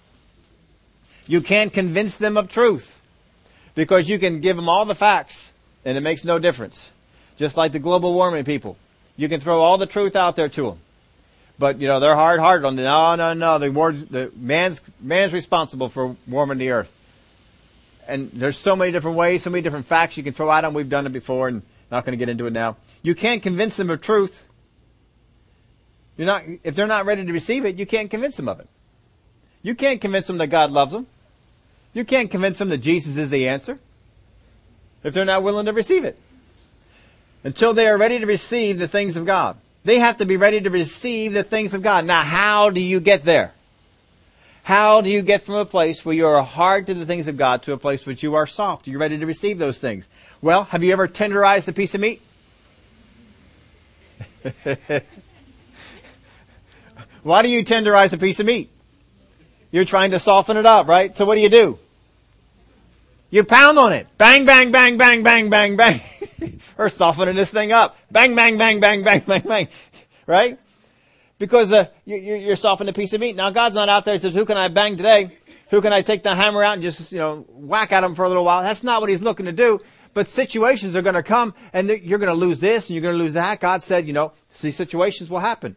You 1.25 1.41
can't 1.41 1.73
convince 1.73 2.15
them 2.17 2.37
of 2.37 2.47
truth 2.47 3.01
because 3.75 4.07
you 4.07 4.19
can 4.19 4.39
give 4.39 4.55
them 4.55 4.69
all 4.69 4.85
the 4.85 4.95
facts 4.95 5.51
and 5.83 5.97
it 5.97 6.01
makes 6.01 6.23
no 6.23 6.39
difference. 6.39 6.91
Just 7.37 7.57
like 7.57 7.71
the 7.71 7.79
global 7.79 8.13
warming 8.13 8.45
people. 8.45 8.77
You 9.15 9.29
can 9.29 9.39
throw 9.39 9.61
all 9.61 9.77
the 9.77 9.85
truth 9.85 10.15
out 10.15 10.35
there 10.35 10.49
to 10.49 10.63
them. 10.63 10.79
But, 11.59 11.81
you 11.81 11.87
know, 11.87 11.99
they're 11.99 12.15
hard 12.15 12.39
hearted 12.39 12.65
on 12.65 12.75
the, 12.75 12.83
no, 12.83 13.15
no, 13.15 13.33
no, 13.33 13.57
the, 13.57 13.69
the 14.09 14.31
man's, 14.35 14.79
man's 15.01 15.33
responsible 15.33 15.89
for 15.89 16.15
warming 16.27 16.59
the 16.59 16.71
earth. 16.71 16.91
And 18.07 18.31
there's 18.31 18.57
so 18.57 18.75
many 18.75 18.91
different 18.91 19.17
ways, 19.17 19.43
so 19.43 19.49
many 19.49 19.61
different 19.61 19.87
facts 19.87 20.17
you 20.17 20.23
can 20.23 20.33
throw 20.33 20.51
at 20.51 20.61
them. 20.61 20.73
We've 20.73 20.87
done 20.87 21.05
it 21.05 21.13
before 21.13 21.47
and 21.47 21.63
not 21.91 22.05
going 22.05 22.13
to 22.13 22.17
get 22.17 22.29
into 22.29 22.45
it 22.45 22.53
now. 22.53 22.77
You 23.01 23.15
can't 23.15 23.41
convince 23.41 23.75
them 23.75 23.89
of 23.89 24.01
truth. 24.01 24.47
You're 26.15 26.27
not, 26.27 26.43
if 26.63 26.75
they're 26.75 26.87
not 26.87 27.05
ready 27.05 27.25
to 27.25 27.33
receive 27.33 27.65
it, 27.65 27.77
you 27.77 27.85
can't 27.85 28.09
convince 28.09 28.35
them 28.35 28.47
of 28.47 28.59
it. 28.59 28.67
You 29.61 29.75
can't 29.75 29.99
convince 29.99 30.27
them 30.27 30.37
that 30.37 30.47
God 30.47 30.71
loves 30.71 30.93
them. 30.93 31.07
You 31.93 32.05
can't 32.05 32.29
convince 32.29 32.59
them 32.59 32.69
that 32.69 32.79
Jesus 32.79 33.17
is 33.17 33.29
the 33.29 33.47
answer 33.47 33.79
if 35.03 35.13
they're 35.13 35.25
not 35.25 35.43
willing 35.43 35.65
to 35.65 35.73
receive 35.73 36.05
it. 36.05 36.17
Until 37.43 37.73
they 37.73 37.87
are 37.87 37.97
ready 37.97 38.19
to 38.19 38.25
receive 38.25 38.77
the 38.77 38.87
things 38.87 39.17
of 39.17 39.25
God. 39.25 39.57
They 39.87 39.99
have 39.99 40.17
to 40.17 40.25
be 40.25 40.35
ready 40.35 40.59
to 40.59 40.69
receive 40.69 41.31
the 41.31 41.43
things 41.43 41.73
of 41.73 41.81
God. 41.81 42.03
Now, 42.03 42.19
how 42.19 42.71
do 42.71 42.81
you 42.81 42.99
get 42.99 43.23
there? 43.23 43.53
How 44.63 44.99
do 44.99 45.09
you 45.09 45.21
get 45.21 45.43
from 45.43 45.55
a 45.55 45.63
place 45.63 46.03
where 46.03 46.13
you 46.13 46.27
are 46.27 46.43
hard 46.43 46.87
to 46.87 46.93
the 46.93 47.05
things 47.05 47.29
of 47.29 47.37
God 47.37 47.63
to 47.63 47.71
a 47.71 47.77
place 47.77 48.05
where 48.05 48.13
you 48.13 48.35
are 48.35 48.45
soft? 48.45 48.85
You're 48.87 48.99
ready 48.99 49.17
to 49.17 49.25
receive 49.25 49.59
those 49.59 49.79
things. 49.79 50.09
Well, 50.41 50.65
have 50.65 50.83
you 50.83 50.91
ever 50.91 51.07
tenderized 51.07 51.69
a 51.69 51.71
piece 51.71 51.95
of 51.95 52.01
meat? 52.01 52.21
Why 57.23 57.41
do 57.41 57.47
you 57.47 57.63
tenderize 57.63 58.11
a 58.11 58.17
piece 58.17 58.41
of 58.41 58.45
meat? 58.45 58.69
You're 59.71 59.85
trying 59.85 60.11
to 60.11 60.19
soften 60.19 60.57
it 60.57 60.65
up, 60.65 60.89
right? 60.89 61.15
So 61.15 61.23
what 61.23 61.35
do 61.35 61.41
you 61.41 61.49
do? 61.49 61.79
You 63.29 63.45
pound 63.45 63.79
on 63.79 63.93
it. 63.93 64.07
Bang, 64.17 64.43
bang, 64.43 64.69
bang, 64.69 64.97
bang, 64.97 65.23
bang, 65.23 65.49
bang, 65.49 65.77
bang. 65.77 66.01
We're 66.77 66.89
softening 66.89 67.35
this 67.35 67.51
thing 67.51 67.71
up. 67.71 67.97
Bang, 68.11 68.35
bang, 68.35 68.57
bang, 68.57 68.79
bang, 68.79 69.03
bang, 69.03 69.23
bang, 69.25 69.41
bang. 69.41 69.67
Right? 70.25 70.59
Because 71.39 71.71
uh, 71.71 71.87
you, 72.05 72.17
you're 72.17 72.55
softening 72.55 72.89
a 72.89 72.93
piece 72.93 73.13
of 73.13 73.21
meat. 73.21 73.35
Now 73.35 73.49
God's 73.51 73.75
not 73.75 73.89
out 73.89 74.05
there 74.05 74.13
and 74.13 74.21
says, 74.21 74.33
who 74.33 74.45
can 74.45 74.57
I 74.57 74.67
bang 74.67 74.97
today? 74.97 75.37
Who 75.69 75.81
can 75.81 75.93
I 75.93 76.01
take 76.01 76.23
the 76.23 76.33
hammer 76.33 76.63
out 76.63 76.73
and 76.73 76.81
just, 76.81 77.11
you 77.11 77.19
know, 77.19 77.45
whack 77.49 77.91
at 77.91 78.03
him 78.03 78.15
for 78.15 78.25
a 78.25 78.27
little 78.27 78.45
while? 78.45 78.61
That's 78.61 78.83
not 78.83 79.01
what 79.01 79.09
he's 79.09 79.21
looking 79.21 79.45
to 79.45 79.51
do. 79.51 79.79
But 80.13 80.27
situations 80.27 80.95
are 80.95 81.01
going 81.01 81.15
to 81.15 81.23
come 81.23 81.53
and 81.73 81.89
you're 81.89 82.19
going 82.19 82.33
to 82.33 82.33
lose 82.33 82.59
this 82.59 82.87
and 82.87 82.95
you're 82.95 83.03
going 83.03 83.17
to 83.17 83.23
lose 83.23 83.33
that. 83.33 83.59
God 83.59 83.83
said, 83.83 84.07
you 84.07 84.13
know, 84.13 84.31
see 84.51 84.71
situations 84.71 85.29
will 85.29 85.39
happen. 85.39 85.75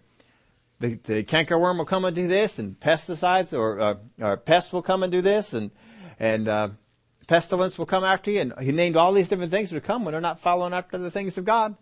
The, 0.79 0.95
the 0.95 1.25
cankerworm 1.25 1.77
will 1.77 1.85
come 1.85 2.07
and 2.07 2.17
do 2.17 2.27
this 2.27 2.59
and 2.59 2.79
pesticides 2.81 3.53
or, 3.53 3.81
uh, 3.81 3.95
or 4.19 4.37
pests 4.39 4.73
will 4.73 4.81
come 4.81 5.03
and 5.03 5.13
do 5.13 5.21
this 5.21 5.53
and, 5.53 5.71
and, 6.19 6.49
uh, 6.49 6.69
pestilence 7.31 7.79
will 7.79 7.87
come 7.87 8.03
after 8.03 8.29
you. 8.33 8.41
And 8.41 8.53
he 8.61 8.73
named 8.73 8.97
all 8.97 9.13
these 9.13 9.29
different 9.29 9.53
things 9.53 9.71
would 9.73 9.85
come 9.85 10.05
when 10.05 10.13
they're 10.13 10.21
not 10.21 10.41
following 10.41 10.75
after 10.75 10.99
the 10.99 11.13
things 11.13 11.39
of 11.39 11.45
God. 11.45 11.77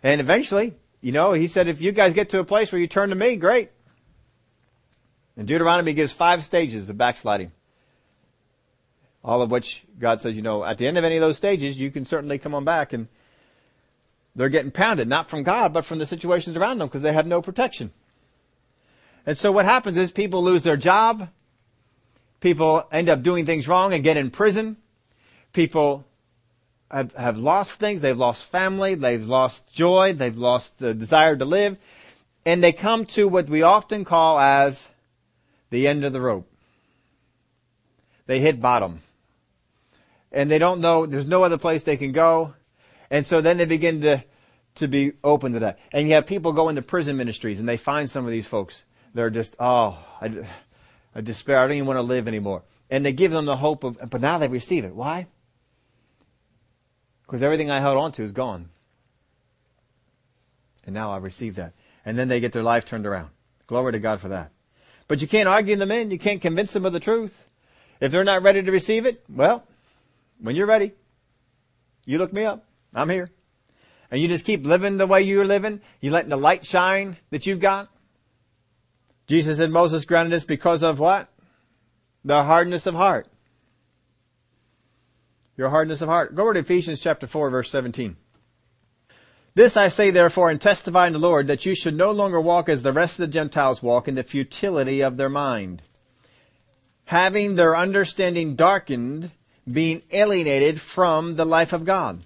And 0.00 0.20
eventually, 0.20 0.74
you 1.00 1.10
know, 1.10 1.32
he 1.32 1.48
said, 1.48 1.66
if 1.66 1.80
you 1.80 1.90
guys 1.90 2.12
get 2.12 2.30
to 2.30 2.38
a 2.38 2.44
place 2.44 2.70
where 2.70 2.80
you 2.80 2.86
turn 2.86 3.08
to 3.08 3.16
me, 3.16 3.34
great. 3.34 3.72
And 5.36 5.48
Deuteronomy 5.48 5.92
gives 5.92 6.12
five 6.12 6.44
stages 6.44 6.88
of 6.88 6.96
backsliding. 6.96 7.50
All 9.24 9.42
of 9.42 9.50
which 9.50 9.84
God 9.98 10.20
says, 10.20 10.36
you 10.36 10.42
know, 10.42 10.64
at 10.64 10.78
the 10.78 10.86
end 10.86 10.96
of 10.96 11.02
any 11.02 11.16
of 11.16 11.20
those 11.20 11.36
stages, 11.36 11.76
you 11.76 11.90
can 11.90 12.04
certainly 12.04 12.38
come 12.38 12.54
on 12.54 12.64
back 12.64 12.92
and 12.92 13.08
they're 14.36 14.48
getting 14.48 14.70
pounded, 14.70 15.08
not 15.08 15.28
from 15.28 15.42
God, 15.42 15.72
but 15.72 15.84
from 15.84 15.98
the 15.98 16.06
situations 16.06 16.56
around 16.56 16.78
them 16.78 16.86
because 16.86 17.02
they 17.02 17.12
have 17.12 17.26
no 17.26 17.42
protection. 17.42 17.92
And 19.26 19.36
so 19.36 19.50
what 19.50 19.64
happens 19.64 19.96
is 19.96 20.12
people 20.12 20.44
lose 20.44 20.62
their 20.62 20.76
job, 20.76 21.28
People 22.40 22.86
end 22.92 23.08
up 23.08 23.22
doing 23.22 23.46
things 23.46 23.66
wrong 23.66 23.92
and 23.92 24.04
get 24.04 24.16
in 24.16 24.30
prison. 24.30 24.76
People 25.52 26.04
have, 26.90 27.14
have 27.14 27.38
lost 27.38 27.78
things. 27.80 28.02
They've 28.02 28.16
lost 28.16 28.44
family. 28.44 28.94
They've 28.94 29.26
lost 29.26 29.72
joy. 29.72 30.12
They've 30.12 30.36
lost 30.36 30.78
the 30.78 30.94
desire 30.94 31.36
to 31.36 31.44
live. 31.44 31.78
And 32.44 32.62
they 32.62 32.72
come 32.72 33.06
to 33.06 33.26
what 33.26 33.48
we 33.48 33.62
often 33.62 34.04
call 34.04 34.38
as 34.38 34.86
the 35.70 35.88
end 35.88 36.04
of 36.04 36.12
the 36.12 36.20
rope. 36.20 36.48
They 38.26 38.40
hit 38.40 38.60
bottom. 38.60 39.02
And 40.30 40.50
they 40.50 40.58
don't 40.58 40.80
know, 40.80 41.06
there's 41.06 41.26
no 41.26 41.44
other 41.44 41.58
place 41.58 41.84
they 41.84 41.96
can 41.96 42.12
go. 42.12 42.54
And 43.10 43.24
so 43.24 43.40
then 43.40 43.56
they 43.56 43.64
begin 43.64 44.00
to, 44.02 44.24
to 44.76 44.88
be 44.88 45.12
open 45.24 45.52
to 45.54 45.60
that. 45.60 45.78
And 45.92 46.08
you 46.08 46.14
have 46.14 46.26
people 46.26 46.52
go 46.52 46.68
into 46.68 46.82
prison 46.82 47.16
ministries 47.16 47.60
and 47.60 47.68
they 47.68 47.76
find 47.76 48.10
some 48.10 48.24
of 48.24 48.30
these 48.30 48.46
folks. 48.46 48.84
They're 49.14 49.30
just, 49.30 49.56
oh, 49.58 49.98
I, 50.20 50.46
despair. 51.22 51.58
I 51.58 51.66
don't 51.66 51.76
even 51.76 51.86
want 51.86 51.98
to 51.98 52.02
live 52.02 52.28
anymore. 52.28 52.62
And 52.90 53.04
they 53.04 53.12
give 53.12 53.30
them 53.30 53.46
the 53.46 53.56
hope 53.56 53.84
of, 53.84 53.98
but 54.10 54.20
now 54.20 54.38
they 54.38 54.48
receive 54.48 54.84
it. 54.84 54.94
Why? 54.94 55.26
Because 57.22 57.42
everything 57.42 57.70
I 57.70 57.80
held 57.80 57.98
on 57.98 58.12
to 58.12 58.22
is 58.22 58.32
gone. 58.32 58.68
And 60.84 60.94
now 60.94 61.10
I 61.10 61.16
receive 61.16 61.56
that. 61.56 61.72
And 62.04 62.18
then 62.18 62.28
they 62.28 62.38
get 62.38 62.52
their 62.52 62.62
life 62.62 62.84
turned 62.84 63.06
around. 63.06 63.30
Glory 63.66 63.92
to 63.92 63.98
God 63.98 64.20
for 64.20 64.28
that. 64.28 64.52
But 65.08 65.20
you 65.20 65.26
can't 65.26 65.48
argue 65.48 65.74
them 65.76 65.90
in. 65.90 66.10
You 66.10 66.18
can't 66.18 66.40
convince 66.40 66.72
them 66.72 66.86
of 66.86 66.92
the 66.92 67.00
truth. 67.00 67.44
If 68.00 68.12
they're 68.12 68.24
not 68.24 68.42
ready 68.42 68.62
to 68.62 68.70
receive 68.70 69.06
it, 69.06 69.24
well, 69.28 69.64
when 70.40 70.54
you're 70.54 70.66
ready, 70.66 70.92
you 72.04 72.18
look 72.18 72.32
me 72.32 72.44
up. 72.44 72.64
I'm 72.94 73.08
here. 73.08 73.30
And 74.10 74.20
you 74.20 74.28
just 74.28 74.44
keep 74.44 74.64
living 74.64 74.98
the 74.98 75.06
way 75.06 75.22
you're 75.22 75.44
living. 75.44 75.80
You 76.00 76.12
letting 76.12 76.30
the 76.30 76.36
light 76.36 76.64
shine 76.64 77.16
that 77.30 77.46
you've 77.46 77.60
got. 77.60 77.88
Jesus 79.26 79.58
said 79.58 79.70
Moses 79.70 80.04
granted 80.04 80.32
this 80.32 80.44
because 80.44 80.82
of 80.82 80.98
what? 80.98 81.28
The 82.24 82.44
hardness 82.44 82.86
of 82.86 82.94
heart. 82.94 83.28
Your 85.56 85.70
hardness 85.70 86.02
of 86.02 86.08
heart. 86.08 86.34
Go 86.34 86.42
over 86.42 86.54
to 86.54 86.60
Ephesians 86.60 87.00
chapter 87.00 87.26
4 87.26 87.50
verse 87.50 87.70
17. 87.70 88.16
This 89.54 89.76
I 89.76 89.88
say 89.88 90.10
therefore 90.10 90.50
and 90.50 90.60
testify 90.60 91.06
in 91.06 91.14
the 91.14 91.18
Lord 91.18 91.46
that 91.46 91.64
you 91.64 91.74
should 91.74 91.96
no 91.96 92.10
longer 92.12 92.40
walk 92.40 92.68
as 92.68 92.82
the 92.82 92.92
rest 92.92 93.18
of 93.18 93.26
the 93.26 93.32
Gentiles 93.32 93.82
walk 93.82 94.06
in 94.06 94.14
the 94.14 94.22
futility 94.22 95.00
of 95.00 95.16
their 95.16 95.30
mind. 95.30 95.80
Having 97.06 97.54
their 97.54 97.74
understanding 97.74 98.54
darkened, 98.54 99.30
being 99.70 100.02
alienated 100.10 100.80
from 100.80 101.36
the 101.36 101.46
life 101.46 101.72
of 101.72 101.86
God. 101.86 102.22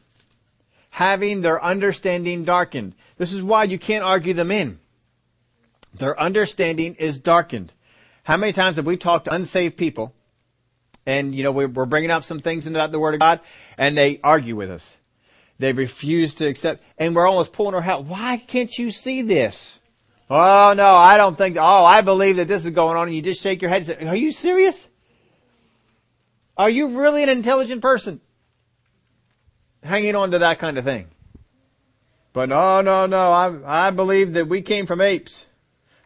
Having 0.90 1.42
their 1.42 1.62
understanding 1.62 2.44
darkened. 2.44 2.94
This 3.16 3.32
is 3.32 3.44
why 3.44 3.64
you 3.64 3.78
can't 3.78 4.02
argue 4.02 4.34
them 4.34 4.50
in. 4.50 4.80
Their 5.94 6.18
understanding 6.18 6.94
is 6.94 7.18
darkened. 7.18 7.72
How 8.24 8.36
many 8.36 8.52
times 8.52 8.76
have 8.76 8.86
we 8.86 8.96
talked 8.96 9.24
to 9.26 9.34
unsaved 9.34 9.76
people 9.76 10.14
and, 11.06 11.34
you 11.34 11.42
know, 11.42 11.52
we're 11.52 11.68
bringing 11.68 12.10
up 12.10 12.22
some 12.24 12.40
things 12.40 12.66
about 12.66 12.92
the 12.92 13.00
Word 13.00 13.14
of 13.14 13.20
God 13.20 13.40
and 13.76 13.96
they 13.96 14.20
argue 14.22 14.54
with 14.54 14.70
us. 14.70 14.96
They 15.58 15.72
refuse 15.72 16.34
to 16.34 16.46
accept 16.46 16.82
and 16.98 17.14
we're 17.14 17.26
almost 17.26 17.52
pulling 17.52 17.74
our 17.74 17.82
hat. 17.82 18.04
Why 18.04 18.36
can't 18.36 18.78
you 18.78 18.90
see 18.90 19.22
this? 19.22 19.80
Oh 20.28 20.74
no, 20.76 20.94
I 20.94 21.16
don't 21.16 21.36
think, 21.36 21.56
oh, 21.58 21.84
I 21.84 22.02
believe 22.02 22.36
that 22.36 22.46
this 22.46 22.64
is 22.64 22.70
going 22.70 22.96
on 22.96 23.08
and 23.08 23.16
you 23.16 23.22
just 23.22 23.42
shake 23.42 23.60
your 23.60 23.70
head 23.70 23.78
and 23.78 23.86
say, 23.86 24.06
are 24.06 24.14
you 24.14 24.30
serious? 24.30 24.86
Are 26.56 26.70
you 26.70 27.00
really 27.00 27.22
an 27.22 27.28
intelligent 27.28 27.82
person? 27.82 28.20
Hanging 29.82 30.14
on 30.14 30.30
to 30.30 30.38
that 30.38 30.58
kind 30.58 30.78
of 30.78 30.84
thing. 30.84 31.08
But 32.32 32.50
no, 32.50 32.80
no, 32.80 33.06
no, 33.06 33.32
I, 33.32 33.88
I 33.88 33.90
believe 33.90 34.34
that 34.34 34.46
we 34.46 34.62
came 34.62 34.86
from 34.86 35.00
apes. 35.00 35.46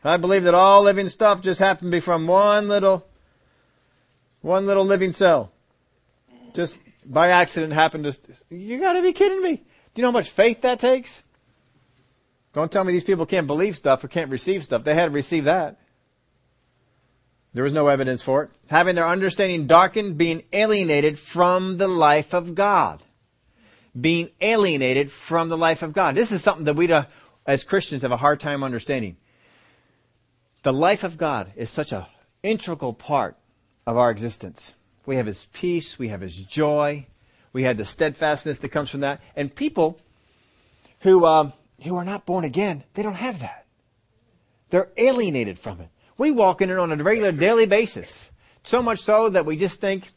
I 0.05 0.18
believe 0.18 0.44
that 0.44 0.55
all 0.55 0.82
living 0.82 1.09
stuff 1.09 1.40
just 1.40 1.59
happened 1.59 1.90
to 1.90 1.96
be 1.96 2.00
from 2.00 2.26
one 2.26 2.68
little, 2.68 3.07
one 4.42 4.66
little 4.66 4.84
living 4.84 5.12
cell. 5.12 5.50
Just 6.52 6.78
by 7.07 7.28
accident 7.28 7.72
happened 7.72 8.05
to, 8.05 8.18
you 8.50 8.78
gotta 8.78 9.00
be 9.00 9.12
kidding 9.12 9.42
me. 9.42 9.57
Do 9.57 9.62
you 9.96 10.02
know 10.02 10.09
how 10.09 10.12
much 10.12 10.30
faith 10.30 10.61
that 10.61 10.78
takes? 10.78 11.22
Don't 12.52 12.70
tell 12.70 12.84
me 12.84 12.92
these 12.92 13.05
people 13.05 13.26
can't 13.26 13.46
believe 13.46 13.76
stuff 13.76 14.05
or 14.05 14.09
can't 14.09 14.30
receive 14.30 14.64
stuff. 14.64 14.84
They 14.84 14.94
had 14.94 15.07
to 15.07 15.11
receive 15.11 15.44
that. 15.44 15.78
There 17.52 17.64
was 17.64 17.72
no 17.72 17.86
evidence 17.88 18.20
for 18.20 18.42
it. 18.44 18.50
Having 18.68 18.96
their 18.96 19.07
understanding 19.07 19.66
darkened, 19.66 20.18
being 20.18 20.42
alienated 20.52 21.18
from 21.18 21.78
the 21.78 21.88
life 21.88 22.34
of 22.34 22.55
God. 22.55 23.02
Being 23.98 24.30
alienated 24.40 25.11
from 25.11 25.48
the 25.48 25.57
life 25.57 25.82
of 25.82 25.92
God. 25.92 26.14
This 26.14 26.32
is 26.32 26.42
something 26.42 26.64
that 26.64 26.74
we, 26.74 26.92
uh, 26.92 27.05
as 27.46 27.62
Christians, 27.62 28.02
have 28.02 28.11
a 28.12 28.16
hard 28.16 28.40
time 28.40 28.64
understanding. 28.64 29.16
The 30.64 30.72
life 30.72 31.04
of 31.04 31.18
God 31.18 31.52
is 31.56 31.68
such 31.68 31.92
an 31.92 32.06
integral 32.42 32.94
part 32.94 33.36
of 33.86 33.98
our 33.98 34.10
existence. 34.10 34.76
We 35.04 35.16
have 35.16 35.26
His 35.26 35.44
peace. 35.52 35.98
We 35.98 36.08
have 36.08 36.22
His 36.22 36.36
joy. 36.36 37.06
We 37.52 37.64
have 37.64 37.76
the 37.76 37.84
steadfastness 37.84 38.60
that 38.60 38.70
comes 38.70 38.88
from 38.88 39.00
that. 39.00 39.20
And 39.36 39.54
people 39.54 40.00
who, 41.00 41.26
um, 41.26 41.52
who 41.82 41.96
are 41.96 42.04
not 42.04 42.24
born 42.24 42.44
again, 42.44 42.82
they 42.94 43.02
don't 43.02 43.14
have 43.14 43.40
that. 43.40 43.66
They're 44.70 44.88
alienated 44.96 45.58
from 45.58 45.82
it. 45.82 45.90
We 46.16 46.30
walk 46.30 46.62
in 46.62 46.70
it 46.70 46.78
on 46.78 46.90
a 46.90 46.96
regular 46.96 47.30
daily 47.30 47.66
basis. 47.66 48.30
So 48.62 48.80
much 48.80 49.00
so 49.00 49.28
that 49.28 49.44
we 49.44 49.56
just 49.56 49.82
think, 49.82 50.08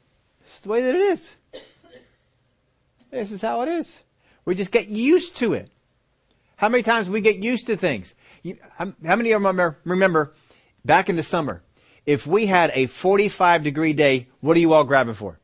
is 0.46 0.62
the 0.62 0.70
way 0.70 0.82
that 0.82 0.96
it 0.96 1.02
is. 1.02 1.36
This 3.12 3.32
is 3.32 3.42
how 3.42 3.64
it 3.64 3.70
is. 3.70 4.00
We 4.46 4.56
just 4.56 4.72
get 4.72 4.88
used 4.88 5.36
to 5.38 5.54
it. 5.54 5.70
How 6.56 6.70
many 6.70 6.84
times 6.84 7.10
we 7.10 7.20
get 7.20 7.38
used 7.38 7.68
to 7.68 7.76
things? 7.76 8.14
How 8.78 9.16
many 9.16 9.32
of 9.32 9.42
them 9.42 9.48
remember, 9.48 9.80
remember 9.84 10.34
back 10.86 11.10
in 11.10 11.16
the 11.16 11.24
summer, 11.24 11.64
if 12.06 12.26
we 12.26 12.46
had 12.46 12.72
a 12.74 12.86
45 12.86 13.64
degree 13.64 13.94
day, 13.94 14.28
what 14.40 14.56
are 14.56 14.60
you 14.60 14.74
all 14.74 14.84
grabbing 14.84 15.14
for? 15.14 15.40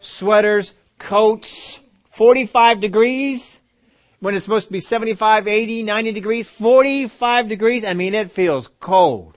Sweaters, 0.00 0.72
coats, 0.98 1.80
45 2.10 2.80
degrees 2.80 3.58
when 4.20 4.34
it's 4.34 4.44
supposed 4.44 4.66
to 4.66 4.72
be 4.72 4.80
75, 4.80 5.48
80, 5.48 5.82
90 5.82 6.12
degrees, 6.12 6.48
45 6.48 7.48
degrees. 7.48 7.84
I 7.84 7.94
mean, 7.94 8.14
it 8.14 8.30
feels 8.30 8.68
cold. 8.80 9.36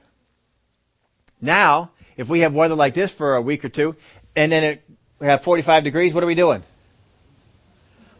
Now, 1.41 1.91
if 2.15 2.29
we 2.29 2.41
have 2.41 2.53
weather 2.53 2.75
like 2.75 2.93
this 2.93 3.11
for 3.11 3.35
a 3.35 3.41
week 3.41 3.65
or 3.65 3.69
two, 3.69 3.95
and 4.35 4.51
then 4.51 4.63
it, 4.63 4.83
we 5.19 5.27
have 5.27 5.43
45 5.43 5.83
degrees, 5.83 6.13
what 6.13 6.23
are 6.23 6.27
we 6.27 6.35
doing? 6.35 6.63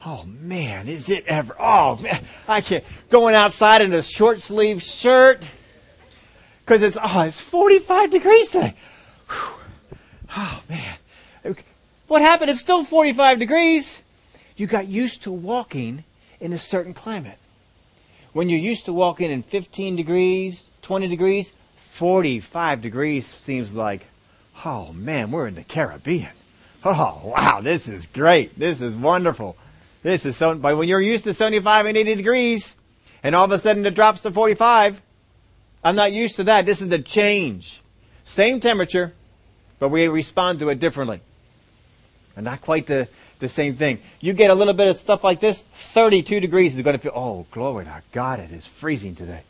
Oh 0.06 0.26
man, 0.26 0.90
is 0.90 1.10
it 1.10 1.26
ever? 1.28 1.56
Oh 1.58 1.98
man, 1.98 2.24
I 2.48 2.62
can't. 2.62 2.84
Going 3.10 3.36
outside 3.36 3.82
in 3.82 3.94
a 3.94 4.04
short 4.04 4.42
sleeve 4.42 4.82
shirt. 4.82 5.44
Cause 6.66 6.82
it's, 6.82 6.98
oh, 7.02 7.22
it's 7.22 7.42
45 7.42 8.10
degrees 8.10 8.50
today. 8.50 8.74
Whew. 9.30 9.56
Oh 10.38 10.64
man. 10.70 10.96
What 12.08 12.22
happened? 12.22 12.52
It's 12.52 12.60
still 12.60 12.84
45 12.84 13.40
degrees. 13.40 14.02
You 14.56 14.68
got 14.68 14.88
used 14.88 15.24
to 15.24 15.32
walking 15.32 16.04
in 16.40 16.54
a 16.54 16.60
certain 16.60 16.94
climate. 16.94 17.38
When 18.34 18.50
you're 18.50 18.60
used 18.60 18.86
to 18.86 18.94
walking 18.94 19.32
in 19.32 19.42
15 19.44 19.96
degrees, 19.96 20.66
20 20.82 21.08
degrees, 21.08 21.52
45 21.78 22.82
degrees 22.82 23.26
seems 23.26 23.74
like, 23.74 24.08
oh 24.66 24.92
man, 24.94 25.32
we're 25.32 25.48
in 25.48 25.56
the 25.56 25.64
Caribbean. 25.64 26.32
Oh 26.84 27.22
wow, 27.24 27.62
this 27.62 27.88
is 27.88 28.06
great. 28.08 28.60
This 28.60 28.82
is 28.82 28.96
wonderful. 28.96 29.56
This 30.04 30.26
is 30.26 30.36
so, 30.36 30.54
but 30.56 30.78
when 30.78 30.90
you're 30.90 31.02
used 31.02 31.24
to 31.24 31.34
75 31.34 31.86
and 31.86 31.98
80 31.98 32.16
degrees, 32.16 32.76
and 33.24 33.34
all 33.34 33.46
of 33.46 33.52
a 33.52 33.58
sudden 33.58 33.86
it 33.86 33.96
drops 33.96 34.22
to 34.24 34.32
45, 34.32 35.02
I'm 35.84 35.96
not 35.96 36.12
used 36.12 36.36
to 36.36 36.44
that. 36.46 36.66
This 36.66 36.82
is 36.82 36.90
the 36.90 37.00
change. 37.00 37.82
Same 38.26 38.60
temperature, 38.60 39.14
but 39.80 39.90
we 39.90 40.08
respond 40.08 40.60
to 40.60 40.70
it 40.70 40.80
differently. 40.80 41.22
And 42.36 42.46
not 42.46 42.62
quite 42.62 42.88
the, 42.88 43.08
the 43.40 43.48
same 43.48 43.76
thing. 43.76 44.00
You 44.20 44.34
get 44.34 44.50
a 44.50 44.56
little 44.56 44.74
bit 44.74 44.88
of 44.88 44.98
stuff 44.98 45.24
like 45.24 45.40
this, 45.40 45.62
32 45.74 46.42
degrees 46.42 46.76
is 46.76 46.82
going 46.82 46.98
to 46.98 47.02
feel, 47.02 47.14
oh, 47.16 47.46
glory 47.52 47.86
to 47.86 48.02
God, 48.12 48.40
it 48.40 48.52
is 48.52 48.66
freezing 48.66 49.16
today. 49.16 49.42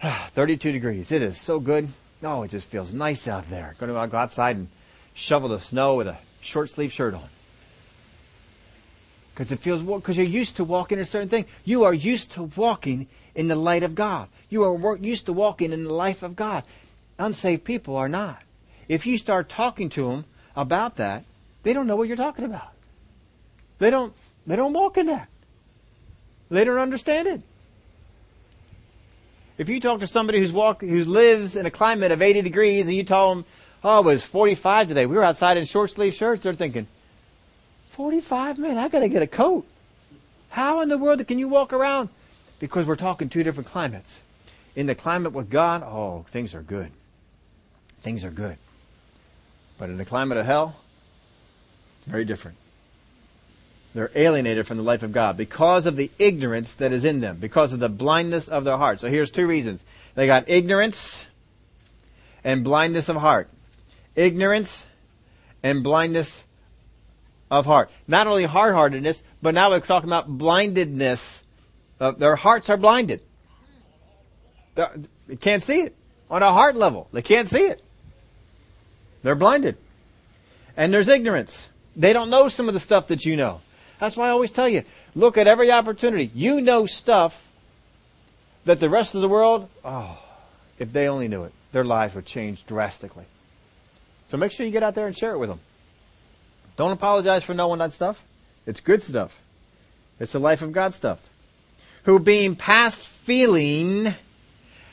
32 0.02 0.72
degrees. 0.72 1.12
It 1.12 1.22
is 1.22 1.38
so 1.38 1.60
good. 1.60 1.88
Oh, 2.24 2.42
it 2.42 2.50
just 2.50 2.66
feels 2.66 2.92
nice 2.92 3.28
out 3.28 3.48
there. 3.50 3.76
Going 3.78 3.92
to 3.92 4.08
go 4.08 4.16
outside 4.16 4.56
and 4.56 4.68
shovel 5.14 5.50
the 5.50 5.60
snow 5.60 5.96
with 5.96 6.08
a 6.08 6.18
short 6.40 6.70
sleeve 6.70 6.92
shirt 6.92 7.14
on. 7.14 7.28
Because 9.32 9.50
it 9.50 9.60
feels, 9.60 9.82
because 9.82 10.16
you're 10.16 10.26
used 10.26 10.56
to 10.56 10.64
walking 10.64 10.98
in 10.98 11.02
a 11.02 11.06
certain 11.06 11.28
thing. 11.28 11.46
You 11.64 11.84
are 11.84 11.94
used 11.94 12.32
to 12.32 12.42
walking 12.42 13.08
in 13.34 13.48
the 13.48 13.56
light 13.56 13.82
of 13.82 13.94
God. 13.94 14.28
You 14.50 14.64
are 14.64 14.96
used 14.98 15.26
to 15.26 15.32
walking 15.32 15.72
in 15.72 15.84
the 15.84 15.92
life 15.92 16.22
of 16.22 16.36
God. 16.36 16.64
Unsaved 17.18 17.64
people 17.64 17.96
are 17.96 18.08
not. 18.08 18.42
If 18.88 19.06
you 19.06 19.16
start 19.16 19.48
talking 19.48 19.88
to 19.90 20.08
them 20.08 20.24
about 20.54 20.96
that, 20.96 21.24
they 21.62 21.72
don't 21.72 21.86
know 21.86 21.96
what 21.96 22.08
you're 22.08 22.16
talking 22.16 22.44
about. 22.44 22.72
They 23.78 23.90
don't, 23.90 24.12
they 24.46 24.56
don't 24.56 24.72
walk 24.72 24.98
in 24.98 25.06
that. 25.06 25.28
They 26.50 26.64
don't 26.64 26.78
understand 26.78 27.28
it. 27.28 27.42
If 29.56 29.68
you 29.68 29.80
talk 29.80 30.00
to 30.00 30.06
somebody 30.06 30.40
who's 30.40 30.52
walk, 30.52 30.82
who 30.82 31.04
lives 31.04 31.56
in 31.56 31.66
a 31.66 31.70
climate 31.70 32.10
of 32.10 32.20
80 32.20 32.42
degrees 32.42 32.86
and 32.86 32.96
you 32.96 33.04
tell 33.04 33.34
them, 33.34 33.44
oh, 33.84 34.00
it 34.00 34.04
was 34.04 34.24
45 34.24 34.88
today. 34.88 35.06
We 35.06 35.16
were 35.16 35.22
outside 35.22 35.56
in 35.56 35.64
short 35.64 35.90
sleeve 35.90 36.14
shirts. 36.14 36.42
They're 36.42 36.52
thinking, 36.52 36.86
45? 37.92 38.58
Man, 38.58 38.78
I 38.78 38.88
gotta 38.88 39.08
get 39.08 39.22
a 39.22 39.26
coat. 39.26 39.66
How 40.48 40.80
in 40.80 40.88
the 40.88 40.98
world 40.98 41.26
can 41.28 41.38
you 41.38 41.46
walk 41.46 41.72
around? 41.72 42.08
Because 42.58 42.86
we're 42.86 42.96
talking 42.96 43.28
two 43.28 43.42
different 43.42 43.68
climates. 43.68 44.20
In 44.74 44.86
the 44.86 44.94
climate 44.94 45.32
with 45.32 45.50
God, 45.50 45.82
oh, 45.82 46.24
things 46.28 46.54
are 46.54 46.62
good. 46.62 46.90
Things 48.02 48.24
are 48.24 48.30
good. 48.30 48.56
But 49.78 49.90
in 49.90 49.98
the 49.98 50.04
climate 50.06 50.38
of 50.38 50.46
hell, 50.46 50.76
it's 51.98 52.06
very 52.06 52.24
different. 52.24 52.56
They're 53.94 54.10
alienated 54.14 54.66
from 54.66 54.78
the 54.78 54.82
life 54.82 55.02
of 55.02 55.12
God 55.12 55.36
because 55.36 55.84
of 55.84 55.96
the 55.96 56.10
ignorance 56.18 56.74
that 56.76 56.92
is 56.92 57.04
in 57.04 57.20
them, 57.20 57.36
because 57.36 57.74
of 57.74 57.80
the 57.80 57.90
blindness 57.90 58.48
of 58.48 58.64
their 58.64 58.78
heart. 58.78 59.00
So 59.00 59.08
here's 59.08 59.30
two 59.30 59.46
reasons. 59.46 59.84
They 60.14 60.26
got 60.26 60.48
ignorance 60.48 61.26
and 62.42 62.64
blindness 62.64 63.10
of 63.10 63.16
heart. 63.16 63.50
Ignorance 64.16 64.86
and 65.62 65.84
blindness 65.84 66.44
of 67.52 67.66
heart. 67.66 67.90
Not 68.08 68.26
only 68.26 68.44
hard-heartedness, 68.44 69.22
but 69.42 69.54
now 69.54 69.70
we're 69.70 69.80
talking 69.80 70.08
about 70.08 70.26
blindedness. 70.26 71.44
Uh, 72.00 72.12
their 72.12 72.34
hearts 72.34 72.70
are 72.70 72.78
blinded. 72.78 73.22
They 74.74 75.36
can't 75.38 75.62
see 75.62 75.82
it 75.82 75.94
on 76.30 76.42
a 76.42 76.50
heart 76.50 76.76
level. 76.76 77.08
They 77.12 77.20
can't 77.20 77.46
see 77.46 77.66
it. 77.66 77.82
They're 79.22 79.34
blinded. 79.34 79.76
And 80.78 80.94
there's 80.94 81.08
ignorance. 81.08 81.68
They 81.94 82.14
don't 82.14 82.30
know 82.30 82.48
some 82.48 82.68
of 82.68 82.74
the 82.74 82.80
stuff 82.80 83.08
that 83.08 83.26
you 83.26 83.36
know. 83.36 83.60
That's 84.00 84.16
why 84.16 84.28
I 84.28 84.30
always 84.30 84.50
tell 84.50 84.68
you, 84.68 84.82
look 85.14 85.36
at 85.36 85.46
every 85.46 85.70
opportunity. 85.70 86.30
You 86.34 86.62
know 86.62 86.86
stuff 86.86 87.46
that 88.64 88.80
the 88.80 88.88
rest 88.88 89.14
of 89.14 89.20
the 89.20 89.28
world, 89.28 89.68
oh, 89.84 90.18
if 90.78 90.90
they 90.90 91.06
only 91.06 91.28
knew 91.28 91.44
it, 91.44 91.52
their 91.72 91.84
lives 91.84 92.14
would 92.14 92.24
change 92.24 92.64
drastically. 92.64 93.26
So 94.26 94.38
make 94.38 94.52
sure 94.52 94.64
you 94.64 94.72
get 94.72 94.82
out 94.82 94.94
there 94.94 95.06
and 95.06 95.16
share 95.16 95.32
it 95.32 95.38
with 95.38 95.50
them. 95.50 95.60
Don't 96.76 96.92
apologize 96.92 97.44
for 97.44 97.54
knowing 97.54 97.78
that 97.78 97.92
stuff. 97.92 98.22
It's 98.66 98.80
good 98.80 99.02
stuff. 99.02 99.38
It's 100.18 100.32
the 100.32 100.38
life 100.38 100.62
of 100.62 100.72
God 100.72 100.94
stuff. 100.94 101.28
Who 102.04 102.18
being 102.18 102.56
past 102.56 103.00
feeling 103.00 104.14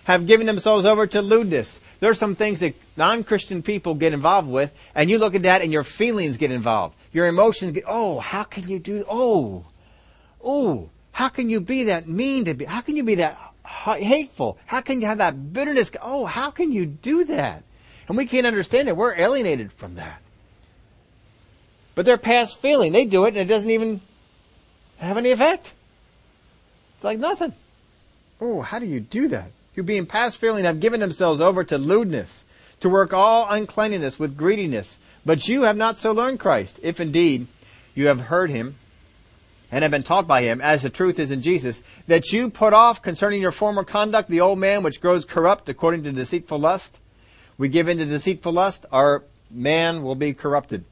have 0.03 0.25
given 0.25 0.47
themselves 0.47 0.85
over 0.85 1.05
to 1.05 1.21
lewdness. 1.21 1.79
There 1.99 2.09
are 2.09 2.15
some 2.15 2.35
things 2.35 2.61
that 2.61 2.73
non-Christian 2.97 3.61
people 3.61 3.93
get 3.93 4.11
involved 4.11 4.49
with, 4.49 4.73
and 4.95 5.09
you 5.09 5.19
look 5.19 5.35
at 5.35 5.43
that 5.43 5.61
and 5.61 5.71
your 5.71 5.83
feelings 5.83 6.37
get 6.37 6.49
involved. 6.49 6.95
Your 7.11 7.27
emotions 7.27 7.73
get, 7.73 7.83
oh, 7.85 8.19
how 8.19 8.43
can 8.43 8.67
you 8.67 8.79
do, 8.79 9.05
oh, 9.07 9.65
oh, 10.43 10.89
how 11.11 11.29
can 11.29 11.49
you 11.49 11.61
be 11.61 11.83
that 11.83 12.07
mean 12.07 12.45
to 12.45 12.55
be, 12.55 12.65
how 12.65 12.81
can 12.81 12.95
you 12.95 13.03
be 13.03 13.15
that 13.15 13.37
hateful? 13.63 14.57
How 14.65 14.81
can 14.81 15.01
you 15.01 15.07
have 15.07 15.19
that 15.19 15.53
bitterness? 15.53 15.91
Oh, 16.01 16.25
how 16.25 16.49
can 16.49 16.71
you 16.71 16.87
do 16.87 17.25
that? 17.25 17.63
And 18.07 18.17
we 18.17 18.25
can't 18.25 18.47
understand 18.47 18.87
it. 18.87 18.97
We're 18.97 19.15
alienated 19.15 19.71
from 19.71 19.95
that. 19.95 20.21
But 21.99 22.05
they're 22.05 22.17
past 22.17 22.61
feeling. 22.61 22.93
They 22.93 23.03
do 23.03 23.25
it 23.25 23.35
and 23.35 23.39
it 23.39 23.49
doesn't 23.49 23.71
even 23.71 23.99
have 24.99 25.17
any 25.17 25.31
effect. 25.31 25.73
It's 26.95 27.03
like 27.03 27.19
nothing. 27.19 27.51
Oh, 28.39 28.61
how 28.61 28.79
do 28.79 28.85
you 28.85 29.01
do 29.01 29.27
that? 29.27 29.51
You 29.75 29.83
being 29.83 30.05
past 30.05 30.37
feeling 30.37 30.63
have 30.63 30.79
given 30.79 31.01
themselves 31.01 31.41
over 31.41 31.61
to 31.65 31.77
lewdness, 31.77 32.45
to 32.79 32.87
work 32.87 33.11
all 33.11 33.49
uncleanness 33.49 34.17
with 34.17 34.37
greediness. 34.37 34.97
But 35.25 35.49
you 35.49 35.63
have 35.63 35.75
not 35.75 35.97
so 35.97 36.13
learned 36.13 36.39
Christ, 36.39 36.79
if 36.81 37.01
indeed 37.01 37.47
you 37.95 38.07
have 38.07 38.21
heard 38.21 38.49
him 38.49 38.77
and 39.69 39.81
have 39.81 39.91
been 39.91 40.03
taught 40.03 40.25
by 40.25 40.43
him, 40.43 40.61
as 40.61 40.83
the 40.83 40.89
truth 40.89 41.19
is 41.19 41.31
in 41.31 41.41
Jesus, 41.41 41.83
that 42.07 42.31
you 42.31 42.49
put 42.49 42.71
off 42.71 43.01
concerning 43.01 43.41
your 43.41 43.51
former 43.51 43.83
conduct 43.83 44.29
the 44.29 44.39
old 44.39 44.57
man 44.57 44.83
which 44.83 45.01
grows 45.01 45.25
corrupt 45.25 45.67
according 45.67 46.03
to 46.03 46.13
deceitful 46.13 46.59
lust. 46.59 46.97
We 47.57 47.67
give 47.67 47.89
in 47.89 47.97
to 47.97 48.05
deceitful 48.05 48.53
lust, 48.53 48.85
our 48.89 49.25
man 49.51 50.01
will 50.01 50.15
be 50.15 50.33
corrupted 50.33 50.85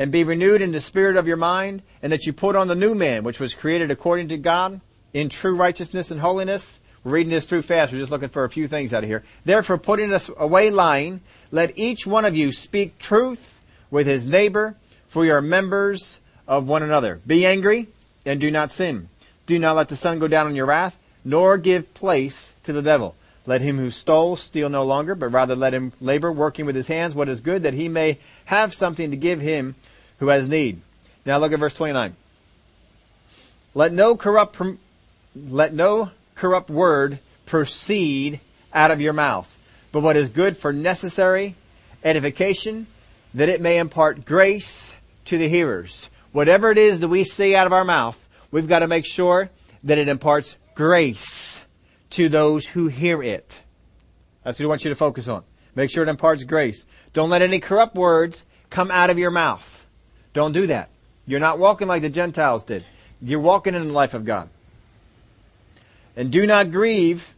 and 0.00 0.10
be 0.10 0.24
renewed 0.24 0.62
in 0.62 0.72
the 0.72 0.80
spirit 0.80 1.18
of 1.18 1.28
your 1.28 1.36
mind, 1.36 1.82
and 2.02 2.10
that 2.10 2.24
you 2.24 2.32
put 2.32 2.56
on 2.56 2.68
the 2.68 2.74
new 2.74 2.94
man, 2.94 3.22
which 3.22 3.38
was 3.38 3.52
created 3.52 3.90
according 3.90 4.28
to 4.28 4.38
God, 4.38 4.80
in 5.12 5.28
true 5.28 5.54
righteousness 5.54 6.10
and 6.10 6.22
holiness. 6.22 6.80
We're 7.04 7.12
reading 7.12 7.30
this 7.30 7.44
through 7.44 7.62
fast. 7.62 7.92
We're 7.92 7.98
just 7.98 8.10
looking 8.10 8.30
for 8.30 8.44
a 8.44 8.48
few 8.48 8.66
things 8.66 8.94
out 8.94 9.02
of 9.02 9.10
here. 9.10 9.24
Therefore, 9.44 9.76
putting 9.76 10.10
us 10.10 10.30
away 10.38 10.70
lying, 10.70 11.20
let 11.50 11.78
each 11.78 12.06
one 12.06 12.24
of 12.24 12.34
you 12.34 12.50
speak 12.50 12.96
truth 12.98 13.60
with 13.90 14.06
his 14.06 14.26
neighbor, 14.26 14.74
for 15.06 15.26
you 15.26 15.34
are 15.34 15.42
members 15.42 16.20
of 16.48 16.66
one 16.66 16.82
another. 16.82 17.20
Be 17.26 17.44
angry 17.44 17.88
and 18.24 18.40
do 18.40 18.50
not 18.50 18.72
sin. 18.72 19.10
Do 19.44 19.58
not 19.58 19.76
let 19.76 19.90
the 19.90 19.96
sun 19.96 20.18
go 20.18 20.28
down 20.28 20.46
on 20.46 20.56
your 20.56 20.64
wrath, 20.64 20.96
nor 21.26 21.58
give 21.58 21.92
place 21.92 22.54
to 22.62 22.72
the 22.72 22.80
devil. 22.80 23.16
Let 23.44 23.60
him 23.60 23.78
who 23.78 23.90
stole 23.90 24.36
steal 24.36 24.70
no 24.70 24.84
longer, 24.84 25.14
but 25.14 25.28
rather 25.28 25.56
let 25.56 25.74
him 25.74 25.92
labor, 26.00 26.32
working 26.32 26.66
with 26.66 26.76
his 26.76 26.86
hands 26.86 27.14
what 27.14 27.28
is 27.28 27.40
good, 27.40 27.64
that 27.64 27.74
he 27.74 27.88
may 27.88 28.18
have 28.46 28.72
something 28.72 29.10
to 29.10 29.16
give 29.16 29.40
him 29.40 29.74
who 30.20 30.28
has 30.28 30.48
need. 30.48 30.80
Now 31.26 31.38
look 31.38 31.52
at 31.52 31.58
verse 31.58 31.74
29. 31.74 32.14
Let 33.74 33.92
no 33.92 34.16
corrupt, 34.16 34.60
let 35.34 35.74
no 35.74 36.10
corrupt 36.34 36.70
word 36.70 37.18
proceed 37.46 38.40
out 38.72 38.90
of 38.90 39.00
your 39.00 39.12
mouth, 39.12 39.56
but 39.92 40.02
what 40.02 40.16
is 40.16 40.28
good 40.28 40.56
for 40.56 40.72
necessary 40.72 41.56
edification, 42.04 42.86
that 43.34 43.48
it 43.48 43.60
may 43.60 43.78
impart 43.78 44.24
grace 44.24 44.94
to 45.24 45.36
the 45.36 45.48
hearers. 45.48 46.10
Whatever 46.32 46.70
it 46.70 46.78
is 46.78 47.00
that 47.00 47.08
we 47.08 47.24
say 47.24 47.54
out 47.54 47.66
of 47.66 47.72
our 47.72 47.84
mouth, 47.84 48.28
we've 48.50 48.68
got 48.68 48.80
to 48.80 48.88
make 48.88 49.04
sure 49.04 49.50
that 49.84 49.98
it 49.98 50.08
imparts 50.08 50.56
grace 50.74 51.62
to 52.10 52.28
those 52.28 52.66
who 52.66 52.88
hear 52.88 53.22
it. 53.22 53.62
That's 54.44 54.58
what 54.58 54.64
we 54.64 54.68
want 54.68 54.84
you 54.84 54.90
to 54.90 54.96
focus 54.96 55.28
on. 55.28 55.44
Make 55.74 55.90
sure 55.90 56.02
it 56.02 56.08
imparts 56.08 56.44
grace. 56.44 56.86
Don't 57.12 57.30
let 57.30 57.42
any 57.42 57.60
corrupt 57.60 57.94
words 57.94 58.44
come 58.70 58.90
out 58.90 59.10
of 59.10 59.18
your 59.18 59.30
mouth. 59.30 59.86
Don't 60.32 60.52
do 60.52 60.66
that. 60.68 60.88
You're 61.26 61.40
not 61.40 61.58
walking 61.58 61.88
like 61.88 62.02
the 62.02 62.10
Gentiles 62.10 62.64
did. 62.64 62.84
You're 63.20 63.40
walking 63.40 63.74
in 63.74 63.86
the 63.86 63.92
life 63.92 64.14
of 64.14 64.24
God. 64.24 64.48
And 66.16 66.30
do 66.30 66.46
not 66.46 66.70
grieve 66.70 67.32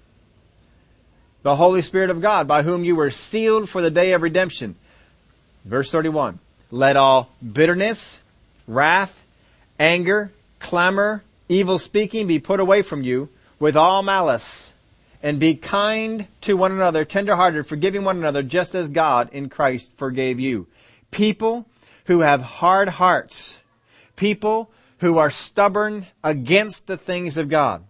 the 1.43 1.57
Holy 1.57 1.83
Spirit 1.83 2.11
of 2.11 2.21
God, 2.21 2.47
by 2.47 2.63
whom 2.63 2.85
you 2.85 2.95
were 2.95 3.11
sealed 3.11 3.69
for 3.69 3.83
the 3.83 3.91
day 3.91 4.13
of 4.13 4.23
redemption. 4.23 4.77
Verse 5.65 5.91
31. 5.91 6.39
Let 6.71 6.97
all 6.97 7.31
bitterness, 7.43 8.19
wrath, 8.67 9.23
anger, 9.79 10.33
clamor, 10.61 11.23
evil 11.49 11.79
speaking 11.79 12.27
be 12.27 12.39
put 12.39 12.61
away 12.61 12.83
from 12.83 13.03
you 13.03 13.29
with 13.59 13.77
all 13.77 14.03
malice. 14.03 14.71
And 15.25 15.39
be 15.39 15.55
kind 15.55 16.27
to 16.41 16.57
one 16.57 16.73
another, 16.73 17.05
tenderhearted, 17.05 17.69
forgiving 17.69 18.03
one 18.03 18.17
another, 18.17 18.43
just 18.43 18.75
as 18.75 18.89
God 18.89 19.29
in 19.33 19.49
Christ 19.49 19.93
forgave 19.97 20.41
you. 20.41 20.67
People 21.13 21.67
who 22.07 22.21
have 22.21 22.43
hard 22.43 22.89
hearts. 22.89 23.61
People 24.17 24.71
who 24.99 25.19
are 25.19 25.31
stubborn 25.31 26.07
against 26.23 26.87
the 26.87 26.97
things 26.97 27.37
of 27.37 27.49
God. 27.49 27.85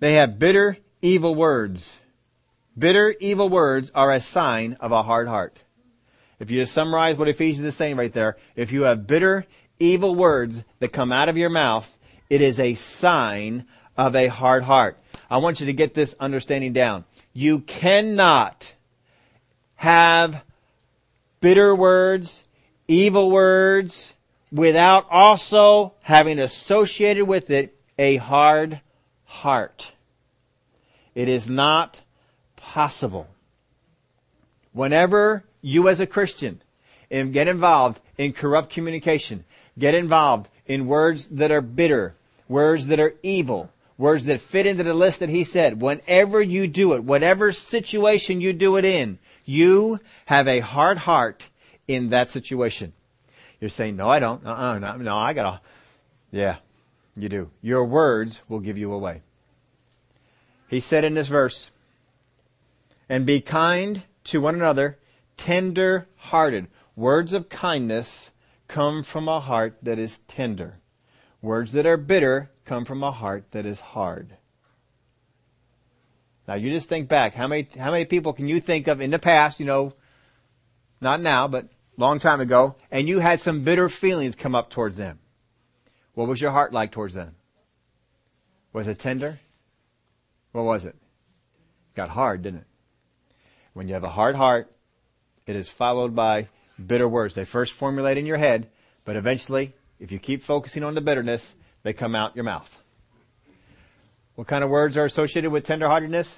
They 0.00 0.14
have 0.14 0.38
bitter, 0.38 0.78
evil 1.02 1.34
words. 1.34 2.00
Bitter, 2.78 3.14
evil 3.20 3.48
words 3.48 3.90
are 3.94 4.12
a 4.12 4.20
sign 4.20 4.76
of 4.80 4.92
a 4.92 5.02
hard 5.02 5.28
heart. 5.28 5.58
If 6.38 6.50
you 6.50 6.60
just 6.60 6.72
summarize 6.72 7.18
what 7.18 7.28
Ephesians 7.28 7.66
is 7.66 7.76
saying 7.76 7.96
right 7.96 8.12
there, 8.12 8.38
if 8.56 8.72
you 8.72 8.82
have 8.82 9.06
bitter, 9.06 9.44
evil 9.78 10.14
words 10.14 10.64
that 10.78 10.92
come 10.92 11.12
out 11.12 11.28
of 11.28 11.36
your 11.36 11.50
mouth, 11.50 11.98
it 12.30 12.40
is 12.40 12.58
a 12.58 12.74
sign 12.74 13.66
of 13.98 14.16
a 14.16 14.28
hard 14.28 14.62
heart. 14.62 14.98
I 15.30 15.36
want 15.36 15.60
you 15.60 15.66
to 15.66 15.72
get 15.74 15.92
this 15.92 16.14
understanding 16.18 16.72
down. 16.72 17.04
You 17.34 17.60
cannot 17.60 18.72
have 19.76 20.42
bitter 21.40 21.74
words, 21.74 22.44
evil 22.86 23.30
words, 23.30 24.14
without 24.52 25.06
also 25.10 25.94
having 26.02 26.38
associated 26.38 27.26
with 27.26 27.50
it 27.50 27.76
a 27.98 28.16
hard 28.16 28.80
heart. 29.24 29.92
It 31.14 31.28
is 31.28 31.48
not 31.48 32.02
possible. 32.56 33.28
Whenever 34.72 35.44
you 35.60 35.88
as 35.88 36.00
a 36.00 36.06
Christian 36.06 36.62
get 37.10 37.48
involved 37.48 38.00
in 38.16 38.32
corrupt 38.32 38.70
communication, 38.70 39.44
get 39.78 39.94
involved 39.94 40.48
in 40.66 40.86
words 40.86 41.26
that 41.26 41.50
are 41.50 41.60
bitter, 41.60 42.14
words 42.48 42.86
that 42.86 43.00
are 43.00 43.14
evil, 43.22 43.70
words 43.98 44.26
that 44.26 44.40
fit 44.40 44.66
into 44.66 44.84
the 44.84 44.94
list 44.94 45.18
that 45.20 45.28
he 45.28 45.44
said, 45.44 45.80
whenever 45.80 46.40
you 46.40 46.66
do 46.68 46.94
it, 46.94 47.04
whatever 47.04 47.52
situation 47.52 48.40
you 48.40 48.52
do 48.52 48.76
it 48.76 48.84
in, 48.84 49.18
you 49.44 50.00
have 50.26 50.46
a 50.48 50.60
hard 50.60 50.98
heart 50.98 51.46
in 51.88 52.10
that 52.10 52.30
situation. 52.30 52.92
You're 53.60 53.70
saying, 53.70 53.96
no, 53.96 54.08
I 54.08 54.20
don't. 54.20 54.44
Uh-uh, 54.46 54.78
no, 54.78 54.96
no, 54.96 55.16
I 55.16 55.32
gotta. 55.32 55.60
Yeah, 56.30 56.56
you 57.16 57.28
do. 57.28 57.50
Your 57.60 57.84
words 57.84 58.42
will 58.48 58.60
give 58.60 58.78
you 58.78 58.92
away. 58.92 59.22
He 60.68 60.80
said 60.80 61.04
in 61.04 61.14
this 61.14 61.28
verse, 61.28 61.70
and 63.08 63.26
be 63.26 63.40
kind 63.40 64.04
to 64.24 64.40
one 64.40 64.54
another, 64.54 64.98
tender 65.36 66.06
hearted. 66.16 66.68
Words 66.94 67.32
of 67.32 67.48
kindness 67.48 68.30
come 68.68 69.02
from 69.02 69.28
a 69.28 69.40
heart 69.40 69.78
that 69.82 69.98
is 69.98 70.20
tender. 70.20 70.78
Words 71.42 71.72
that 71.72 71.86
are 71.86 71.96
bitter 71.96 72.50
come 72.64 72.84
from 72.84 73.02
a 73.02 73.10
heart 73.10 73.50
that 73.50 73.66
is 73.66 73.80
hard. 73.80 74.36
Now 76.50 76.56
you 76.56 76.70
just 76.70 76.88
think 76.88 77.06
back. 77.06 77.34
How 77.34 77.46
many, 77.46 77.68
how 77.78 77.92
many 77.92 78.06
people 78.06 78.32
can 78.32 78.48
you 78.48 78.60
think 78.60 78.88
of 78.88 79.00
in 79.00 79.12
the 79.12 79.20
past, 79.20 79.60
you 79.60 79.66
know, 79.66 79.92
not 81.00 81.20
now, 81.20 81.46
but 81.46 81.68
long 81.96 82.18
time 82.18 82.40
ago, 82.40 82.74
and 82.90 83.08
you 83.08 83.20
had 83.20 83.38
some 83.38 83.62
bitter 83.62 83.88
feelings 83.88 84.34
come 84.34 84.56
up 84.56 84.68
towards 84.68 84.96
them? 84.96 85.20
What 86.14 86.26
was 86.26 86.40
your 86.40 86.50
heart 86.50 86.72
like 86.72 86.90
towards 86.90 87.14
them? 87.14 87.36
Was 88.72 88.88
it 88.88 88.98
tender? 88.98 89.38
What 90.50 90.64
was 90.64 90.84
it? 90.84 90.96
Got 91.94 92.08
hard, 92.08 92.42
didn't 92.42 92.62
it? 92.62 92.66
When 93.72 93.86
you 93.86 93.94
have 93.94 94.02
a 94.02 94.08
hard 94.08 94.34
heart, 94.34 94.74
it 95.46 95.54
is 95.54 95.68
followed 95.68 96.16
by 96.16 96.48
bitter 96.84 97.08
words. 97.08 97.36
They 97.36 97.44
first 97.44 97.74
formulate 97.74 98.18
in 98.18 98.26
your 98.26 98.38
head, 98.38 98.68
but 99.04 99.14
eventually, 99.14 99.72
if 100.00 100.10
you 100.10 100.18
keep 100.18 100.42
focusing 100.42 100.82
on 100.82 100.96
the 100.96 101.00
bitterness, 101.00 101.54
they 101.84 101.92
come 101.92 102.16
out 102.16 102.34
your 102.34 102.42
mouth. 102.42 102.82
What 104.40 104.46
kind 104.46 104.64
of 104.64 104.70
words 104.70 104.96
are 104.96 105.04
associated 105.04 105.50
with 105.50 105.66
tenderheartedness? 105.66 106.36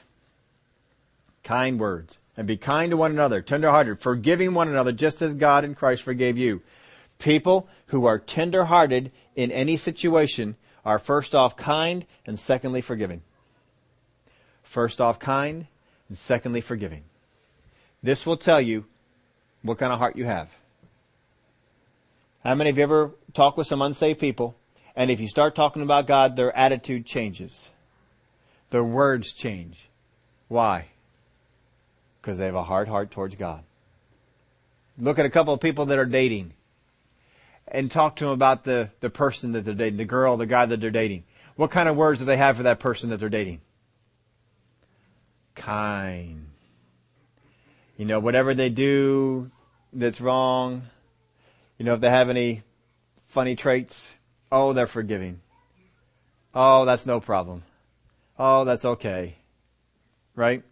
Kind 1.45 1.79
words. 1.79 2.19
And 2.37 2.49
be 2.49 2.57
kind 2.57 2.91
to 2.91 2.97
one 2.97 3.13
another, 3.13 3.41
tenderhearted, 3.41 4.01
forgiving 4.01 4.55
one 4.55 4.67
another 4.67 4.91
just 4.91 5.23
as 5.23 5.37
God 5.37 5.65
in 5.65 5.77
Christ 5.77 6.03
forgave 6.03 6.37
you. 6.37 6.63
People 7.21 7.69
who 7.87 8.07
are 8.07 8.19
tenderhearted 8.19 9.13
in 9.37 9.53
any 9.53 9.77
situation 9.77 10.57
are 10.85 10.99
first 10.99 11.33
off 11.33 11.57
kind 11.57 12.05
and 12.27 12.41
secondly 12.41 12.81
forgiving. 12.81 13.23
First 14.65 15.01
off, 15.01 15.21
kind, 15.21 15.69
and 16.09 16.19
secondly, 16.19 16.61
forgiving. 16.61 17.05
This 18.03 18.27
will 18.27 18.37
tell 18.37 18.61
you 18.61 18.85
what 19.63 19.79
kind 19.79 19.93
of 19.93 20.01
heart 20.01 20.17
you 20.17 20.25
have. 20.25 20.51
How 22.43 22.57
many 22.57 22.71
of 22.71 22.79
you 22.79 22.83
ever 22.83 23.13
talk 23.33 23.57
with 23.57 23.69
some 23.69 23.81
unsaved 23.81 24.19
people, 24.19 24.57
and 24.97 25.09
if 25.09 25.21
you 25.21 25.29
start 25.29 25.55
talking 25.55 25.83
about 25.83 26.09
God, 26.09 26.35
their 26.35 26.57
attitude 26.57 27.07
changes? 27.07 27.71
Their 28.73 28.83
words 28.83 29.33
change. 29.33 29.89
Why? 30.49 30.87
Because 32.21 32.39
they 32.39 32.47
have 32.47 32.57
a 32.57 32.65
hard 32.65 32.89
heart 32.89 33.11
towards 33.11 33.37
God. 33.37 33.63
Look 34.99 35.19
at 35.19 35.27
a 35.27 35.31
couple 35.31 35.55
of 35.55 35.61
people 35.61 35.87
that 35.87 35.99
are 35.99 36.07
dating 36.07 36.55
and 37.69 37.91
talk 37.91 38.17
to 38.17 38.25
them 38.25 38.33
about 38.33 38.65
the, 38.65 38.91
the 39.01 39.11
person 39.11 39.53
that 39.53 39.65
they're 39.65 39.75
dating, 39.75 39.99
the 39.99 40.05
girl, 40.05 40.37
the 40.37 40.47
guy 40.47 40.67
that 40.67 40.81
they're 40.81 40.91
dating. 40.91 41.25
What 41.55 41.71
kind 41.71 41.89
of 41.89 41.97
words 41.97 42.19
do 42.19 42.25
they 42.25 42.37
have 42.37 42.57
for 42.57 42.65
that 42.65 42.81
person 42.81 43.11
that 43.11 43.21
they're 43.21 43.29
dating? 43.29 43.61
kind. 45.55 46.47
You 47.97 48.07
know, 48.07 48.21
whatever 48.21 48.55
they 48.55 48.71
do 48.71 49.51
that's 49.93 50.21
wrong, 50.21 50.83
you 51.79 51.85
know, 51.85 51.95
if 51.95 52.01
they 52.01 52.11
have 52.11 52.31
any 52.31 52.63
funny 53.27 53.55
traits, 53.55 54.11
oh, 54.51 54.73
they're 54.73 54.87
forgiving. 54.87 55.41
Oh, 56.55 56.85
that's 56.85 57.07
no 57.07 57.21
problem. 57.21 57.63
Oh, 58.39 58.65
that's 58.65 58.85
okay. 58.85 59.37
Right? 60.35 60.63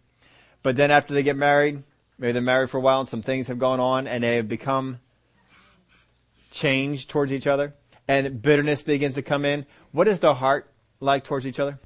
But 0.63 0.75
then 0.75 0.91
after 0.91 1.13
they 1.13 1.23
get 1.23 1.37
married, 1.37 1.83
maybe 2.17 2.33
they're 2.33 2.41
married 2.41 2.69
for 2.69 2.77
a 2.77 2.81
while 2.81 2.99
and 2.99 3.09
some 3.09 3.21
things 3.21 3.47
have 3.47 3.59
gone 3.59 3.79
on 3.79 4.07
and 4.07 4.23
they 4.23 4.35
have 4.35 4.47
become 4.47 4.99
changed 6.51 7.09
towards 7.09 7.31
each 7.31 7.47
other 7.47 7.73
and 8.07 8.41
bitterness 8.41 8.81
begins 8.81 9.15
to 9.15 9.21
come 9.21 9.45
in. 9.45 9.65
What 9.91 10.07
is 10.07 10.19
the 10.19 10.35
heart 10.35 10.71
like 10.99 11.23
towards 11.23 11.47
each 11.47 11.59
other? 11.59 11.79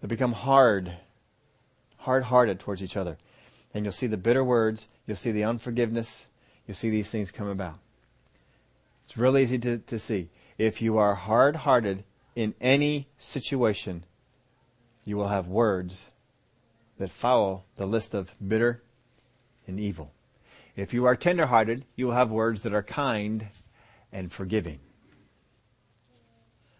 They 0.00 0.08
become 0.08 0.32
hard 0.32 0.92
hard 2.06 2.24
hearted 2.24 2.60
towards 2.60 2.82
each 2.82 2.96
other. 2.96 3.18
And 3.74 3.84
you'll 3.84 3.92
see 3.92 4.06
the 4.06 4.16
bitter 4.16 4.44
words, 4.44 4.86
you'll 5.06 5.16
see 5.16 5.32
the 5.32 5.42
unforgiveness, 5.42 6.26
you'll 6.66 6.76
see 6.76 6.88
these 6.88 7.10
things 7.10 7.32
come 7.32 7.48
about. 7.48 7.78
It's 9.04 9.18
real 9.18 9.36
easy 9.36 9.58
to, 9.58 9.78
to 9.78 9.98
see. 9.98 10.30
If 10.56 10.80
you 10.80 10.98
are 10.98 11.16
hard 11.16 11.56
hearted 11.56 12.04
in 12.36 12.54
any 12.60 13.08
situation, 13.18 14.04
you 15.06 15.16
will 15.16 15.28
have 15.28 15.46
words 15.48 16.08
that 16.98 17.08
follow 17.08 17.62
the 17.76 17.86
list 17.86 18.12
of 18.12 18.34
bitter 18.46 18.82
and 19.66 19.80
evil. 19.80 20.12
If 20.74 20.92
you 20.92 21.06
are 21.06 21.16
tender 21.16 21.46
hearted, 21.46 21.86
you 21.94 22.06
will 22.06 22.14
have 22.14 22.30
words 22.30 22.62
that 22.62 22.74
are 22.74 22.82
kind 22.82 23.48
and 24.12 24.30
forgiving. 24.30 24.80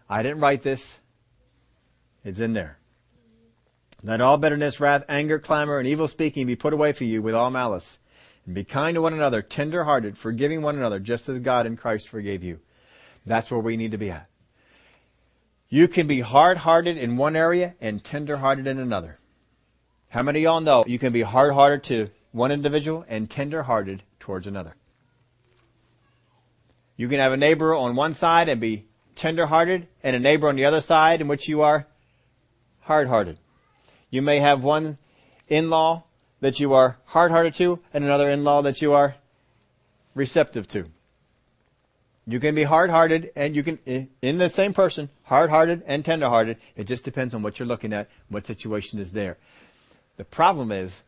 I 0.09 0.21
didn't 0.21 0.41
write 0.41 0.61
this. 0.61 0.99
It's 2.23 2.39
in 2.39 2.53
there. 2.53 2.77
Let 4.03 4.21
all 4.21 4.37
bitterness, 4.37 4.79
wrath, 4.79 5.05
anger, 5.09 5.39
clamor, 5.39 5.79
and 5.79 5.87
evil 5.87 6.07
speaking 6.07 6.45
be 6.45 6.55
put 6.55 6.73
away 6.73 6.91
from 6.91 7.07
you 7.07 7.21
with 7.21 7.33
all 7.33 7.49
malice. 7.49 7.97
And 8.45 8.53
be 8.53 8.63
kind 8.63 8.95
to 8.95 9.01
one 9.01 9.13
another, 9.13 9.41
tender 9.41 9.85
hearted, 9.85 10.17
forgiving 10.17 10.61
one 10.61 10.77
another, 10.77 10.99
just 10.99 11.27
as 11.29 11.39
God 11.39 11.65
in 11.65 11.77
Christ 11.77 12.07
forgave 12.07 12.43
you. 12.43 12.59
That's 13.25 13.49
where 13.49 13.59
we 13.59 13.77
need 13.77 13.91
to 13.91 13.97
be 13.97 14.11
at. 14.11 14.29
You 15.69 15.87
can 15.87 16.07
be 16.07 16.21
hard 16.21 16.59
hearted 16.59 16.97
in 16.97 17.17
one 17.17 17.35
area 17.35 17.75
and 17.81 18.03
tender 18.03 18.37
hearted 18.37 18.67
in 18.67 18.79
another. 18.79 19.19
How 20.09 20.23
many 20.23 20.39
of 20.39 20.43
y'all 20.43 20.61
know 20.61 20.85
you 20.87 20.99
can 20.99 21.11
be 21.11 21.21
hard 21.21 21.53
hearted 21.53 21.83
to 21.85 22.09
one 22.31 22.51
individual 22.51 23.05
and 23.07 23.29
tender 23.29 23.63
hearted 23.63 24.03
towards 24.19 24.47
another? 24.47 24.75
You 26.95 27.09
can 27.09 27.19
have 27.19 27.33
a 27.33 27.37
neighbor 27.37 27.75
on 27.75 27.95
one 27.95 28.13
side 28.13 28.49
and 28.49 28.61
be 28.61 28.85
tender 29.15 29.47
hearted, 29.47 29.87
and 30.03 30.15
a 30.15 30.19
neighbor 30.19 30.47
on 30.47 30.55
the 30.55 30.65
other 30.65 30.79
side 30.79 31.21
in 31.21 31.27
which 31.27 31.47
you 31.47 31.61
are 31.61 31.87
hard 32.81 33.07
hearted. 33.07 33.39
You 34.09 34.21
may 34.21 34.39
have 34.39 34.63
one 34.63 34.97
in-law 35.47 36.03
that 36.39 36.59
you 36.59 36.73
are 36.73 36.97
hard-hearted 37.05 37.55
to 37.55 37.79
and 37.93 38.03
another 38.03 38.29
in-law 38.29 38.61
that 38.61 38.81
you 38.81 38.93
are 38.93 39.15
receptive 40.13 40.67
to. 40.69 40.85
You 42.29 42.41
can 42.41 42.55
be 42.55 42.63
hard-hearted 42.63 43.31
and 43.37 43.55
you 43.55 43.63
can, 43.63 43.79
in 44.21 44.37
the 44.37 44.49
same 44.49 44.73
person, 44.73 45.09
hard-hearted 45.23 45.83
and 45.87 46.03
tender-hearted. 46.03 46.57
It 46.75 46.83
just 46.83 47.05
depends 47.05 47.33
on 47.33 47.41
what 47.41 47.57
you're 47.57 47.67
looking 47.67 47.93
at, 47.93 48.09
what 48.27 48.45
situation 48.45 48.99
is 48.99 49.13
there. 49.13 49.37
The 50.17 50.25
problem 50.25 50.71
is, 50.71 51.01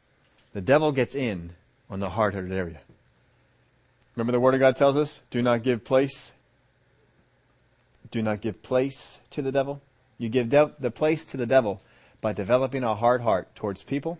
the 0.53 0.61
devil 0.61 0.93
gets 0.93 1.15
in 1.15 1.51
on 1.89 1.99
the 1.99 2.11
hard-hearted 2.11 2.53
area. 2.53 2.79
Remember 4.15 4.31
the 4.31 4.39
Word 4.39 4.53
of 4.53 4.61
God 4.61 4.77
tells 4.77 4.95
us, 4.95 5.19
do 5.29 5.41
not 5.41 5.61
give 5.61 5.83
place, 5.83 6.31
do 8.11 8.21
not 8.21 8.39
give 8.39 8.63
place 8.63 9.19
to 9.31 9.41
the 9.41 9.51
devil. 9.51 9.81
You 10.17 10.29
give 10.29 10.49
de- 10.49 10.73
the 10.79 10.91
place 10.91 11.25
to 11.25 11.37
the 11.37 11.45
devil 11.45 11.81
by 12.21 12.33
developing 12.33 12.83
a 12.83 12.95
hard 12.95 13.21
heart 13.21 13.53
towards 13.55 13.83
people 13.83 14.19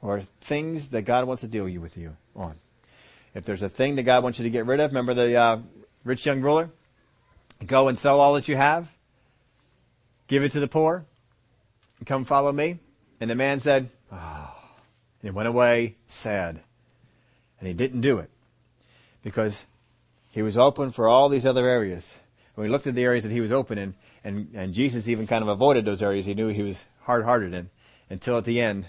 or 0.00 0.22
things 0.40 0.88
that 0.88 1.02
God 1.02 1.26
wants 1.26 1.40
to 1.42 1.48
deal 1.48 1.64
with 1.64 1.96
you 1.96 2.16
on. 2.34 2.56
If 3.34 3.44
there's 3.44 3.62
a 3.62 3.68
thing 3.68 3.96
that 3.96 4.04
God 4.04 4.22
wants 4.22 4.38
you 4.38 4.44
to 4.44 4.50
get 4.50 4.66
rid 4.66 4.80
of, 4.80 4.90
remember 4.90 5.14
the 5.14 5.36
uh, 5.36 5.58
rich 6.04 6.26
young 6.26 6.40
ruler? 6.40 6.70
Go 7.64 7.88
and 7.88 7.98
sell 7.98 8.20
all 8.20 8.34
that 8.34 8.48
you 8.48 8.56
have, 8.56 8.88
give 10.28 10.42
it 10.42 10.52
to 10.52 10.60
the 10.60 10.68
poor, 10.68 11.04
and 11.98 12.06
come 12.06 12.24
follow 12.24 12.52
me. 12.52 12.78
And 13.20 13.28
the 13.28 13.34
man 13.34 13.60
said, 13.60 13.90
oh. 14.12 14.54
And 15.20 15.30
he 15.30 15.34
went 15.34 15.48
away 15.48 15.96
sad. 16.06 16.60
And 17.58 17.66
he 17.66 17.74
didn't 17.74 18.02
do 18.02 18.18
it 18.18 18.30
because 19.24 19.64
he 20.30 20.42
was 20.42 20.56
open 20.56 20.90
for 20.90 21.08
all 21.08 21.28
these 21.28 21.44
other 21.44 21.66
areas. 21.66 22.14
When 22.54 22.66
we 22.66 22.70
looked 22.70 22.86
at 22.86 22.94
the 22.94 23.04
areas 23.04 23.24
that 23.24 23.32
he 23.32 23.40
was 23.40 23.50
open 23.50 23.78
in, 23.78 23.94
and, 24.22 24.50
and 24.54 24.72
Jesus 24.72 25.08
even 25.08 25.26
kind 25.26 25.42
of 25.42 25.48
avoided 25.48 25.84
those 25.84 26.02
areas 26.02 26.26
he 26.26 26.34
knew 26.34 26.48
he 26.48 26.62
was 26.62 26.84
hard 27.02 27.24
hearted 27.24 27.54
in 27.54 27.70
until 28.08 28.38
at 28.38 28.44
the 28.44 28.60
end. 28.60 28.86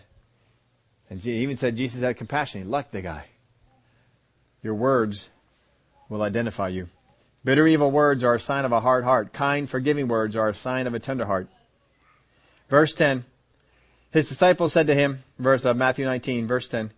And 1.09 1.19
he 1.19 1.31
even 1.37 1.57
said 1.57 1.75
Jesus 1.75 2.01
had 2.01 2.17
compassion. 2.17 2.61
He 2.61 2.67
liked 2.67 2.91
the 2.91 3.01
guy. 3.01 3.25
Your 4.62 4.76
words 4.76 5.30
will 6.10 6.22
identify 6.22 6.68
you. 6.68 6.89
Bitter, 7.43 7.66
evil 7.68 7.91
words 7.91 8.24
are 8.24 8.36
a 8.36 8.39
sign 8.39 8.66
of 8.66 8.72
a 8.72 8.82
hard 8.82 9.03
heart. 9.03 9.32
Kind, 9.32 9.70
forgiving 9.70 10.07
words 10.07 10.36
are 10.36 10.49
a 10.49 10.53
sign 10.53 10.88
of 10.88 10.93
a 10.93 10.99
tender 10.99 11.26
heart. 11.26 11.47
Verse 12.70 12.93
10. 12.93 13.24
His 14.12 14.28
disciples 14.28 14.74
said 14.74 14.88
to 14.88 14.95
him, 14.95 15.24
verse 15.38 15.66
of 15.66 15.78
Matthew 15.78 16.05
19, 16.05 16.47
verse 16.47 16.68
10, 16.68 16.91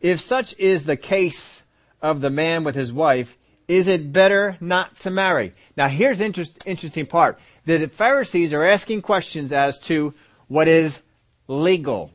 If 0.00 0.20
such 0.20 0.54
is 0.58 0.84
the 0.84 0.96
case 0.96 1.64
of 2.02 2.20
the 2.20 2.30
man 2.30 2.64
with 2.64 2.74
his 2.74 2.92
wife, 2.92 3.36
is 3.66 3.88
it 3.88 4.12
better 4.12 4.56
not 4.60 4.98
to 5.00 5.10
marry? 5.10 5.52
Now 5.76 5.88
here's 5.88 6.20
interest, 6.20 6.62
interesting 6.66 7.06
part. 7.06 7.38
The 7.64 7.88
Pharisees 7.88 8.52
are 8.52 8.64
asking 8.64 9.02
questions 9.02 9.52
as 9.52 9.78
to 9.80 10.12
what 10.48 10.68
is 10.68 11.00
legal. 11.46 12.10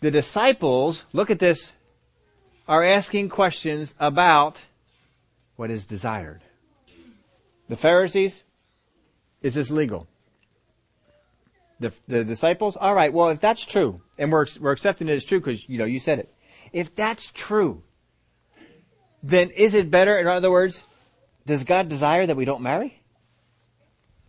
The 0.00 0.10
disciples, 0.10 1.04
look 1.12 1.30
at 1.30 1.38
this, 1.38 1.72
are 2.66 2.82
asking 2.82 3.28
questions 3.28 3.94
about 3.98 4.62
what 5.56 5.70
is 5.70 5.86
desired. 5.86 6.40
The 7.68 7.76
Pharisees, 7.76 8.44
is 9.42 9.54
this 9.54 9.70
legal? 9.70 10.06
The, 11.80 11.92
the 12.06 12.24
disciples, 12.24 12.76
all 12.76 12.94
right, 12.94 13.12
well, 13.12 13.30
if 13.30 13.40
that's 13.40 13.64
true, 13.64 14.00
and 14.16 14.30
we're, 14.30 14.46
we're 14.60 14.72
accepting 14.72 15.08
it 15.08 15.12
as 15.12 15.24
true 15.24 15.40
because, 15.40 15.68
you 15.68 15.78
know, 15.78 15.84
you 15.84 16.00
said 16.00 16.18
it. 16.18 16.32
If 16.72 16.94
that's 16.94 17.30
true, 17.30 17.82
then 19.22 19.50
is 19.50 19.74
it 19.74 19.90
better, 19.90 20.18
in 20.18 20.26
other 20.26 20.50
words, 20.50 20.82
does 21.46 21.64
God 21.64 21.88
desire 21.88 22.26
that 22.26 22.36
we 22.36 22.44
don't 22.44 22.62
marry? 22.62 23.00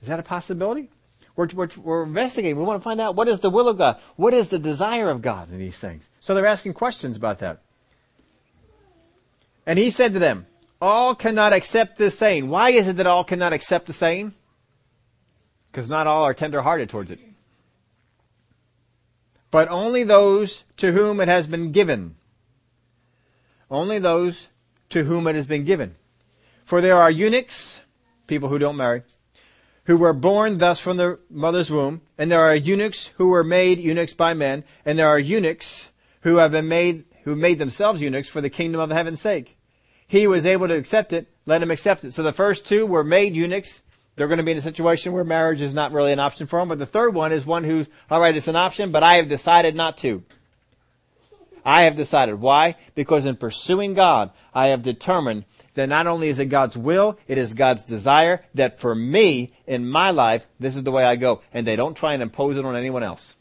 Is 0.01 0.07
that 0.07 0.19
a 0.19 0.23
possibility? 0.23 0.89
We're, 1.36 1.47
we're, 1.53 1.69
we're, 1.77 2.03
investigating. 2.03 2.57
We 2.57 2.63
want 2.63 2.81
to 2.81 2.83
find 2.83 3.01
out 3.01 3.15
what 3.15 3.27
is 3.27 3.41
the 3.41 3.49
will 3.49 3.67
of 3.67 3.77
God? 3.77 3.99
What 4.15 4.33
is 4.33 4.49
the 4.49 4.59
desire 4.59 5.09
of 5.09 5.21
God 5.21 5.49
in 5.49 5.59
these 5.59 5.77
things? 5.77 6.09
So 6.19 6.33
they're 6.33 6.45
asking 6.45 6.73
questions 6.73 7.17
about 7.17 7.39
that. 7.39 7.61
And 9.66 9.80
he 9.80 9.89
said 9.89 10.13
to 10.13 10.20
them, 10.20 10.47
all 10.82 11.16
cannot 11.16 11.53
accept 11.53 11.97
this 11.97 12.18
saying. 12.18 12.49
Why 12.49 12.70
is 12.70 12.88
it 12.88 12.97
that 12.97 13.07
all 13.07 13.24
cannot 13.24 13.53
accept 13.53 13.88
the 13.88 13.93
saying? 13.93 14.34
Because 15.72 15.89
not 15.89 16.07
all 16.07 16.24
are 16.24 16.34
tender-hearted 16.34 16.89
towards 16.89 17.11
it. 17.11 17.20
But 19.51 19.70
only 19.70 20.03
those 20.03 20.66
to 20.78 20.91
whom 20.91 21.20
it 21.20 21.28
has 21.28 21.47
been 21.47 21.72
given. 21.72 22.16
Only 23.72 23.99
those 23.99 24.49
to 24.89 25.05
whom 25.05 25.28
it 25.28 25.36
has 25.36 25.45
been 25.45 25.63
given. 25.63 25.95
For 26.63 26.82
there 26.82 26.97
are 26.97 27.09
eunuchs, 27.09 27.80
people 28.28 28.49
who 28.49 28.59
don't 28.59 28.78
marry, 28.78 29.03
who 29.86 29.97
were 29.97 30.13
born 30.13 30.57
thus 30.57 30.80
from 30.80 30.97
their 30.97 31.20
mother's 31.30 31.72
womb, 31.72 32.01
and 32.18 32.32
there 32.32 32.41
are 32.41 32.55
eunuchs 32.55 33.07
who 33.18 33.30
were 33.30 33.43
made 33.43 33.80
eunuchs 33.80 34.13
by 34.13 34.34
men, 34.34 34.63
and 34.84 34.99
there 34.99 35.07
are 35.07 35.20
eunuchs 35.20 35.91
who 36.22 36.38
have 36.38 36.51
been 36.51 36.68
made, 36.68 37.05
who 37.26 37.36
made 37.36 37.59
themselves 37.59 38.01
eunuchs 38.01 38.30
for 38.30 38.41
the 38.41 38.49
kingdom 38.49 38.82
of 38.82 38.89
heaven's 38.89 39.21
sake 39.21 39.57
he 40.07 40.28
was 40.28 40.45
able 40.45 40.67
to 40.67 40.76
accept 40.76 41.13
it, 41.13 41.28
let 41.45 41.61
him 41.61 41.71
accept 41.71 42.03
it. 42.03 42.13
So 42.13 42.23
the 42.23 42.34
first 42.34 42.65
two 42.65 42.86
were 42.86 43.03
made 43.03 43.36
eunuchs. 43.36 43.82
They're 44.15 44.28
going 44.28 44.38
to 44.38 44.43
be 44.43 44.51
in 44.51 44.57
a 44.57 44.61
situation 44.61 45.13
where 45.13 45.23
marriage 45.23 45.61
is 45.61 45.73
not 45.73 45.91
really 45.91 46.13
an 46.13 46.19
option 46.19 46.47
for 46.47 46.59
them. 46.59 46.69
But 46.69 46.80
the 46.80 46.86
third 46.86 47.13
one 47.13 47.32
is 47.32 47.45
one 47.45 47.63
who's, 47.63 47.89
alright, 48.09 48.38
it's 48.38 48.47
an 48.47 48.55
option, 48.55 48.91
but 48.91 49.03
I 49.03 49.15
have 49.15 49.28
decided 49.28 49.76
not 49.76 49.97
to. 49.97 50.23
I 51.65 51.84
have 51.84 51.95
decided. 51.95 52.36
Why? 52.36 52.76
Because 52.93 53.26
in 53.26 53.36
pursuing 53.36 53.95
God, 53.95 54.30
I 54.53 54.67
have 54.67 54.84
determined 54.84 55.45
that 55.73 55.89
not 55.89 56.05
only 56.05 56.30
is 56.30 56.38
it 56.38 56.45
God's 56.45 56.78
will, 56.78 57.17
it 57.28 57.39
is 57.39 57.55
God's 57.55 57.84
desire 57.84 58.45
that 58.53 58.80
for 58.80 58.93
me, 58.93 59.53
in 59.65 59.89
my 59.89 60.11
life, 60.11 60.45
this 60.59 60.76
is 60.76 60.84
the 60.84 60.91
way 60.91 61.03
I 61.03 61.15
go. 61.15 61.41
And 61.51 61.65
they 61.65 61.76
don't 61.76 61.97
try 61.97 62.13
and 62.13 62.21
impose 62.21 62.55
it 62.55 62.63
on 62.63 62.76
anyone 62.76 63.03
else. 63.03 63.36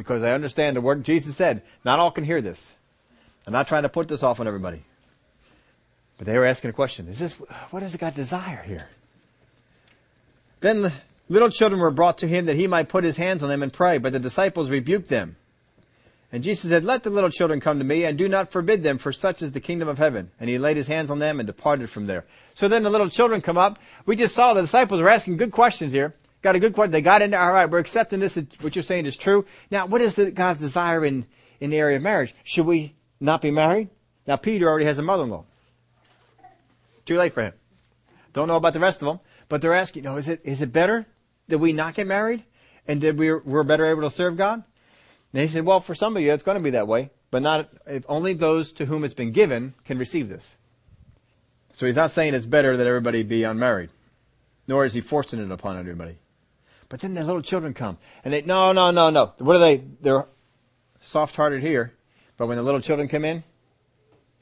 Because 0.00 0.22
I 0.22 0.32
understand 0.32 0.78
the 0.78 0.80
word 0.80 1.04
Jesus 1.04 1.36
said, 1.36 1.60
not 1.84 1.98
all 1.98 2.10
can 2.10 2.24
hear 2.24 2.40
this. 2.40 2.74
I'm 3.46 3.52
not 3.52 3.68
trying 3.68 3.82
to 3.82 3.90
put 3.90 4.08
this 4.08 4.22
off 4.22 4.40
on 4.40 4.48
everybody. 4.48 4.82
But 6.16 6.26
they 6.26 6.38
were 6.38 6.46
asking 6.46 6.70
a 6.70 6.72
question. 6.72 7.06
Is 7.06 7.18
this, 7.18 7.34
what 7.68 7.80
does 7.80 7.94
God 7.96 8.14
desire 8.14 8.62
here? 8.62 8.88
Then 10.60 10.80
the 10.80 10.92
little 11.28 11.50
children 11.50 11.82
were 11.82 11.90
brought 11.90 12.16
to 12.18 12.26
him 12.26 12.46
that 12.46 12.56
he 12.56 12.66
might 12.66 12.88
put 12.88 13.04
his 13.04 13.18
hands 13.18 13.42
on 13.42 13.50
them 13.50 13.62
and 13.62 13.70
pray, 13.70 13.98
but 13.98 14.14
the 14.14 14.18
disciples 14.18 14.70
rebuked 14.70 15.08
them. 15.08 15.36
And 16.32 16.42
Jesus 16.42 16.70
said, 16.70 16.82
let 16.82 17.02
the 17.02 17.10
little 17.10 17.28
children 17.28 17.60
come 17.60 17.76
to 17.76 17.84
me 17.84 18.06
and 18.06 18.16
do 18.16 18.26
not 18.26 18.50
forbid 18.50 18.82
them, 18.82 18.96
for 18.96 19.12
such 19.12 19.42
is 19.42 19.52
the 19.52 19.60
kingdom 19.60 19.86
of 19.86 19.98
heaven. 19.98 20.30
And 20.40 20.48
he 20.48 20.56
laid 20.56 20.78
his 20.78 20.86
hands 20.86 21.10
on 21.10 21.18
them 21.18 21.40
and 21.40 21.46
departed 21.46 21.90
from 21.90 22.06
there. 22.06 22.24
So 22.54 22.68
then 22.68 22.84
the 22.84 22.90
little 22.90 23.10
children 23.10 23.42
come 23.42 23.58
up. 23.58 23.78
We 24.06 24.16
just 24.16 24.34
saw 24.34 24.54
the 24.54 24.62
disciples 24.62 25.02
were 25.02 25.10
asking 25.10 25.36
good 25.36 25.52
questions 25.52 25.92
here. 25.92 26.14
Got 26.42 26.56
a 26.56 26.58
good 26.58 26.72
question. 26.72 26.92
They 26.92 27.02
got 27.02 27.22
in 27.22 27.30
there. 27.32 27.40
All 27.40 27.52
right, 27.52 27.70
we're 27.70 27.78
accepting 27.78 28.20
this. 28.20 28.38
What 28.60 28.74
you're 28.74 28.82
saying 28.82 29.06
is 29.06 29.16
true. 29.16 29.44
Now, 29.70 29.86
what 29.86 30.00
is 30.00 30.14
the, 30.14 30.30
God's 30.30 30.60
desire 30.60 31.04
in, 31.04 31.26
in 31.60 31.70
the 31.70 31.78
area 31.78 31.98
of 31.98 32.02
marriage? 32.02 32.34
Should 32.44 32.66
we 32.66 32.94
not 33.20 33.42
be 33.42 33.50
married? 33.50 33.90
Now, 34.26 34.36
Peter 34.36 34.68
already 34.68 34.86
has 34.86 34.98
a 34.98 35.02
mother-in-law. 35.02 35.44
Too 37.04 37.18
late 37.18 37.34
for 37.34 37.42
him. 37.42 37.52
Don't 38.32 38.48
know 38.48 38.56
about 38.56 38.72
the 38.72 38.80
rest 38.80 39.02
of 39.02 39.06
them, 39.06 39.20
but 39.48 39.60
they're 39.60 39.74
asking, 39.74 40.04
you 40.04 40.08
know, 40.08 40.16
is 40.16 40.28
it, 40.28 40.40
is 40.44 40.62
it 40.62 40.72
better 40.72 41.06
that 41.48 41.58
we 41.58 41.72
not 41.72 41.94
get 41.94 42.06
married 42.06 42.44
and 42.86 43.00
that 43.02 43.16
we're, 43.16 43.40
we're 43.40 43.64
better 43.64 43.84
able 43.84 44.02
to 44.02 44.10
serve 44.10 44.36
God? 44.36 44.62
And 45.32 45.42
he 45.42 45.48
said, 45.48 45.64
well, 45.64 45.80
for 45.80 45.94
some 45.94 46.16
of 46.16 46.22
you, 46.22 46.32
it's 46.32 46.42
going 46.42 46.56
to 46.56 46.62
be 46.62 46.70
that 46.70 46.88
way, 46.88 47.10
but 47.30 47.42
not, 47.42 47.68
if 47.86 48.04
only 48.08 48.32
those 48.32 48.72
to 48.72 48.86
whom 48.86 49.04
it's 49.04 49.14
been 49.14 49.32
given 49.32 49.74
can 49.84 49.98
receive 49.98 50.28
this. 50.28 50.54
So 51.72 51.86
he's 51.86 51.96
not 51.96 52.10
saying 52.10 52.34
it's 52.34 52.46
better 52.46 52.76
that 52.76 52.86
everybody 52.86 53.22
be 53.22 53.44
unmarried, 53.44 53.90
nor 54.66 54.84
is 54.84 54.94
he 54.94 55.00
forcing 55.00 55.40
it 55.40 55.50
upon 55.50 55.78
everybody. 55.78 56.16
But 56.90 57.00
then 57.00 57.14
the 57.14 57.24
little 57.24 57.40
children 57.40 57.72
come 57.72 57.96
and 58.22 58.34
they, 58.34 58.42
no, 58.42 58.72
no, 58.72 58.90
no, 58.90 59.08
no. 59.08 59.32
What 59.38 59.56
are 59.56 59.60
they? 59.60 59.82
They're 60.02 60.26
soft 61.00 61.36
hearted 61.36 61.62
here, 61.62 61.94
but 62.36 62.46
when 62.46 62.58
the 62.58 62.62
little 62.62 62.80
children 62.80 63.08
come 63.08 63.24
in, 63.24 63.42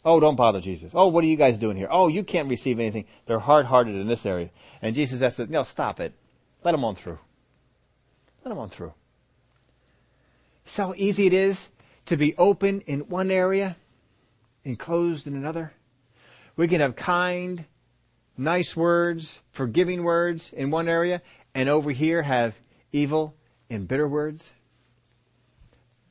Oh, 0.04 0.20
don't 0.20 0.36
bother 0.36 0.60
Jesus. 0.60 0.92
Oh, 0.94 1.08
what 1.08 1.24
are 1.24 1.26
you 1.26 1.36
guys 1.36 1.58
doing 1.58 1.76
here? 1.76 1.88
Oh, 1.90 2.08
you 2.08 2.22
can't 2.22 2.48
receive 2.48 2.78
anything. 2.78 3.04
They're 3.26 3.40
hard-hearted 3.40 3.94
in 3.94 4.06
this 4.06 4.24
area. 4.24 4.50
And 4.80 4.94
Jesus 4.94 5.34
said, 5.34 5.50
no, 5.50 5.64
stop 5.64 6.00
it. 6.00 6.14
Let 6.64 6.72
them 6.72 6.84
on 6.84 6.94
through. 6.94 7.18
Let 8.44 8.50
them 8.50 8.58
on 8.58 8.68
through. 8.68 8.94
See 10.64 10.82
how 10.82 10.94
easy 10.96 11.26
it 11.26 11.32
is 11.32 11.68
to 12.06 12.16
be 12.16 12.34
open 12.36 12.80
in 12.82 13.00
one 13.00 13.30
area 13.30 13.76
and 14.64 14.78
closed 14.78 15.26
in 15.26 15.34
another? 15.34 15.72
We 16.56 16.68
can 16.68 16.80
have 16.80 16.96
kind, 16.96 17.64
nice 18.36 18.76
words, 18.76 19.40
forgiving 19.50 20.04
words 20.04 20.52
in 20.52 20.70
one 20.70 20.88
area, 20.88 21.22
and 21.58 21.68
over 21.68 21.90
here 21.90 22.22
have 22.22 22.56
evil 22.92 23.34
and 23.68 23.88
bitter 23.88 24.06
words. 24.06 24.52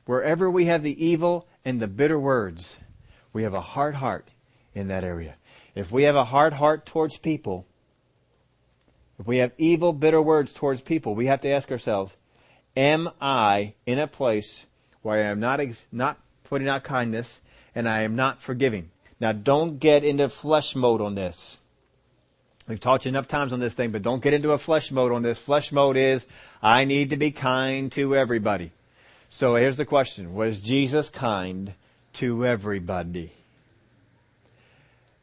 Wherever 0.04 0.50
we 0.50 0.66
have 0.66 0.82
the 0.82 1.06
evil 1.06 1.48
and 1.64 1.80
the 1.80 1.88
bitter 1.88 2.20
words, 2.20 2.76
we 3.32 3.44
have 3.44 3.54
a 3.54 3.62
hard 3.62 3.94
heart 3.94 4.28
in 4.74 4.88
that 4.88 5.04
area. 5.04 5.36
If 5.74 5.90
we 5.90 6.02
have 6.02 6.16
a 6.16 6.26
hard 6.26 6.52
heart 6.52 6.84
towards 6.84 7.16
people, 7.16 7.66
if 9.18 9.26
we 9.26 9.38
have 9.38 9.52
evil, 9.56 9.94
bitter 9.94 10.20
words 10.20 10.52
towards 10.52 10.82
people, 10.82 11.14
we 11.14 11.28
have 11.28 11.40
to 11.40 11.48
ask 11.48 11.70
ourselves, 11.70 12.14
am 12.76 13.08
I 13.18 13.72
in 13.86 13.98
a 13.98 14.06
place 14.06 14.66
where 15.00 15.16
I 15.16 15.30
am 15.30 15.40
not, 15.40 15.60
ex- 15.60 15.86
not 15.90 16.18
putting 16.44 16.68
out 16.68 16.84
kindness 16.84 17.40
and 17.74 17.88
I 17.88 18.02
am 18.02 18.14
not 18.14 18.42
forgiving? 18.42 18.90
Now 19.18 19.32
don't 19.32 19.78
get 19.78 20.04
into 20.04 20.28
flesh 20.28 20.76
mode 20.76 21.00
on 21.00 21.14
this. 21.14 21.56
We've 22.68 22.78
taught 22.78 23.06
you 23.06 23.08
enough 23.08 23.26
times 23.26 23.54
on 23.54 23.60
this 23.60 23.72
thing, 23.72 23.92
but 23.92 24.02
don't 24.02 24.22
get 24.22 24.34
into 24.34 24.52
a 24.52 24.58
flesh 24.58 24.90
mode 24.90 25.10
on 25.10 25.22
this. 25.22 25.38
Flesh 25.38 25.72
mode 25.72 25.96
is, 25.96 26.26
I 26.62 26.84
need 26.84 27.10
to 27.10 27.16
be 27.16 27.30
kind 27.30 27.90
to 27.92 28.14
everybody. 28.14 28.72
So 29.30 29.54
here's 29.54 29.78
the 29.78 29.86
question. 29.86 30.34
Was 30.34 30.60
Jesus 30.60 31.08
kind 31.08 31.72
to 32.14 32.44
everybody? 32.44 33.32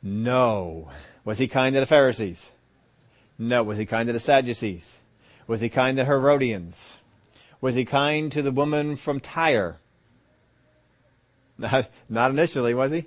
No. 0.02 0.90
Was 1.24 1.38
he 1.38 1.48
kind 1.48 1.76
to 1.76 1.80
the 1.80 1.86
Pharisees? 1.86 2.50
No. 3.38 3.64
Was 3.64 3.78
he 3.78 3.86
kind 3.86 4.08
to 4.08 4.14
the 4.14 4.20
Sadducees? 4.20 4.96
Was 5.46 5.62
he 5.62 5.70
kind 5.70 5.98
to 5.98 6.06
Herodians? 6.06 6.98
Was 7.62 7.76
he 7.76 7.86
kind 7.86 8.32
to 8.32 8.42
the 8.42 8.52
woman 8.52 8.96
from 8.96 9.20
Tyre? 9.20 9.78
Not, 11.60 11.92
not 12.10 12.32
initially, 12.32 12.74
was 12.74 12.92
he? 12.92 13.06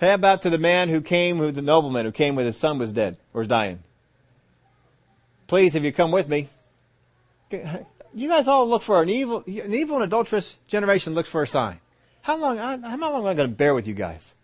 How 0.00 0.14
about 0.14 0.42
to 0.42 0.50
the 0.50 0.58
man 0.58 0.88
who 0.88 1.02
came, 1.02 1.38
who 1.38 1.52
the 1.52 1.60
nobleman 1.60 2.06
who 2.06 2.12
came 2.12 2.34
with 2.34 2.46
his 2.46 2.56
son 2.56 2.78
was 2.78 2.92
dead 2.92 3.18
or 3.34 3.40
was 3.40 3.48
dying? 3.48 3.80
Please, 5.46 5.74
if 5.74 5.84
you 5.84 5.92
come 5.92 6.10
with 6.10 6.26
me, 6.26 6.48
you 7.50 8.28
guys 8.28 8.48
all 8.48 8.66
look 8.66 8.82
for 8.82 9.02
an 9.02 9.10
evil, 9.10 9.44
an 9.46 9.74
evil 9.74 9.96
and 9.96 10.04
adulterous 10.04 10.56
generation 10.68 11.14
looks 11.14 11.28
for 11.28 11.42
a 11.42 11.46
sign. 11.46 11.80
How 12.22 12.36
long, 12.36 12.56
how 12.56 12.76
long 12.76 13.22
am 13.22 13.26
I 13.26 13.34
going 13.34 13.50
to 13.50 13.56
bear 13.56 13.74
with 13.74 13.86
you 13.86 13.94
guys? 13.94 14.34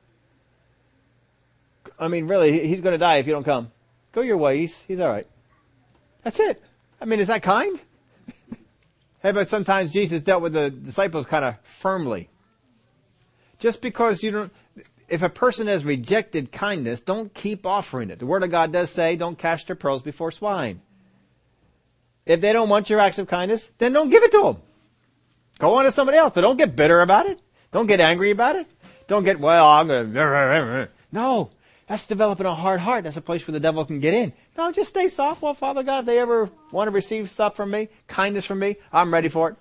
I 1.98 2.09
mean, 2.09 2.26
really, 2.26 2.66
he's 2.66 2.82
going 2.82 2.92
to 2.92 2.98
die 2.98 3.16
if 3.16 3.26
you 3.26 3.32
don't 3.32 3.44
come. 3.44 3.70
Go 4.12 4.20
your 4.20 4.36
ways. 4.36 4.84
He's 4.86 5.00
all 5.00 5.09
right. 5.09 5.26
That's 6.22 6.40
it. 6.40 6.62
I 7.00 7.07
mean, 7.07 7.20
is 7.20 7.28
that 7.28 7.42
kind? 7.42 7.80
hey, 9.22 9.32
but 9.32 9.48
sometimes 9.48 9.92
Jesus 9.92 10.20
dealt 10.20 10.42
with 10.42 10.52
the 10.52 10.68
disciples 10.70 11.24
kind 11.24 11.44
of 11.44 11.54
firmly. 11.62 12.28
Just 13.59 13.80
because 13.80 14.22
you 14.22 14.30
don't, 14.30 14.52
if 15.09 15.22
a 15.22 15.28
person 15.28 15.66
has 15.66 15.84
rejected 15.84 16.52
kindness, 16.52 17.00
don't 17.00 17.32
keep 17.32 17.64
offering 17.66 18.11
it. 18.11 18.18
The 18.18 18.26
Word 18.26 18.42
of 18.42 18.50
God 18.50 18.72
does 18.72 18.90
say, 18.90 19.16
don't 19.16 19.38
cast 19.38 19.68
your 19.68 19.76
pearls 19.76 20.02
before 20.02 20.32
swine. 20.32 20.80
If 22.24 22.40
they 22.40 22.52
don't 22.52 22.68
want 22.68 22.90
your 22.90 22.98
acts 22.98 23.18
of 23.18 23.28
kindness, 23.28 23.70
then 23.78 23.92
don't 23.92 24.11
give 24.11 24.24
it 24.24 24.32
to 24.32 24.42
them. 24.42 24.57
Go 25.59 25.74
on 25.74 25.84
to 25.84 25.92
somebody 25.92 26.18
else, 26.18 26.32
but 26.34 26.40
don't 26.40 26.57
get 26.57 26.76
bitter 26.76 27.00
about 27.00 27.26
it. 27.26 27.40
Don't 27.72 27.86
get 27.86 28.00
angry 28.00 28.30
about 28.30 28.57
it. 28.57 28.66
Don't 29.07 29.22
get, 29.22 29.38
well, 29.38 29.66
I'm 29.66 29.88
gonna, 29.88 30.88
no. 31.12 31.50
That's 31.86 32.09
developing 32.09 32.46
a 32.46 32.54
hard 32.54 32.80
heart. 32.80 33.04
That's 33.04 33.16
a 33.16 33.22
place 33.22 33.46
where 33.46 33.52
the 33.52 33.61
devil 33.61 33.84
can 33.84 34.00
get 34.00 34.12
in. 34.12 34.32
No, 34.59 34.72
just 34.72 34.90
stay 34.90 35.07
soft. 35.07 35.40
Well, 35.40 35.54
Father 35.54 35.84
God, 35.84 36.00
if 36.00 36.07
they 36.07 36.18
ever 36.18 36.50
want 36.72 36.88
to 36.88 36.90
receive 36.90 37.30
stuff 37.30 37.54
from 37.54 37.70
me, 37.70 37.88
kindness 38.09 38.44
from 38.44 38.59
me, 38.59 38.76
I'm 38.92 39.12
ready 39.12 39.28
for 39.28 39.50
it. 39.50 39.57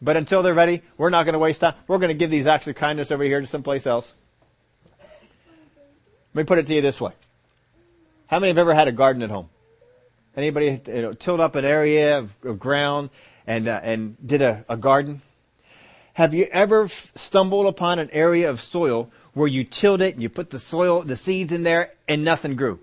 But 0.00 0.16
until 0.16 0.42
they're 0.42 0.54
ready, 0.54 0.82
we're 0.98 1.10
not 1.10 1.24
going 1.24 1.34
to 1.34 1.38
waste 1.38 1.60
time. 1.60 1.74
We're 1.86 1.98
going 1.98 2.08
to 2.08 2.14
give 2.14 2.30
these 2.30 2.48
acts 2.48 2.66
of 2.66 2.74
kindness 2.74 3.12
over 3.12 3.22
here 3.22 3.40
to 3.40 3.46
someplace 3.46 3.86
else. 3.86 4.12
Let 6.34 6.42
me 6.42 6.46
put 6.46 6.58
it 6.58 6.66
to 6.66 6.74
you 6.74 6.80
this 6.80 7.00
way. 7.00 7.12
How 8.26 8.38
many 8.38 8.48
have 8.48 8.58
ever 8.58 8.72
had 8.72 8.88
a 8.88 8.92
garden 8.92 9.22
at 9.22 9.30
home? 9.30 9.50
Anybody 10.34 10.80
you 10.86 11.02
know, 11.02 11.12
tilled 11.12 11.40
up 11.40 11.56
an 11.56 11.66
area 11.66 12.18
of, 12.18 12.34
of 12.42 12.58
ground 12.58 13.10
and 13.46 13.68
uh, 13.68 13.80
and 13.82 14.16
did 14.26 14.40
a, 14.40 14.64
a 14.66 14.78
garden? 14.78 15.20
Have 16.14 16.32
you 16.32 16.44
ever 16.50 16.84
f- 16.84 17.12
stumbled 17.14 17.66
upon 17.66 17.98
an 17.98 18.08
area 18.12 18.48
of 18.48 18.62
soil 18.62 19.10
where 19.34 19.48
you 19.48 19.64
tilled 19.64 20.00
it 20.00 20.14
and 20.14 20.22
you 20.22 20.30
put 20.30 20.48
the 20.48 20.58
soil, 20.58 21.02
the 21.02 21.16
seeds 21.16 21.52
in 21.52 21.64
there 21.64 21.92
and 22.08 22.24
nothing 22.24 22.56
grew? 22.56 22.80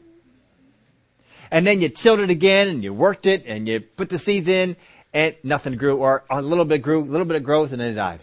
And 1.50 1.66
then 1.66 1.82
you 1.82 1.90
tilled 1.90 2.20
it 2.20 2.30
again 2.30 2.68
and 2.68 2.84
you 2.84 2.94
worked 2.94 3.26
it 3.26 3.44
and 3.48 3.68
you 3.68 3.80
put 3.80 4.10
the 4.10 4.20
seeds 4.20 4.48
in 4.48 4.76
and 5.12 5.36
nothing 5.44 5.76
grew 5.76 5.98
or 5.98 6.24
a 6.30 6.42
little 6.44 6.66
bit 6.66 6.84
grew, 6.84 7.02
a 7.02 7.06
little 7.06 7.26
bit 7.26 7.38
of 7.38 7.44
growth 7.44 7.72
and 7.72 7.82
then 7.82 7.94
it 7.94 7.96
died. 7.96 8.22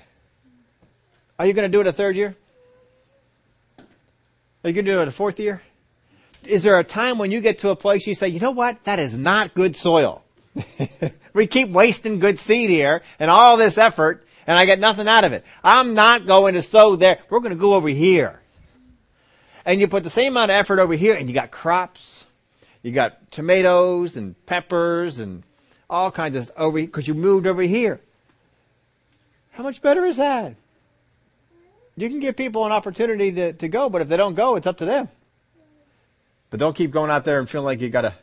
Are 1.37 1.47
you 1.47 1.53
going 1.53 1.71
to 1.71 1.77
do 1.77 1.81
it 1.81 1.89
a 1.89 1.93
third 1.93 2.17
year? 2.17 2.37
Are 4.67 4.71
you 4.71 4.75
going 4.75 4.87
to 4.87 4.91
do 4.91 4.99
it 4.99 5.03
in 5.03 5.09
a 5.09 5.13
fourth 5.13 5.39
year? 5.39 5.63
is 6.45 6.65
there 6.65 6.77
a 6.77 6.83
time 6.83 7.19
when 7.19 7.31
you 7.31 7.41
get 7.41 7.61
to 7.61 7.69
a 7.69 7.77
place 7.77 8.05
you 8.05 8.17
say, 8.17 8.27
you 8.27 8.41
know 8.41 8.51
what? 8.51 8.83
That 8.83 8.99
is 8.99 9.17
not 9.17 9.55
good 9.55 9.77
soil. 9.77 10.25
we 11.33 11.47
keep 11.47 11.69
wasting 11.69 12.19
good 12.19 12.41
seed 12.41 12.69
here 12.69 13.03
and 13.21 13.31
all 13.31 13.57
this 13.57 13.79
effort 13.79 14.27
and 14.45 14.59
I 14.59 14.65
get 14.65 14.81
nothing 14.81 15.07
out 15.07 15.23
of 15.23 15.33
it. 15.33 15.45
I'm 15.63 15.95
not 15.95 16.27
going 16.27 16.55
to 16.55 16.63
sow 16.63 16.97
there. 16.97 17.21
We're 17.31 17.39
going 17.39 17.55
to 17.55 17.61
go 17.61 17.75
over 17.75 17.87
here. 17.87 18.41
And 19.65 19.81
you 19.81 19.87
put 19.87 20.03
the 20.03 20.11
same 20.11 20.33
amount 20.33 20.51
of 20.51 20.57
effort 20.57 20.81
over 20.81 20.95
here 20.95 21.15
and 21.15 21.29
you 21.29 21.35
got 21.35 21.53
crops. 21.53 22.27
You 22.83 22.91
got 22.91 23.31
tomatoes 23.31 24.17
and 24.17 24.35
peppers 24.47 25.21
and 25.21 25.45
all 25.89 26.11
kinds 26.11 26.35
of 26.35 26.51
over 26.57 26.81
because 26.81 27.07
you 27.07 27.15
moved 27.15 27.47
over 27.47 27.63
here. 27.63 28.01
How 29.53 29.63
much 29.63 29.81
better 29.81 30.05
is 30.05 30.17
that? 30.17 30.57
You 31.97 32.09
can 32.09 32.21
give 32.21 32.37
people 32.37 32.67
an 32.67 32.73
opportunity 32.73 33.33
to, 33.33 33.53
to 33.55 33.69
go, 33.69 33.89
but 33.89 34.03
if 34.03 34.09
they 34.09 34.17
don't 34.17 34.35
go, 34.35 34.57
it's 34.57 34.67
up 34.67 34.79
to 34.79 34.85
them. 34.85 35.09
But 36.51 36.61
don't 36.61 36.77
keep 36.77 36.91
going 36.91 37.11
out 37.11 37.25
there 37.25 37.39
and 37.39 37.49
feeling 37.49 37.65
like 37.65 37.81
you 37.81 37.89
gotta 37.89 38.15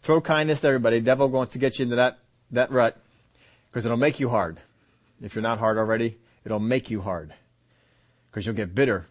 throw 0.00 0.20
kindness 0.20 0.60
to 0.62 0.68
everybody. 0.68 1.00
Devil 1.00 1.28
wants 1.28 1.52
to 1.54 1.58
get 1.58 1.78
you 1.78 1.84
into 1.84 1.96
that, 1.96 2.18
that 2.52 2.70
rut 2.70 2.96
because 3.70 3.84
it'll 3.84 3.98
make 3.98 4.20
you 4.20 4.28
hard. 4.28 4.60
If 5.20 5.34
you're 5.34 5.42
not 5.42 5.58
hard 5.58 5.76
already, 5.76 6.18
it'll 6.44 6.60
make 6.60 6.90
you 6.90 7.02
hard 7.02 7.34
because 8.30 8.46
you'll 8.46 8.54
get 8.54 8.74
bitter 8.74 9.06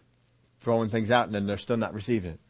throwing 0.60 0.90
things 0.90 1.10
out 1.10 1.26
and 1.26 1.34
then 1.34 1.46
they're 1.46 1.58
still 1.58 1.76
not 1.76 1.94
receiving 1.94 2.32
it. 2.32 2.40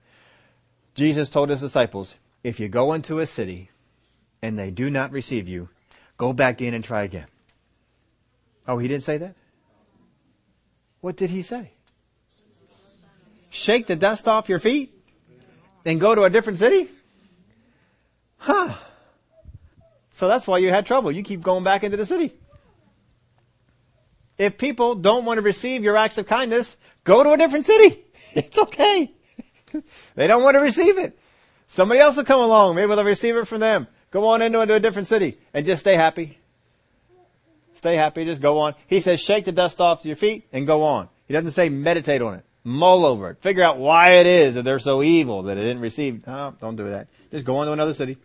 Jesus 0.94 1.30
told 1.30 1.50
his 1.50 1.60
disciples, 1.60 2.14
if 2.42 2.58
you 2.58 2.68
go 2.68 2.92
into 2.92 3.18
a 3.18 3.26
city 3.26 3.70
and 4.42 4.58
they 4.58 4.70
do 4.70 4.90
not 4.90 5.12
receive 5.12 5.48
you, 5.48 5.68
go 6.16 6.32
back 6.32 6.60
in 6.60 6.74
and 6.74 6.82
try 6.82 7.02
again. 7.02 7.26
Oh, 8.66 8.78
he 8.78 8.88
didn't 8.88 9.04
say 9.04 9.18
that? 9.18 9.34
What 11.00 11.16
did 11.16 11.30
he 11.30 11.42
say? 11.42 11.72
Shake 13.50 13.86
the 13.86 13.96
dust 13.96 14.28
off 14.28 14.48
your 14.48 14.58
feet? 14.58 15.00
and 15.84 16.00
go 16.00 16.14
to 16.14 16.24
a 16.24 16.30
different 16.30 16.58
city? 16.58 16.88
Huh. 18.38 18.74
So 20.10 20.28
that's 20.28 20.46
why 20.46 20.58
you 20.58 20.70
had 20.70 20.86
trouble. 20.86 21.12
You 21.12 21.22
keep 21.22 21.42
going 21.42 21.64
back 21.64 21.84
into 21.84 21.96
the 21.96 22.04
city. 22.04 22.32
If 24.38 24.56
people 24.56 24.94
don't 24.94 25.24
want 25.24 25.38
to 25.38 25.42
receive 25.42 25.84
your 25.84 25.96
acts 25.96 26.18
of 26.18 26.26
kindness, 26.26 26.76
go 27.04 27.22
to 27.22 27.32
a 27.32 27.36
different 27.36 27.66
city. 27.66 28.04
It's 28.32 28.58
okay. 28.58 29.10
they 30.14 30.28
don't 30.28 30.44
want 30.44 30.54
to 30.54 30.60
receive 30.60 30.98
it. 30.98 31.18
Somebody 31.66 31.98
else 31.98 32.16
will 32.16 32.24
come 32.24 32.38
along. 32.38 32.76
Maybe 32.76 32.94
they'll 32.94 33.04
receive 33.04 33.36
it 33.36 33.48
from 33.48 33.58
them. 33.58 33.88
Go 34.12 34.28
on 34.28 34.40
into 34.40 34.60
a 34.60 34.78
different 34.78 35.08
city 35.08 35.36
and 35.52 35.66
just 35.66 35.80
stay 35.80 35.96
happy. 35.96 36.38
Stay 37.80 37.96
happy. 37.96 38.26
Just 38.26 38.42
go 38.42 38.58
on. 38.58 38.74
He 38.88 39.00
says, 39.00 39.20
shake 39.22 39.46
the 39.46 39.52
dust 39.52 39.80
off 39.80 40.04
your 40.04 40.14
feet 40.14 40.46
and 40.52 40.66
go 40.66 40.82
on. 40.82 41.08
He 41.26 41.32
doesn't 41.32 41.52
say 41.52 41.70
meditate 41.70 42.20
on 42.20 42.34
it. 42.34 42.44
Mull 42.62 43.06
over 43.06 43.30
it. 43.30 43.38
Figure 43.40 43.62
out 43.62 43.78
why 43.78 44.16
it 44.16 44.26
is 44.26 44.56
that 44.56 44.64
they're 44.64 44.78
so 44.78 45.02
evil 45.02 45.44
that 45.44 45.56
it 45.56 45.62
didn't 45.62 45.80
receive. 45.80 46.22
Don't 46.26 46.76
do 46.76 46.90
that. 46.90 47.08
Just 47.30 47.46
go 47.46 47.56
on 47.56 47.68
to 47.68 47.72
another 47.72 47.94
city. 47.94 48.18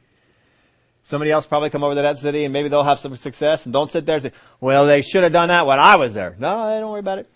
Somebody 1.03 1.31
else 1.31 1.45
probably 1.45 1.69
come 1.69 1.85
over 1.85 1.95
to 1.95 2.01
that 2.01 2.17
city 2.17 2.43
and 2.43 2.51
maybe 2.51 2.67
they'll 2.67 2.83
have 2.83 2.99
some 2.99 3.15
success 3.15 3.65
and 3.65 3.71
don't 3.71 3.89
sit 3.89 4.05
there 4.05 4.15
and 4.15 4.23
say, 4.23 4.31
well, 4.59 4.85
they 4.85 5.01
should 5.01 5.23
have 5.23 5.31
done 5.31 5.47
that 5.47 5.65
when 5.65 5.79
I 5.79 5.95
was 5.95 6.13
there. 6.13 6.35
No, 6.37 6.69
they 6.69 6.81
don't 6.81 6.91
worry 6.91 6.99
about 6.99 7.19
it. 7.19 7.29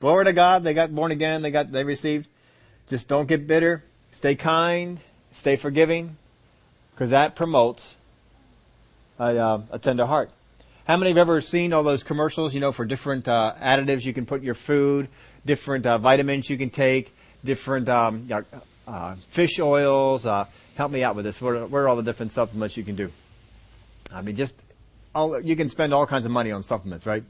Glory 0.00 0.24
to 0.24 0.32
God. 0.32 0.64
They 0.64 0.72
got 0.72 0.94
born 0.94 1.12
again. 1.12 1.42
They 1.42 1.50
got, 1.50 1.70
they 1.70 1.84
received. 1.84 2.26
Just 2.88 3.06
don't 3.06 3.26
get 3.26 3.46
bitter. 3.46 3.84
Stay 4.12 4.34
kind. 4.34 4.98
Stay 5.30 5.56
forgiving. 5.56 6.16
Cause 6.96 7.10
that 7.10 7.34
promotes 7.34 7.96
a, 9.18 9.36
uh, 9.36 9.60
a 9.70 9.78
tender 9.78 10.06
heart. 10.06 10.30
How 10.90 10.96
many 10.96 11.10
have 11.10 11.18
ever 11.18 11.40
seen 11.40 11.72
all 11.72 11.84
those 11.84 12.02
commercials, 12.02 12.52
you 12.52 12.58
know, 12.58 12.72
for 12.72 12.84
different 12.84 13.28
uh, 13.28 13.54
additives 13.60 14.04
you 14.04 14.12
can 14.12 14.26
put 14.26 14.40
in 14.40 14.44
your 14.44 14.56
food, 14.56 15.06
different 15.46 15.86
uh, 15.86 15.98
vitamins 15.98 16.50
you 16.50 16.58
can 16.58 16.68
take, 16.68 17.14
different 17.44 17.88
um, 17.88 18.28
uh, 18.88 19.14
fish 19.28 19.60
oils. 19.60 20.26
Uh, 20.26 20.46
help 20.74 20.90
me 20.90 21.04
out 21.04 21.14
with 21.14 21.24
this. 21.24 21.40
What 21.40 21.54
are, 21.54 21.66
what 21.68 21.78
are 21.78 21.88
all 21.88 21.94
the 21.94 22.02
different 22.02 22.32
supplements 22.32 22.76
you 22.76 22.82
can 22.82 22.96
do? 22.96 23.12
I 24.12 24.22
mean, 24.22 24.34
just 24.34 24.56
all, 25.14 25.40
you 25.40 25.54
can 25.54 25.68
spend 25.68 25.94
all 25.94 26.08
kinds 26.08 26.24
of 26.24 26.32
money 26.32 26.50
on 26.50 26.64
supplements, 26.64 27.06
right? 27.06 27.22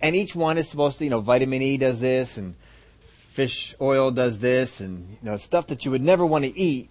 And 0.00 0.14
each 0.14 0.36
one 0.36 0.56
is 0.56 0.68
supposed 0.68 0.98
to, 0.98 1.04
you 1.04 1.10
know, 1.10 1.18
vitamin 1.18 1.60
E 1.62 1.78
does 1.78 2.00
this, 2.00 2.36
and 2.36 2.54
fish 3.00 3.74
oil 3.80 4.12
does 4.12 4.38
this, 4.38 4.78
and 4.78 5.18
you 5.20 5.28
know, 5.28 5.36
stuff 5.36 5.66
that 5.66 5.84
you 5.84 5.90
would 5.90 6.02
never 6.02 6.24
want 6.24 6.44
to 6.44 6.56
eat, 6.56 6.90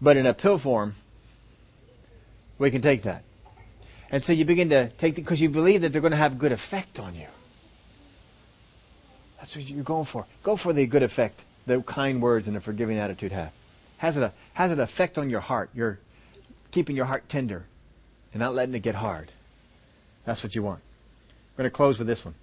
but 0.00 0.16
in 0.16 0.24
a 0.24 0.32
pill 0.32 0.56
form, 0.56 0.94
we 2.58 2.70
can 2.70 2.80
take 2.80 3.02
that. 3.02 3.22
And 4.14 4.22
so 4.22 4.32
you 4.32 4.44
begin 4.44 4.68
to 4.68 4.90
take 4.90 5.16
because 5.16 5.40
you 5.40 5.48
believe 5.48 5.80
that 5.80 5.88
they're 5.88 6.00
going 6.00 6.12
to 6.12 6.16
have 6.16 6.38
good 6.38 6.52
effect 6.52 7.00
on 7.00 7.16
you. 7.16 7.26
That's 9.38 9.56
what 9.56 9.68
you're 9.68 9.82
going 9.82 10.04
for. 10.04 10.24
Go 10.44 10.54
for 10.54 10.72
the 10.72 10.86
good 10.86 11.02
effect 11.02 11.42
the 11.66 11.82
kind 11.82 12.22
words 12.22 12.46
and 12.46 12.56
a 12.56 12.60
forgiving 12.60 12.98
attitude 12.98 13.32
have. 13.32 13.50
Has 13.96 14.16
it 14.16 14.22
a 14.22 14.32
has 14.52 14.70
an 14.70 14.78
effect 14.78 15.18
on 15.18 15.30
your 15.30 15.40
heart? 15.40 15.70
You're 15.74 15.98
keeping 16.70 16.94
your 16.94 17.06
heart 17.06 17.28
tender 17.28 17.64
and 18.32 18.38
not 18.38 18.54
letting 18.54 18.72
it 18.76 18.84
get 18.84 18.94
hard. 18.94 19.32
That's 20.24 20.44
what 20.44 20.54
you 20.54 20.62
want. 20.62 20.78
We're 21.56 21.64
going 21.64 21.70
to 21.72 21.76
close 21.76 21.98
with 21.98 22.06
this 22.06 22.24
one. 22.24 22.36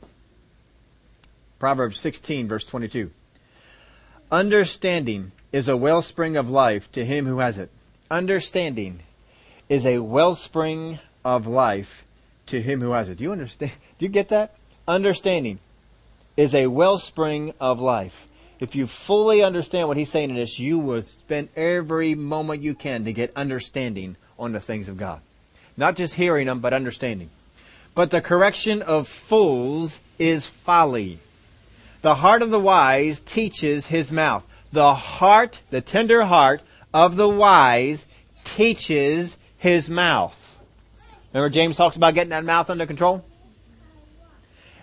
Proverbs 1.58 2.02
16 2.02 2.50
verse 2.50 2.66
22. 2.66 3.12
Understanding 4.30 5.32
is 5.54 5.70
a 5.70 5.78
wellspring 5.78 6.36
of 6.36 6.50
life 6.50 6.92
to 6.92 7.06
him 7.06 7.26
who 7.28 7.40
has 7.40 7.58
it. 7.58 7.70
Understanding 8.10 9.04
is 9.70 9.86
a 9.86 10.00
wellspring 10.00 11.00
of 11.24 11.48
life 11.48 12.06
to 12.48 12.62
him 12.62 12.82
who 12.82 12.92
has 12.92 13.10
it. 13.10 13.18
Do 13.18 13.24
you 13.24 13.32
understand? 13.32 13.72
Do 14.00 14.06
you 14.06 14.12
get 14.12 14.30
that? 14.30 14.56
Understanding 14.88 15.60
is 16.36 16.56
a 16.56 16.68
wellspring 16.68 17.54
of 17.60 17.80
life. 17.80 18.28
If 18.60 18.76
you 18.76 18.88
fully 18.88 19.42
understand 19.42 19.88
what 19.88 19.98
he's 19.98 20.10
saying 20.10 20.30
in 20.30 20.36
this, 20.36 20.60
you 20.60 20.78
will 20.78 21.04
spend 21.04 21.50
every 21.56 22.14
moment 22.16 22.62
you 22.62 22.76
can 22.76 23.06
to 23.06 23.14
get 23.14 23.32
understanding 23.36 24.18
on 24.38 24.52
the 24.52 24.60
things 24.60 24.88
of 24.88 24.98
God. 24.98 25.22
Not 25.78 25.96
just 25.96 26.16
hearing 26.16 26.48
them, 26.48 26.60
but 26.60 26.74
understanding. 26.74 27.30
but 27.94 28.12
the 28.12 28.22
correction 28.22 28.82
of 28.82 29.08
fools 29.08 30.00
is 30.18 30.48
folly. 30.48 31.20
The 32.02 32.16
heart 32.16 32.42
of 32.42 32.50
the 32.50 32.60
wise 32.60 33.20
teaches 33.20 33.88
his 33.88 34.12
mouth. 34.12 34.46
The 34.72 34.94
heart, 34.94 35.62
the 35.70 35.82
tender 35.82 36.24
heart 36.26 36.62
of 36.94 37.16
the 37.16 37.30
wise 37.30 38.08
teaches 38.44 39.38
his 39.58 39.90
mouth. 39.90 40.41
Remember 41.34 41.50
James 41.50 41.78
talks 41.78 41.96
about 41.96 42.14
getting 42.14 42.32
that 42.32 42.44
mouth 42.44 42.70
under 42.70 42.86
control? 42.86 43.24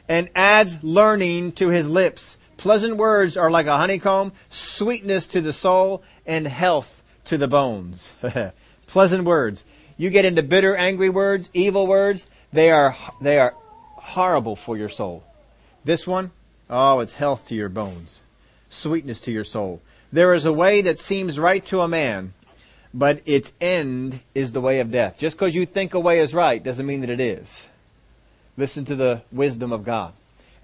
And 0.09 0.31
adds 0.35 0.83
learning 0.83 1.53
to 1.53 1.69
his 1.69 1.89
lips. 1.89 2.39
Pleasant 2.57 2.97
words 2.97 3.37
are 3.37 3.51
like 3.51 3.67
a 3.67 3.77
honeycomb, 3.77 4.33
sweetness 4.49 5.29
to 5.29 5.41
the 5.41 5.53
soul, 5.53 6.03
and 6.27 6.47
health 6.47 7.03
to 7.27 7.37
the 7.37 7.49
bones. 7.49 8.11
Pleasant 8.87 9.25
words. 9.25 9.65
You 9.99 10.11
get 10.11 10.25
into 10.25 10.43
bitter, 10.43 10.75
angry 10.75 11.11
words, 11.11 11.51
evil 11.53 11.87
words, 11.87 12.27
they 12.53 12.71
are, 12.71 12.97
they 13.21 13.39
are 13.39 13.55
horrible 13.97 14.57
for 14.57 14.77
your 14.77 14.89
soul. 14.89 15.23
This 15.85 16.07
one, 16.07 16.31
oh, 16.71 17.01
it's 17.01 17.15
health 17.15 17.47
to 17.49 17.55
your 17.55 17.69
bones, 17.69 18.23
sweetness 18.71 19.21
to 19.23 19.31
your 19.31 19.45
soul. 19.45 19.83
There 20.11 20.33
is 20.33 20.45
a 20.45 20.53
way 20.53 20.81
that 20.81 20.99
seems 20.99 21.39
right 21.39 21.65
to 21.67 21.81
a 21.81 21.89
man, 21.89 22.33
but 22.93 23.21
its 23.27 23.53
end 23.61 24.21
is 24.35 24.53
the 24.53 24.61
way 24.61 24.81
of 24.81 24.91
death. 24.91 25.17
Just 25.19 25.37
because 25.37 25.55
you 25.55 25.67
think 25.67 25.95
a 25.95 26.01
way 26.01 26.21
is 26.21 26.35
right 26.35 26.63
doesn't 26.63 26.87
mean 26.87 27.01
that 27.01 27.11
it 27.11 27.21
is. 27.21 27.67
Listen 28.57 28.85
to 28.87 28.97
the 28.97 29.23
wisdom 29.31 29.73
of 29.73 29.85
God 29.85 30.13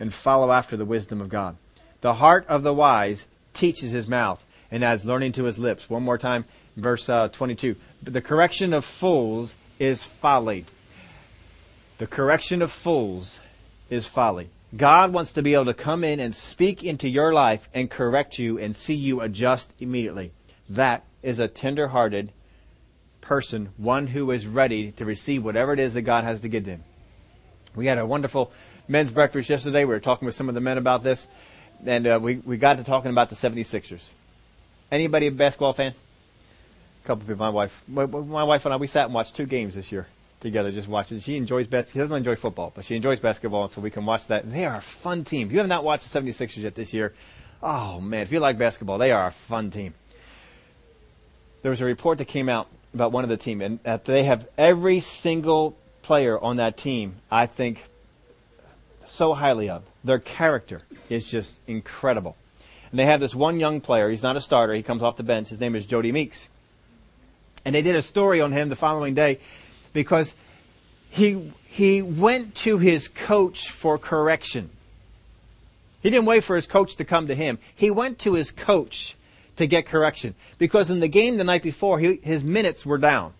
and 0.00 0.12
follow 0.12 0.50
after 0.50 0.76
the 0.76 0.84
wisdom 0.84 1.20
of 1.20 1.28
God. 1.28 1.56
The 2.00 2.14
heart 2.14 2.46
of 2.48 2.62
the 2.62 2.74
wise 2.74 3.26
teaches 3.52 3.92
his 3.92 4.08
mouth 4.08 4.44
and 4.70 4.82
adds 4.82 5.04
learning 5.04 5.32
to 5.32 5.44
his 5.44 5.58
lips. 5.58 5.88
One 5.88 6.02
more 6.02 6.18
time, 6.18 6.44
verse 6.76 7.08
uh, 7.08 7.28
22. 7.28 7.76
The 8.02 8.20
correction 8.20 8.72
of 8.72 8.84
fools 8.84 9.54
is 9.78 10.02
folly. 10.02 10.64
The 11.98 12.06
correction 12.06 12.62
of 12.62 12.72
fools 12.72 13.38
is 13.88 14.06
folly. 14.06 14.48
God 14.76 15.12
wants 15.12 15.32
to 15.32 15.42
be 15.42 15.54
able 15.54 15.66
to 15.66 15.74
come 15.74 16.02
in 16.02 16.18
and 16.18 16.34
speak 16.34 16.82
into 16.82 17.08
your 17.08 17.32
life 17.32 17.68
and 17.72 17.88
correct 17.88 18.38
you 18.38 18.58
and 18.58 18.74
see 18.74 18.94
you 18.94 19.20
adjust 19.20 19.72
immediately. 19.78 20.32
That 20.68 21.04
is 21.24 21.38
a 21.38 21.48
tender-hearted 21.48 22.32
person, 23.20 23.70
one 23.76 24.06
who 24.06 24.30
is 24.30 24.46
ready 24.46 24.92
to 24.92 25.04
receive 25.04 25.44
whatever 25.44 25.72
it 25.72 25.80
is 25.80 25.94
that 25.94 26.02
God 26.02 26.24
has 26.24 26.42
to 26.42 26.48
give 26.48 26.64
them. 26.64 26.84
We 27.74 27.86
had 27.86 27.98
a 27.98 28.06
wonderful 28.06 28.52
men's 28.86 29.10
breakfast 29.10 29.50
yesterday. 29.50 29.84
We 29.84 29.94
were 29.94 30.00
talking 30.00 30.26
with 30.26 30.34
some 30.34 30.48
of 30.48 30.54
the 30.54 30.60
men 30.60 30.78
about 30.78 31.02
this, 31.02 31.26
and 31.84 32.06
uh, 32.06 32.20
we 32.22 32.36
we 32.36 32.56
got 32.56 32.76
to 32.76 32.84
talking 32.84 33.10
about 33.10 33.30
the 33.30 33.36
76ers. 33.36 34.08
Anybody 34.92 35.26
a 35.26 35.32
basketball 35.32 35.72
fan? 35.72 35.94
A 37.02 37.06
couple 37.06 37.26
people. 37.26 37.44
My 37.44 37.50
wife, 37.50 37.82
my, 37.88 38.06
my 38.06 38.44
wife 38.44 38.64
and 38.64 38.74
I, 38.74 38.76
we 38.76 38.86
sat 38.86 39.06
and 39.06 39.14
watched 39.14 39.34
two 39.34 39.46
games 39.46 39.74
this 39.74 39.90
year 39.90 40.06
together 40.40 40.70
just 40.70 40.88
watching. 40.88 41.18
She 41.18 41.36
enjoys 41.36 41.66
bas- 41.66 41.90
She 41.90 41.98
doesn't 41.98 42.16
enjoy 42.16 42.36
football, 42.36 42.70
but 42.74 42.84
she 42.84 42.94
enjoys 42.94 43.18
basketball, 43.18 43.64
and 43.64 43.72
so 43.72 43.80
we 43.80 43.90
can 43.90 44.06
watch 44.06 44.28
that. 44.28 44.44
And 44.44 44.52
they 44.52 44.66
are 44.66 44.76
a 44.76 44.82
fun 44.82 45.24
team. 45.24 45.48
If 45.48 45.52
you 45.52 45.58
have 45.58 45.68
not 45.68 45.82
watched 45.82 46.10
the 46.10 46.20
76ers 46.20 46.58
yet 46.58 46.74
this 46.74 46.92
year, 46.92 47.14
oh 47.62 48.00
man, 48.00 48.20
if 48.22 48.30
you 48.30 48.40
like 48.40 48.58
basketball, 48.58 48.98
they 48.98 49.10
are 49.10 49.26
a 49.26 49.32
fun 49.32 49.70
team. 49.70 49.94
There 51.64 51.70
was 51.70 51.80
a 51.80 51.86
report 51.86 52.18
that 52.18 52.26
came 52.26 52.50
out 52.50 52.68
about 52.92 53.10
one 53.10 53.24
of 53.24 53.30
the 53.30 53.38
team, 53.38 53.62
and 53.62 53.82
that 53.84 54.04
they 54.04 54.24
have 54.24 54.46
every 54.58 55.00
single 55.00 55.74
player 56.02 56.38
on 56.38 56.58
that 56.58 56.76
team. 56.76 57.14
I 57.30 57.46
think 57.46 57.86
so 59.06 59.32
highly 59.32 59.70
of 59.70 59.82
their 60.04 60.18
character 60.18 60.82
is 61.08 61.24
just 61.24 61.62
incredible. 61.66 62.36
And 62.90 63.00
they 63.00 63.06
have 63.06 63.18
this 63.18 63.34
one 63.34 63.58
young 63.60 63.80
player. 63.80 64.10
He's 64.10 64.22
not 64.22 64.36
a 64.36 64.42
starter. 64.42 64.74
He 64.74 64.82
comes 64.82 65.02
off 65.02 65.16
the 65.16 65.22
bench. 65.22 65.48
His 65.48 65.58
name 65.58 65.74
is 65.74 65.86
Jodie 65.86 66.12
Meeks. 66.12 66.50
And 67.64 67.74
they 67.74 67.80
did 67.80 67.96
a 67.96 68.02
story 68.02 68.42
on 68.42 68.52
him 68.52 68.68
the 68.68 68.76
following 68.76 69.14
day 69.14 69.38
because 69.94 70.34
he, 71.08 71.50
he 71.64 72.02
went 72.02 72.56
to 72.56 72.76
his 72.76 73.08
coach 73.08 73.70
for 73.70 73.96
correction. 73.96 74.68
He 76.02 76.10
didn't 76.10 76.26
wait 76.26 76.44
for 76.44 76.56
his 76.56 76.66
coach 76.66 76.96
to 76.96 77.06
come 77.06 77.28
to 77.28 77.34
him. 77.34 77.58
He 77.74 77.90
went 77.90 78.18
to 78.18 78.34
his 78.34 78.52
coach 78.52 79.16
to 79.56 79.66
get 79.66 79.86
correction 79.86 80.34
because 80.58 80.90
in 80.90 81.00
the 81.00 81.08
game 81.08 81.36
the 81.36 81.44
night 81.44 81.62
before, 81.62 81.98
he, 81.98 82.18
his 82.22 82.42
minutes 82.42 82.84
were 82.84 82.98
down. 82.98 83.32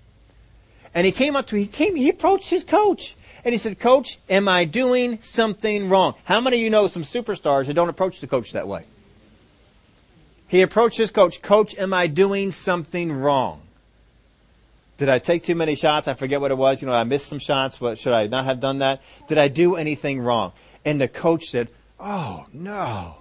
And 0.95 1.05
he 1.05 1.13
came 1.13 1.35
up 1.35 1.49
to, 1.49 1.57
he 1.57 1.67
came, 1.67 1.97
he 1.97 2.09
approached 2.09 2.51
his 2.51 2.63
coach 2.63 3.17
and 3.45 3.53
he 3.53 3.59
said, 3.59 3.81
Coach, 3.81 4.19
am 4.31 4.49
I 4.49 4.65
doing 4.65 5.21
something 5.23 5.89
wrong? 5.89 6.15
How 6.25 6.41
many 6.41 6.57
of 6.57 6.63
you 6.63 6.71
know 6.71 6.87
some 6.87 7.03
superstars 7.03 7.67
that 7.67 7.75
don't 7.75 7.89
approach 7.89 8.21
the 8.21 8.27
coach 8.27 8.53
that 8.53 8.69
way? 8.69 8.85
He 10.47 10.63
approached 10.63 10.97
his 10.97 11.11
coach, 11.11 11.43
Coach, 11.43 11.75
am 11.77 11.93
I 11.93 12.07
doing 12.07 12.53
something 12.53 13.13
wrong? 13.13 13.63
Did 14.97 15.09
I 15.09 15.19
take 15.19 15.43
too 15.43 15.57
many 15.57 15.75
shots? 15.75 16.07
I 16.07 16.15
forget 16.15 16.41
what 16.41 16.53
it 16.53 16.59
was. 16.59 16.81
You 16.81 16.87
know, 16.87 16.95
I 16.95 17.03
missed 17.03 17.27
some 17.27 17.41
shots. 17.41 17.81
What 17.81 17.99
should 17.99 18.13
I 18.13 18.29
not 18.29 18.45
have 18.45 18.61
done 18.61 18.79
that? 18.79 19.03
Did 19.27 19.39
I 19.39 19.49
do 19.49 19.75
anything 19.75 20.21
wrong? 20.21 20.53
And 20.85 21.01
the 21.01 21.09
coach 21.09 21.47
said, 21.47 21.73
Oh 21.99 22.47
no. 22.53 23.17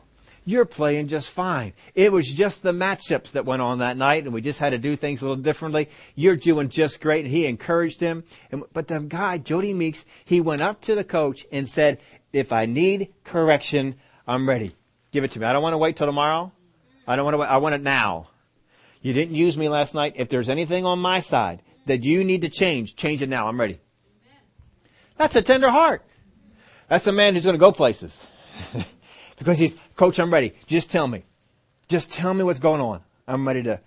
You're 0.46 0.66
playing 0.66 1.08
just 1.08 1.30
fine. 1.30 1.74
It 1.96 2.12
was 2.12 2.30
just 2.30 2.64
the 2.64 2.74
matchups 2.74 3.32
that 3.32 3.46
went 3.46 3.62
on 3.62 3.80
that 3.80 3.96
night 3.96 4.26
and 4.26 4.34
we 4.34 4.42
just 4.42 4.60
had 4.60 4.72
to 4.72 4.78
do 4.78 4.96
things 4.96 5.22
a 5.22 5.26
little 5.26 5.42
differently. 5.42 5.90
You're 6.16 6.36
doing 6.36 6.70
just 6.70 7.00
great. 7.00 7.24
And 7.26 7.34
he 7.34 7.46
encouraged 7.46 8.00
him. 8.00 8.24
And, 8.52 8.64
but 8.74 8.88
the 8.88 9.00
guy, 9.00 9.40
Jodie 9.40 9.76
Meeks, 9.76 10.04
he 10.26 10.42
went 10.42 10.62
up 10.62 10.82
to 10.82 10.96
the 10.96 11.04
coach 11.04 11.46
and 11.52 11.68
said, 11.68 12.00
if 12.34 12.52
I 12.52 12.66
need 12.66 13.14
correction, 13.24 13.96
I'm 14.28 14.48
ready. 14.50 14.76
Give 15.12 15.24
it 15.24 15.32
to 15.32 15.40
me. 15.40 15.46
I 15.46 15.54
don't 15.54 15.64
want 15.64 15.74
to 15.74 15.78
wait 15.78 15.96
till 15.96 16.08
tomorrow. 16.08 16.52
I 17.08 17.16
don't 17.16 17.26
want 17.26 17.36
to 17.36 17.40
wait. 17.40 17.48
I 17.48 17.58
want 17.58 17.76
it 17.76 17.82
now. 17.82 18.30
You 19.02 19.14
didn't 19.14 19.36
use 19.36 19.58
me 19.58 19.70
last 19.70 19.94
night. 19.94 20.14
If 20.16 20.30
there's 20.30 20.50
anything 20.50 20.86
on 20.86 21.00
my 21.00 21.20
side 21.20 21.62
that 21.86 22.04
you 22.04 22.24
need 22.24 22.42
to 22.42 22.50
change, 22.50 22.96
change 22.96 23.22
it 23.22 23.30
now. 23.30 23.48
I'm 23.48 23.60
ready. 23.60 23.80
That's 25.18 25.36
a 25.36 25.42
tender 25.42 25.70
heart. 25.70 26.04
That's 26.90 27.08
a 27.08 27.12
man 27.12 27.34
who's 27.34 27.44
going 27.44 27.56
to 27.56 27.60
go 27.60 27.72
places. 27.72 28.26
because 29.44 29.60
he's, 29.60 29.76
coach, 29.96 30.20
I'm 30.20 30.32
ready. 30.32 30.54
Just 30.68 30.90
tell 30.90 31.08
me. 31.08 31.24
Just 31.88 32.12
tell 32.12 32.34
me 32.34 32.44
what's 32.44 32.60
going 32.60 32.82
on. 32.82 33.02
I'm 33.28 33.46
ready 33.46 33.64
to, 33.64 33.80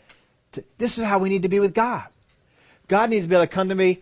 to 0.52 0.64
this 0.78 0.98
is 0.98 1.04
how 1.04 1.18
we 1.18 1.28
need 1.28 1.42
to 1.42 1.48
be 1.48 1.60
with 1.60 1.74
God. 1.74 2.06
God 2.88 3.10
needs 3.10 3.24
to 3.24 3.28
be 3.28 3.34
able 3.34 3.46
to 3.46 3.52
come 3.52 3.68
to 3.70 3.74
me 3.74 4.00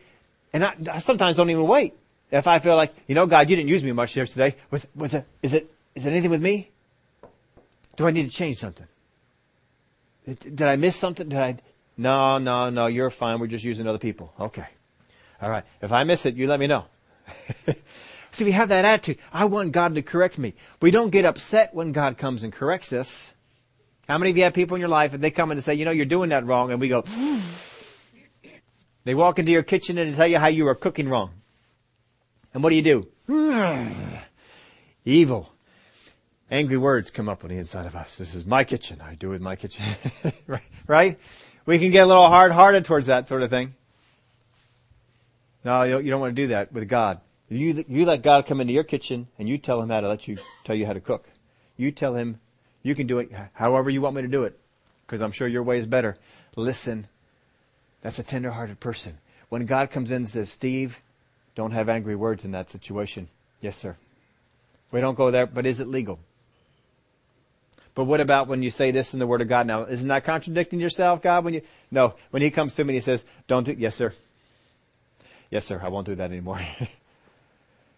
and 0.53 0.65
I, 0.65 0.75
I 0.93 0.99
sometimes 0.99 1.37
don't 1.37 1.51
even 1.51 1.67
wait. 1.67 1.95
If 2.31 2.47
I 2.47 2.59
feel 2.59 2.77
like, 2.77 2.95
you 3.07 3.15
know, 3.15 3.27
God, 3.27 3.51
you 3.51 3.57
didn't 3.57 3.69
use 3.69 3.85
me 3.85 3.93
much 3.93 4.17
yesterday. 4.17 4.57
Was, 4.71 4.87
was 4.95 5.15
it, 5.15 5.27
is 5.43 5.55
it, 5.55 5.71
is 5.95 6.07
it 6.07 6.11
anything 6.11 6.31
with 6.31 6.43
me? 6.43 6.71
Do 7.97 8.07
I 8.07 8.11
need 8.11 8.25
to 8.25 8.31
change 8.31 8.59
something? 8.59 8.87
Did 10.27 10.63
I 10.63 10.77
miss 10.77 10.97
something? 10.97 11.29
Did 11.29 11.39
I? 11.39 11.57
No, 11.97 12.39
no, 12.39 12.71
no. 12.71 12.87
You're 12.87 13.11
fine. 13.11 13.39
We're 13.39 13.47
just 13.47 13.65
using 13.65 13.87
other 13.87 13.99
people. 13.99 14.33
Okay. 14.41 14.67
All 15.41 15.51
right. 15.51 15.65
If 15.83 15.93
I 15.93 16.05
miss 16.05 16.25
it, 16.27 16.35
you 16.35 16.47
let 16.47 16.59
me 16.59 16.67
know. 16.67 16.87
See, 18.35 18.45
we 18.45 18.53
have 18.53 18.69
that 18.69 18.85
attitude. 18.85 19.19
I 19.33 19.45
want 19.47 19.73
God 19.73 19.95
to 19.95 20.03
correct 20.03 20.39
me. 20.39 20.55
We 20.81 20.91
don't 20.91 21.11
get 21.11 21.25
upset 21.25 21.75
when 21.75 21.93
God 21.93 22.19
comes 22.19 22.43
and 22.43 22.53
corrects 22.53 22.93
us. 22.93 23.33
How 24.09 24.19
many 24.19 24.31
of 24.31 24.37
you 24.37 24.43
have 24.43 24.55
people 24.55 24.75
in 24.75 24.81
your 24.81 24.89
life 24.89 25.15
and 25.15 25.23
they 25.23 25.31
come 25.31 25.51
in 25.51 25.57
and 25.57 25.65
say, 25.65 25.75
you 25.75 25.85
know, 25.85 25.91
you're 25.91 26.05
doing 26.05 26.31
that 26.31 26.45
wrong, 26.45 26.71
and 26.71 26.81
we 26.81 26.89
go, 26.89 27.05
they 29.05 29.15
walk 29.15 29.39
into 29.39 29.53
your 29.53 29.63
kitchen 29.63 29.97
and 29.99 30.15
tell 30.15 30.27
you 30.27 30.39
how 30.39 30.49
you 30.49 30.69
are 30.69 30.75
cooking 30.75 31.09
wrong. 31.09 31.31
And 32.53 32.63
what 32.63 32.71
do 32.71 32.77
you 32.77 32.83
do? 32.83 33.09
Evil 35.05 35.55
angry 36.51 36.77
words 36.77 37.11
come 37.11 37.29
up 37.29 37.45
on 37.45 37.51
the 37.51 37.57
inside 37.57 37.87
of 37.87 37.97
us. 37.97 38.17
This 38.17 38.35
is 38.35 38.47
my 38.47 38.65
kitchen. 38.65 39.01
I 39.01 39.15
do 39.15 39.33
it 39.33 39.37
in 39.37 39.43
my 39.43 39.57
kitchen. 39.57 39.85
right? 40.87 41.19
We 41.67 41.79
can 41.79 41.91
get 41.91 42.05
a 42.05 42.07
little 42.07 42.29
hard-hearted 42.29 42.85
towards 42.85 43.07
that 43.07 43.29
sort 43.29 43.43
of 43.43 43.51
thing. 43.51 43.75
No, 45.65 45.83
you 45.83 46.11
don't 46.11 46.21
want 46.21 46.37
to 46.37 46.43
do 46.43 46.49
that 46.49 46.73
with 46.73 46.89
God. 46.89 47.21
You, 47.55 47.85
you 47.89 48.05
let 48.05 48.23
God 48.23 48.47
come 48.47 48.61
into 48.61 48.73
your 48.73 48.85
kitchen 48.85 49.29
and 49.39 49.49
you 49.49 49.59
tell 49.59 49.81
him 49.81 49.91
how 49.91 50.01
to 50.01 50.09
let 50.09 50.27
you, 50.27 50.37
tell 50.65 50.75
you 50.75 50.87
how 50.87 50.93
to 50.93 51.01
cook. 51.01 51.29
You 51.77 51.93
tell 51.93 52.15
him 52.15 52.41
you 52.83 52.95
can 52.95 53.07
do 53.07 53.19
it 53.19 53.31
however 53.53 53.91
you 53.91 54.01
want 54.01 54.17
me 54.17 54.23
to 54.23 54.29
do 54.29 54.45
it 54.45 54.59
because 55.07 55.21
I'm 55.21 55.33
sure 55.33 55.47
your 55.47 55.63
way 55.63 55.79
is 55.79 55.87
better. 55.87 56.17
Listen. 56.57 57.07
That's 58.03 58.19
a 58.19 58.23
tender-hearted 58.23 58.81
person. 58.81 59.19
When 59.49 59.65
God 59.65 59.91
comes 59.91 60.11
in 60.11 60.17
and 60.17 60.29
says, 60.29 60.51
Steve, 60.51 61.01
don't 61.55 61.71
have 61.71 61.89
angry 61.89 62.15
words 62.15 62.45
in 62.45 62.51
that 62.51 62.69
situation. 62.69 63.29
Yes, 63.63 63.77
sir. 63.77 63.97
We 64.91 65.01
don't 65.01 65.17
go 65.17 65.31
there, 65.31 65.47
but 65.47 65.65
is 65.65 65.81
it 65.81 65.89
legal? 65.89 66.19
But 67.95 68.05
what 68.05 68.21
about 68.21 68.47
when 68.47 68.63
you 68.63 68.71
say 68.71 68.91
this 68.91 69.15
in 69.15 69.21
the 69.21 69.27
Word 69.27 69.41
of 69.41 69.49
God? 69.49 69.67
Now, 69.67 69.85
isn't 69.85 70.09
that 70.09 70.25
contradicting 70.25 70.81
yourself, 70.81 71.23
God? 71.23 71.45
When 71.45 71.55
you 71.55 71.63
no, 71.91 72.15
when 72.31 72.43
He 72.43 72.51
comes 72.51 72.75
to 72.75 72.85
me 72.85 72.91
and 72.91 72.97
He 72.97 73.01
says, 73.01 73.25
"Don't 73.47 73.65
do," 73.65 73.75
yes, 73.79 73.95
sir. 73.95 74.13
Yes, 75.51 75.65
sir. 75.65 75.81
I 75.83 75.89
won't 75.89 76.07
do 76.07 76.17
that 76.17 76.31
anymore 76.31 76.61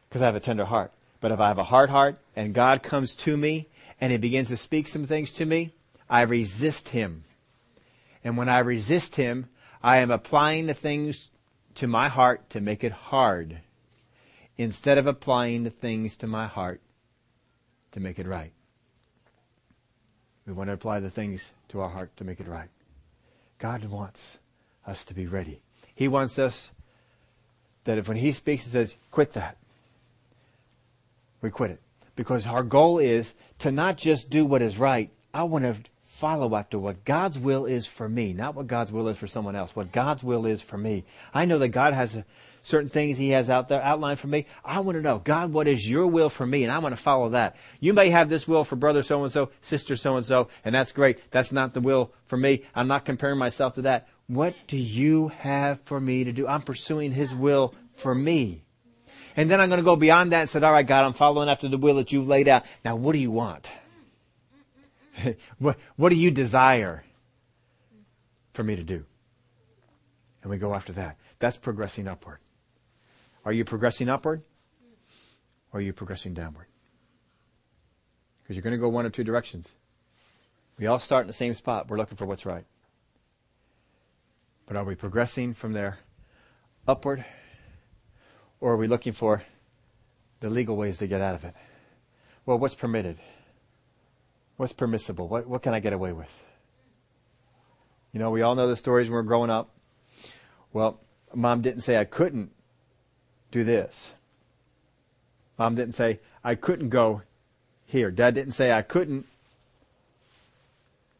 because 0.08 0.22
I 0.22 0.26
have 0.26 0.36
a 0.36 0.40
tender 0.40 0.64
heart. 0.64 0.92
But 1.20 1.32
if 1.32 1.40
I 1.40 1.48
have 1.48 1.58
a 1.58 1.64
hard 1.64 1.90
heart 1.90 2.18
and 2.34 2.54
God 2.54 2.82
comes 2.82 3.14
to 3.16 3.36
me 3.36 3.68
and 4.00 4.12
He 4.12 4.18
begins 4.18 4.48
to 4.48 4.56
speak 4.56 4.88
some 4.88 5.06
things 5.06 5.32
to 5.32 5.46
me, 5.46 5.72
I 6.08 6.22
resist 6.22 6.90
Him. 6.90 7.24
And 8.22 8.36
when 8.36 8.48
I 8.48 8.58
resist 8.58 9.16
Him, 9.16 9.46
I 9.82 9.98
am 9.98 10.10
applying 10.10 10.66
the 10.66 10.74
things 10.74 11.30
to 11.76 11.86
my 11.86 12.08
heart 12.08 12.48
to 12.50 12.60
make 12.60 12.84
it 12.84 12.92
hard 12.92 13.60
instead 14.56 14.98
of 14.98 15.06
applying 15.06 15.64
the 15.64 15.70
things 15.70 16.16
to 16.18 16.26
my 16.26 16.46
heart 16.46 16.80
to 17.92 18.00
make 18.00 18.18
it 18.18 18.26
right. 18.26 18.52
We 20.46 20.52
want 20.52 20.68
to 20.68 20.74
apply 20.74 21.00
the 21.00 21.10
things 21.10 21.52
to 21.68 21.80
our 21.80 21.88
heart 21.88 22.16
to 22.16 22.24
make 22.24 22.40
it 22.40 22.48
right. 22.48 22.68
God 23.58 23.84
wants 23.84 24.38
us 24.86 25.04
to 25.06 25.14
be 25.14 25.26
ready. 25.26 25.60
He 25.94 26.08
wants 26.08 26.38
us 26.38 26.72
that 27.84 27.98
if 27.98 28.08
when 28.08 28.18
He 28.18 28.32
speaks 28.32 28.64
and 28.64 28.72
says, 28.72 28.96
quit 29.10 29.32
that, 29.32 29.56
We 31.40 31.50
quit 31.50 31.70
it. 31.70 31.80
Because 32.14 32.46
our 32.46 32.62
goal 32.62 32.98
is 32.98 33.34
to 33.58 33.70
not 33.70 33.98
just 33.98 34.30
do 34.30 34.44
what 34.46 34.62
is 34.62 34.78
right. 34.78 35.10
I 35.34 35.42
want 35.42 35.64
to 35.64 35.76
follow 35.98 36.56
after 36.56 36.78
what 36.78 37.04
God's 37.04 37.38
will 37.38 37.66
is 37.66 37.86
for 37.86 38.08
me, 38.08 38.32
not 38.32 38.54
what 38.54 38.66
God's 38.66 38.90
will 38.90 39.08
is 39.08 39.18
for 39.18 39.26
someone 39.26 39.54
else, 39.54 39.76
what 39.76 39.92
God's 39.92 40.24
will 40.24 40.46
is 40.46 40.62
for 40.62 40.78
me. 40.78 41.04
I 41.34 41.44
know 41.44 41.58
that 41.58 41.68
God 41.68 41.92
has 41.92 42.24
certain 42.62 42.88
things 42.88 43.18
He 43.18 43.30
has 43.30 43.50
out 43.50 43.68
there 43.68 43.82
outlined 43.82 44.18
for 44.18 44.26
me. 44.26 44.46
I 44.64 44.80
want 44.80 44.96
to 44.96 45.02
know, 45.02 45.18
God, 45.18 45.52
what 45.52 45.68
is 45.68 45.88
your 45.88 46.06
will 46.06 46.30
for 46.30 46.46
me? 46.46 46.64
And 46.64 46.72
I 46.72 46.78
want 46.78 46.96
to 46.96 47.02
follow 47.02 47.28
that. 47.30 47.56
You 47.80 47.92
may 47.92 48.08
have 48.08 48.30
this 48.30 48.48
will 48.48 48.64
for 48.64 48.76
brother 48.76 49.02
so 49.02 49.22
and 49.22 49.32
so, 49.32 49.50
sister 49.60 49.94
so 49.94 50.16
and 50.16 50.24
so, 50.24 50.48
and 50.64 50.74
that's 50.74 50.90
great. 50.90 51.18
That's 51.30 51.52
not 51.52 51.74
the 51.74 51.80
will 51.80 52.12
for 52.24 52.36
me. 52.38 52.64
I'm 52.74 52.88
not 52.88 53.04
comparing 53.04 53.38
myself 53.38 53.74
to 53.74 53.82
that. 53.82 54.08
What 54.26 54.54
do 54.66 54.76
you 54.78 55.28
have 55.28 55.80
for 55.82 56.00
me 56.00 56.24
to 56.24 56.32
do? 56.32 56.48
I'm 56.48 56.62
pursuing 56.62 57.12
His 57.12 57.34
will 57.34 57.74
for 57.94 58.14
me. 58.14 58.64
And 59.36 59.50
then 59.50 59.60
I'm 59.60 59.68
going 59.68 59.78
to 59.78 59.84
go 59.84 59.96
beyond 59.96 60.32
that 60.32 60.40
and 60.40 60.50
say, 60.50 60.60
all 60.60 60.72
right, 60.72 60.86
God, 60.86 61.04
I'm 61.04 61.12
following 61.12 61.48
after 61.48 61.68
the 61.68 61.76
will 61.76 61.96
that 61.96 62.10
you've 62.10 62.26
laid 62.26 62.48
out. 62.48 62.64
Now, 62.84 62.96
what 62.96 63.12
do 63.12 63.18
you 63.18 63.30
want? 63.30 63.70
what, 65.58 65.76
what 65.96 66.08
do 66.08 66.16
you 66.16 66.30
desire 66.30 67.04
for 68.54 68.64
me 68.64 68.76
to 68.76 68.82
do? 68.82 69.04
And 70.42 70.50
we 70.50 70.56
go 70.56 70.74
after 70.74 70.92
that. 70.94 71.18
That's 71.38 71.58
progressing 71.58 72.08
upward. 72.08 72.38
Are 73.44 73.52
you 73.52 73.64
progressing 73.64 74.08
upward? 74.08 74.42
Or 75.72 75.80
are 75.80 75.82
you 75.82 75.92
progressing 75.92 76.32
downward? 76.32 76.66
Because 78.42 78.56
you're 78.56 78.62
going 78.62 78.72
to 78.72 78.78
go 78.78 78.88
one 78.88 79.04
or 79.04 79.10
two 79.10 79.24
directions. 79.24 79.74
We 80.78 80.86
all 80.86 80.98
start 80.98 81.22
in 81.22 81.26
the 81.26 81.32
same 81.32 81.52
spot. 81.52 81.88
We're 81.88 81.98
looking 81.98 82.16
for 82.16 82.26
what's 82.26 82.46
right. 82.46 82.64
But 84.66 84.76
are 84.76 84.84
we 84.84 84.94
progressing 84.94 85.52
from 85.52 85.72
there 85.72 85.98
upward? 86.86 87.24
Or 88.60 88.72
are 88.72 88.76
we 88.76 88.86
looking 88.86 89.12
for 89.12 89.42
the 90.40 90.50
legal 90.50 90.76
ways 90.76 90.98
to 90.98 91.06
get 91.06 91.20
out 91.20 91.34
of 91.34 91.44
it? 91.44 91.54
Well, 92.44 92.58
what's 92.58 92.74
permitted? 92.74 93.18
What's 94.56 94.72
permissible? 94.72 95.28
What, 95.28 95.46
what 95.46 95.62
can 95.62 95.74
I 95.74 95.80
get 95.80 95.92
away 95.92 96.12
with? 96.12 96.42
You 98.12 98.20
know, 98.20 98.30
we 98.30 98.42
all 98.42 98.54
know 98.54 98.68
the 98.68 98.76
stories 98.76 99.08
when 99.08 99.14
we're 99.14 99.22
growing 99.22 99.50
up. 99.50 99.70
Well, 100.72 101.00
mom 101.34 101.60
didn't 101.60 101.82
say 101.82 101.98
I 101.98 102.04
couldn't 102.04 102.50
do 103.50 103.64
this. 103.64 104.14
Mom 105.58 105.74
didn't 105.74 105.94
say 105.94 106.20
I 106.42 106.54
couldn't 106.54 106.90
go 106.90 107.22
here. 107.84 108.10
Dad 108.10 108.34
didn't 108.34 108.52
say 108.52 108.72
I 108.72 108.82
couldn't. 108.82 109.26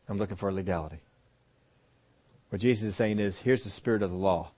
I'm 0.09 0.18
looking 0.18 0.37
for 0.37 0.53
legality. 0.53 0.99
What 2.51 2.61
Jesus 2.61 2.89
is 2.89 2.97
saying 2.97 3.18
is 3.18 3.39
here's 3.39 3.64
the 3.64 3.70
spirit 3.70 4.03
of 4.03 4.11
the 4.11 4.16
law. 4.16 4.53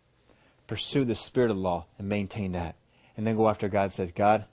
Pursue 0.68 1.04
the 1.04 1.16
spirit 1.16 1.50
of 1.50 1.56
the 1.56 1.62
law 1.62 1.86
and 1.98 2.08
maintain 2.08 2.52
that. 2.52 2.76
And 3.16 3.26
then 3.26 3.36
go 3.36 3.48
after 3.48 3.68
God 3.68 3.84
and 3.84 3.92
says, 3.92 4.12
God, 4.12 4.44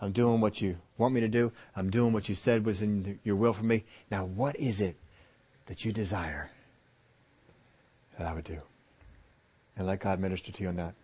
I'm 0.00 0.12
doing 0.12 0.40
what 0.40 0.60
you 0.60 0.76
want 0.98 1.14
me 1.14 1.20
to 1.20 1.28
do. 1.28 1.52
I'm 1.74 1.90
doing 1.90 2.12
what 2.12 2.28
you 2.28 2.34
said 2.34 2.66
was 2.66 2.82
in 2.82 3.18
your 3.22 3.36
will 3.36 3.54
for 3.54 3.62
me. 3.62 3.84
Now, 4.10 4.24
what 4.24 4.56
is 4.56 4.80
it 4.80 4.96
that 5.66 5.84
you 5.84 5.92
desire 5.92 6.50
that 8.18 8.26
I 8.26 8.34
would 8.34 8.44
do? 8.44 8.58
And 9.76 9.86
let 9.86 10.00
God 10.00 10.18
minister 10.18 10.52
to 10.52 10.62
you 10.62 10.68
on 10.68 10.76
that. 10.76 10.94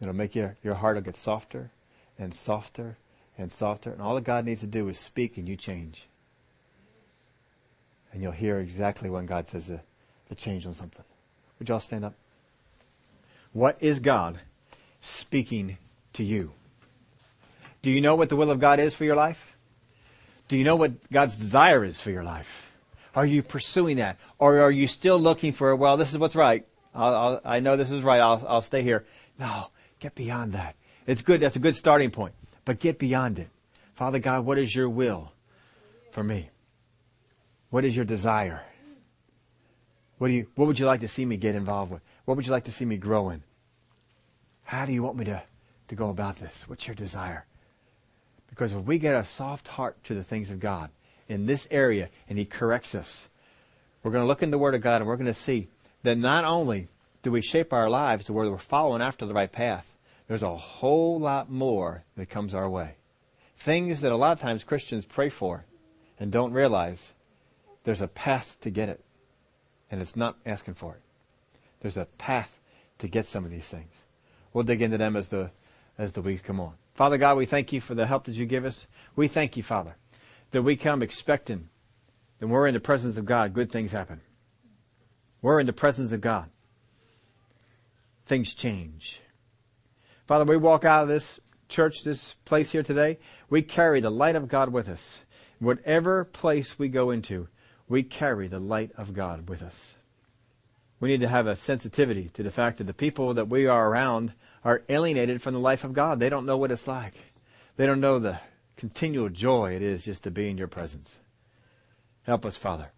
It'll 0.00 0.12
make 0.12 0.34
your, 0.34 0.56
your 0.62 0.74
heart 0.74 0.96
will 0.96 1.02
get 1.02 1.16
softer 1.16 1.70
and 2.18 2.34
softer 2.34 2.98
and 3.38 3.52
softer. 3.52 3.92
And 3.92 4.02
all 4.02 4.16
that 4.16 4.24
God 4.24 4.44
needs 4.44 4.60
to 4.62 4.66
do 4.66 4.88
is 4.88 4.98
speak 4.98 5.38
and 5.38 5.48
you 5.48 5.56
change. 5.56 6.08
And 8.12 8.22
you'll 8.22 8.32
hear 8.32 8.58
exactly 8.58 9.08
when 9.08 9.26
God 9.26 9.46
says 9.46 9.68
the, 9.68 9.80
the 10.28 10.34
change 10.34 10.66
on 10.66 10.72
something. 10.72 11.04
Would 11.58 11.68
y'all 11.68 11.80
stand 11.80 12.04
up? 12.04 12.14
What 13.56 13.78
is 13.80 14.00
God 14.00 14.38
speaking 15.00 15.78
to 16.12 16.22
you? 16.22 16.52
Do 17.80 17.90
you 17.90 18.02
know 18.02 18.14
what 18.14 18.28
the 18.28 18.36
will 18.36 18.50
of 18.50 18.60
God 18.60 18.78
is 18.80 18.94
for 18.94 19.04
your 19.04 19.16
life? 19.16 19.56
Do 20.48 20.58
you 20.58 20.64
know 20.64 20.76
what 20.76 21.10
God's 21.10 21.38
desire 21.38 21.82
is 21.82 21.98
for 21.98 22.10
your 22.10 22.22
life? 22.22 22.70
Are 23.14 23.24
you 23.24 23.42
pursuing 23.42 23.96
that? 23.96 24.18
Or 24.38 24.60
are 24.60 24.70
you 24.70 24.86
still 24.86 25.18
looking 25.18 25.54
for, 25.54 25.74
well, 25.74 25.96
this 25.96 26.12
is 26.12 26.18
what's 26.18 26.36
right. 26.36 26.66
I'll, 26.94 27.14
I'll, 27.14 27.40
i 27.46 27.60
know 27.60 27.78
this 27.78 27.90
is 27.90 28.02
right. 28.02 28.20
I'll, 28.20 28.44
I'll 28.46 28.60
stay 28.60 28.82
here. 28.82 29.06
No, 29.38 29.68
get 30.00 30.14
beyond 30.14 30.52
that. 30.52 30.76
It's 31.06 31.22
good. 31.22 31.40
That's 31.40 31.56
a 31.56 31.58
good 31.58 31.76
starting 31.76 32.10
point. 32.10 32.34
But 32.66 32.78
get 32.78 32.98
beyond 32.98 33.38
it. 33.38 33.48
Father 33.94 34.18
God, 34.18 34.44
what 34.44 34.58
is 34.58 34.74
your 34.74 34.90
will 34.90 35.32
for 36.10 36.22
me? 36.22 36.50
What 37.70 37.86
is 37.86 37.96
your 37.96 38.04
desire? 38.04 38.60
What 40.18 40.28
do 40.28 40.34
you, 40.34 40.46
what 40.56 40.66
would 40.66 40.78
you 40.78 40.84
like 40.84 41.00
to 41.00 41.08
see 41.08 41.24
me 41.24 41.38
get 41.38 41.54
involved 41.54 41.90
with? 41.90 42.02
What 42.26 42.36
would 42.36 42.44
you 42.44 42.52
like 42.52 42.64
to 42.64 42.72
see 42.72 42.84
me 42.84 42.98
grow 42.98 43.30
in? 43.30 43.42
How 44.66 44.84
do 44.84 44.92
you 44.92 45.02
want 45.02 45.16
me 45.16 45.24
to, 45.26 45.42
to 45.88 45.94
go 45.94 46.10
about 46.10 46.36
this? 46.36 46.64
What's 46.66 46.88
your 46.88 46.96
desire? 46.96 47.46
Because 48.48 48.72
if 48.72 48.82
we 48.82 48.98
get 48.98 49.14
a 49.14 49.24
soft 49.24 49.68
heart 49.68 50.02
to 50.04 50.14
the 50.14 50.24
things 50.24 50.50
of 50.50 50.58
God 50.58 50.90
in 51.28 51.46
this 51.46 51.68
area 51.70 52.08
and 52.28 52.36
He 52.36 52.44
corrects 52.44 52.92
us, 52.92 53.28
we're 54.02 54.10
going 54.10 54.24
to 54.24 54.28
look 54.28 54.42
in 54.42 54.50
the 54.50 54.58
Word 54.58 54.74
of 54.74 54.80
God 54.80 55.00
and 55.00 55.06
we're 55.06 55.16
going 55.16 55.26
to 55.26 55.34
see 55.34 55.68
that 56.02 56.18
not 56.18 56.44
only 56.44 56.88
do 57.22 57.30
we 57.30 57.42
shape 57.42 57.72
our 57.72 57.88
lives 57.88 58.26
to 58.26 58.32
where 58.32 58.50
we're 58.50 58.58
following 58.58 59.02
after 59.02 59.24
the 59.24 59.34
right 59.34 59.50
path, 59.50 59.92
there's 60.26 60.42
a 60.42 60.56
whole 60.56 61.20
lot 61.20 61.48
more 61.48 62.02
that 62.16 62.28
comes 62.28 62.52
our 62.52 62.68
way. 62.68 62.96
Things 63.56 64.00
that 64.00 64.10
a 64.10 64.16
lot 64.16 64.32
of 64.32 64.40
times 64.40 64.64
Christians 64.64 65.04
pray 65.04 65.28
for 65.28 65.64
and 66.18 66.32
don't 66.32 66.52
realize 66.52 67.12
there's 67.84 68.00
a 68.00 68.08
path 68.08 68.56
to 68.62 68.70
get 68.70 68.88
it. 68.88 69.00
And 69.92 70.02
it's 70.02 70.16
not 70.16 70.36
asking 70.44 70.74
for 70.74 70.94
it. 70.94 71.02
There's 71.82 71.96
a 71.96 72.06
path 72.18 72.58
to 72.98 73.06
get 73.06 73.26
some 73.26 73.44
of 73.44 73.52
these 73.52 73.68
things. 73.68 74.02
We'll 74.56 74.64
dig 74.64 74.80
into 74.80 74.96
them 74.96 75.16
as 75.16 75.28
the 75.28 75.50
as 75.98 76.14
the 76.14 76.22
weeks 76.22 76.40
come 76.40 76.60
on. 76.60 76.72
Father 76.94 77.18
God, 77.18 77.36
we 77.36 77.44
thank 77.44 77.74
you 77.74 77.80
for 77.82 77.94
the 77.94 78.06
help 78.06 78.24
that 78.24 78.36
you 78.36 78.46
give 78.46 78.64
us. 78.64 78.86
We 79.14 79.28
thank 79.28 79.58
you, 79.58 79.62
Father, 79.62 79.96
that 80.52 80.62
we 80.62 80.76
come 80.76 81.02
expecting 81.02 81.68
that 82.38 82.46
we're 82.46 82.66
in 82.66 82.72
the 82.72 82.80
presence 82.80 83.18
of 83.18 83.26
God, 83.26 83.52
good 83.52 83.70
things 83.70 83.92
happen. 83.92 84.22
We're 85.42 85.60
in 85.60 85.66
the 85.66 85.74
presence 85.74 86.10
of 86.10 86.22
God. 86.22 86.48
Things 88.24 88.54
change. 88.54 89.20
Father, 90.26 90.46
we 90.46 90.56
walk 90.56 90.86
out 90.86 91.02
of 91.02 91.08
this 91.10 91.38
church, 91.68 92.02
this 92.02 92.32
place 92.46 92.70
here 92.70 92.82
today, 92.82 93.18
we 93.50 93.60
carry 93.60 94.00
the 94.00 94.08
light 94.08 94.36
of 94.36 94.48
God 94.48 94.72
with 94.72 94.88
us. 94.88 95.22
Whatever 95.58 96.24
place 96.24 96.78
we 96.78 96.88
go 96.88 97.10
into, 97.10 97.48
we 97.90 98.02
carry 98.02 98.48
the 98.48 98.58
light 98.58 98.92
of 98.96 99.12
God 99.12 99.50
with 99.50 99.62
us. 99.62 99.96
We 100.98 101.10
need 101.10 101.20
to 101.20 101.28
have 101.28 101.46
a 101.46 101.56
sensitivity 101.56 102.30
to 102.32 102.42
the 102.42 102.50
fact 102.50 102.78
that 102.78 102.84
the 102.84 102.94
people 102.94 103.34
that 103.34 103.48
we 103.48 103.66
are 103.66 103.90
around 103.90 104.32
are 104.66 104.82
alienated 104.88 105.40
from 105.40 105.54
the 105.54 105.60
life 105.60 105.84
of 105.84 105.92
God. 105.92 106.18
They 106.18 106.28
don't 106.28 106.44
know 106.44 106.56
what 106.56 106.72
it's 106.72 106.88
like. 106.88 107.14
They 107.76 107.86
don't 107.86 108.00
know 108.00 108.18
the 108.18 108.40
continual 108.76 109.28
joy 109.28 109.76
it 109.76 109.80
is 109.80 110.04
just 110.04 110.24
to 110.24 110.30
be 110.32 110.50
in 110.50 110.58
your 110.58 110.66
presence. 110.66 111.20
Help 112.24 112.44
us, 112.44 112.56
Father, 112.56 112.90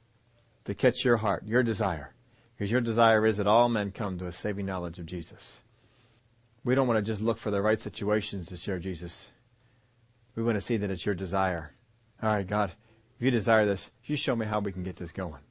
to 0.64 0.74
catch 0.74 1.04
your 1.04 1.18
heart, 1.18 1.44
your 1.46 1.62
desire. 1.62 2.14
Because 2.56 2.72
your 2.72 2.80
desire 2.80 3.26
is 3.26 3.36
that 3.36 3.46
all 3.46 3.68
men 3.68 3.90
come 3.90 4.18
to 4.18 4.26
a 4.26 4.32
saving 4.32 4.64
knowledge 4.64 4.98
of 4.98 5.04
Jesus. 5.04 5.60
We 6.64 6.74
don't 6.74 6.88
want 6.88 7.04
to 7.04 7.12
just 7.12 7.20
look 7.20 7.36
for 7.36 7.50
the 7.50 7.60
right 7.60 7.78
situations 7.78 8.46
to 8.46 8.56
share 8.56 8.78
Jesus. 8.78 9.28
We 10.36 10.42
want 10.42 10.56
to 10.56 10.62
see 10.62 10.78
that 10.78 10.90
it's 10.90 11.04
your 11.04 11.14
desire. 11.14 11.74
All 12.22 12.30
right, 12.30 12.46
God, 12.46 12.72
if 13.18 13.22
you 13.22 13.30
desire 13.30 13.66
this, 13.66 13.90
you 14.04 14.16
show 14.16 14.34
me 14.34 14.46
how 14.46 14.60
we 14.60 14.72
can 14.72 14.84
get 14.84 14.96
this 14.96 15.12
going. 15.12 15.42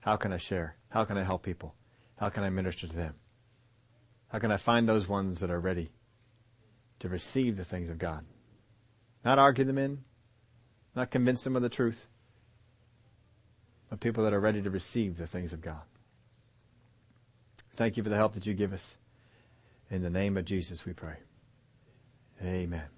How 0.00 0.16
can 0.16 0.32
I 0.32 0.38
share? 0.38 0.74
How 0.88 1.04
can 1.04 1.16
I 1.16 1.22
help 1.22 1.44
people? 1.44 1.76
How 2.16 2.28
can 2.28 2.42
I 2.42 2.50
minister 2.50 2.88
to 2.88 2.96
them? 2.96 3.14
How 4.28 4.38
can 4.38 4.52
I 4.52 4.56
find 4.56 4.88
those 4.88 5.08
ones 5.08 5.40
that 5.40 5.50
are 5.50 5.60
ready 5.60 5.90
to 7.00 7.08
receive 7.08 7.56
the 7.56 7.64
things 7.64 7.90
of 7.90 7.98
God? 7.98 8.24
Not 9.24 9.38
argue 9.38 9.64
them 9.64 9.78
in, 9.78 10.04
not 10.94 11.10
convince 11.10 11.44
them 11.44 11.56
of 11.56 11.62
the 11.62 11.68
truth, 11.68 12.06
but 13.88 14.00
people 14.00 14.24
that 14.24 14.34
are 14.34 14.40
ready 14.40 14.62
to 14.62 14.70
receive 14.70 15.16
the 15.16 15.26
things 15.26 15.52
of 15.52 15.62
God. 15.62 15.82
Thank 17.76 17.96
you 17.96 18.02
for 18.02 18.10
the 18.10 18.16
help 18.16 18.34
that 18.34 18.46
you 18.46 18.54
give 18.54 18.72
us. 18.72 18.96
In 19.90 20.02
the 20.02 20.10
name 20.10 20.36
of 20.36 20.44
Jesus 20.44 20.84
we 20.84 20.92
pray. 20.92 21.16
Amen. 22.42 22.97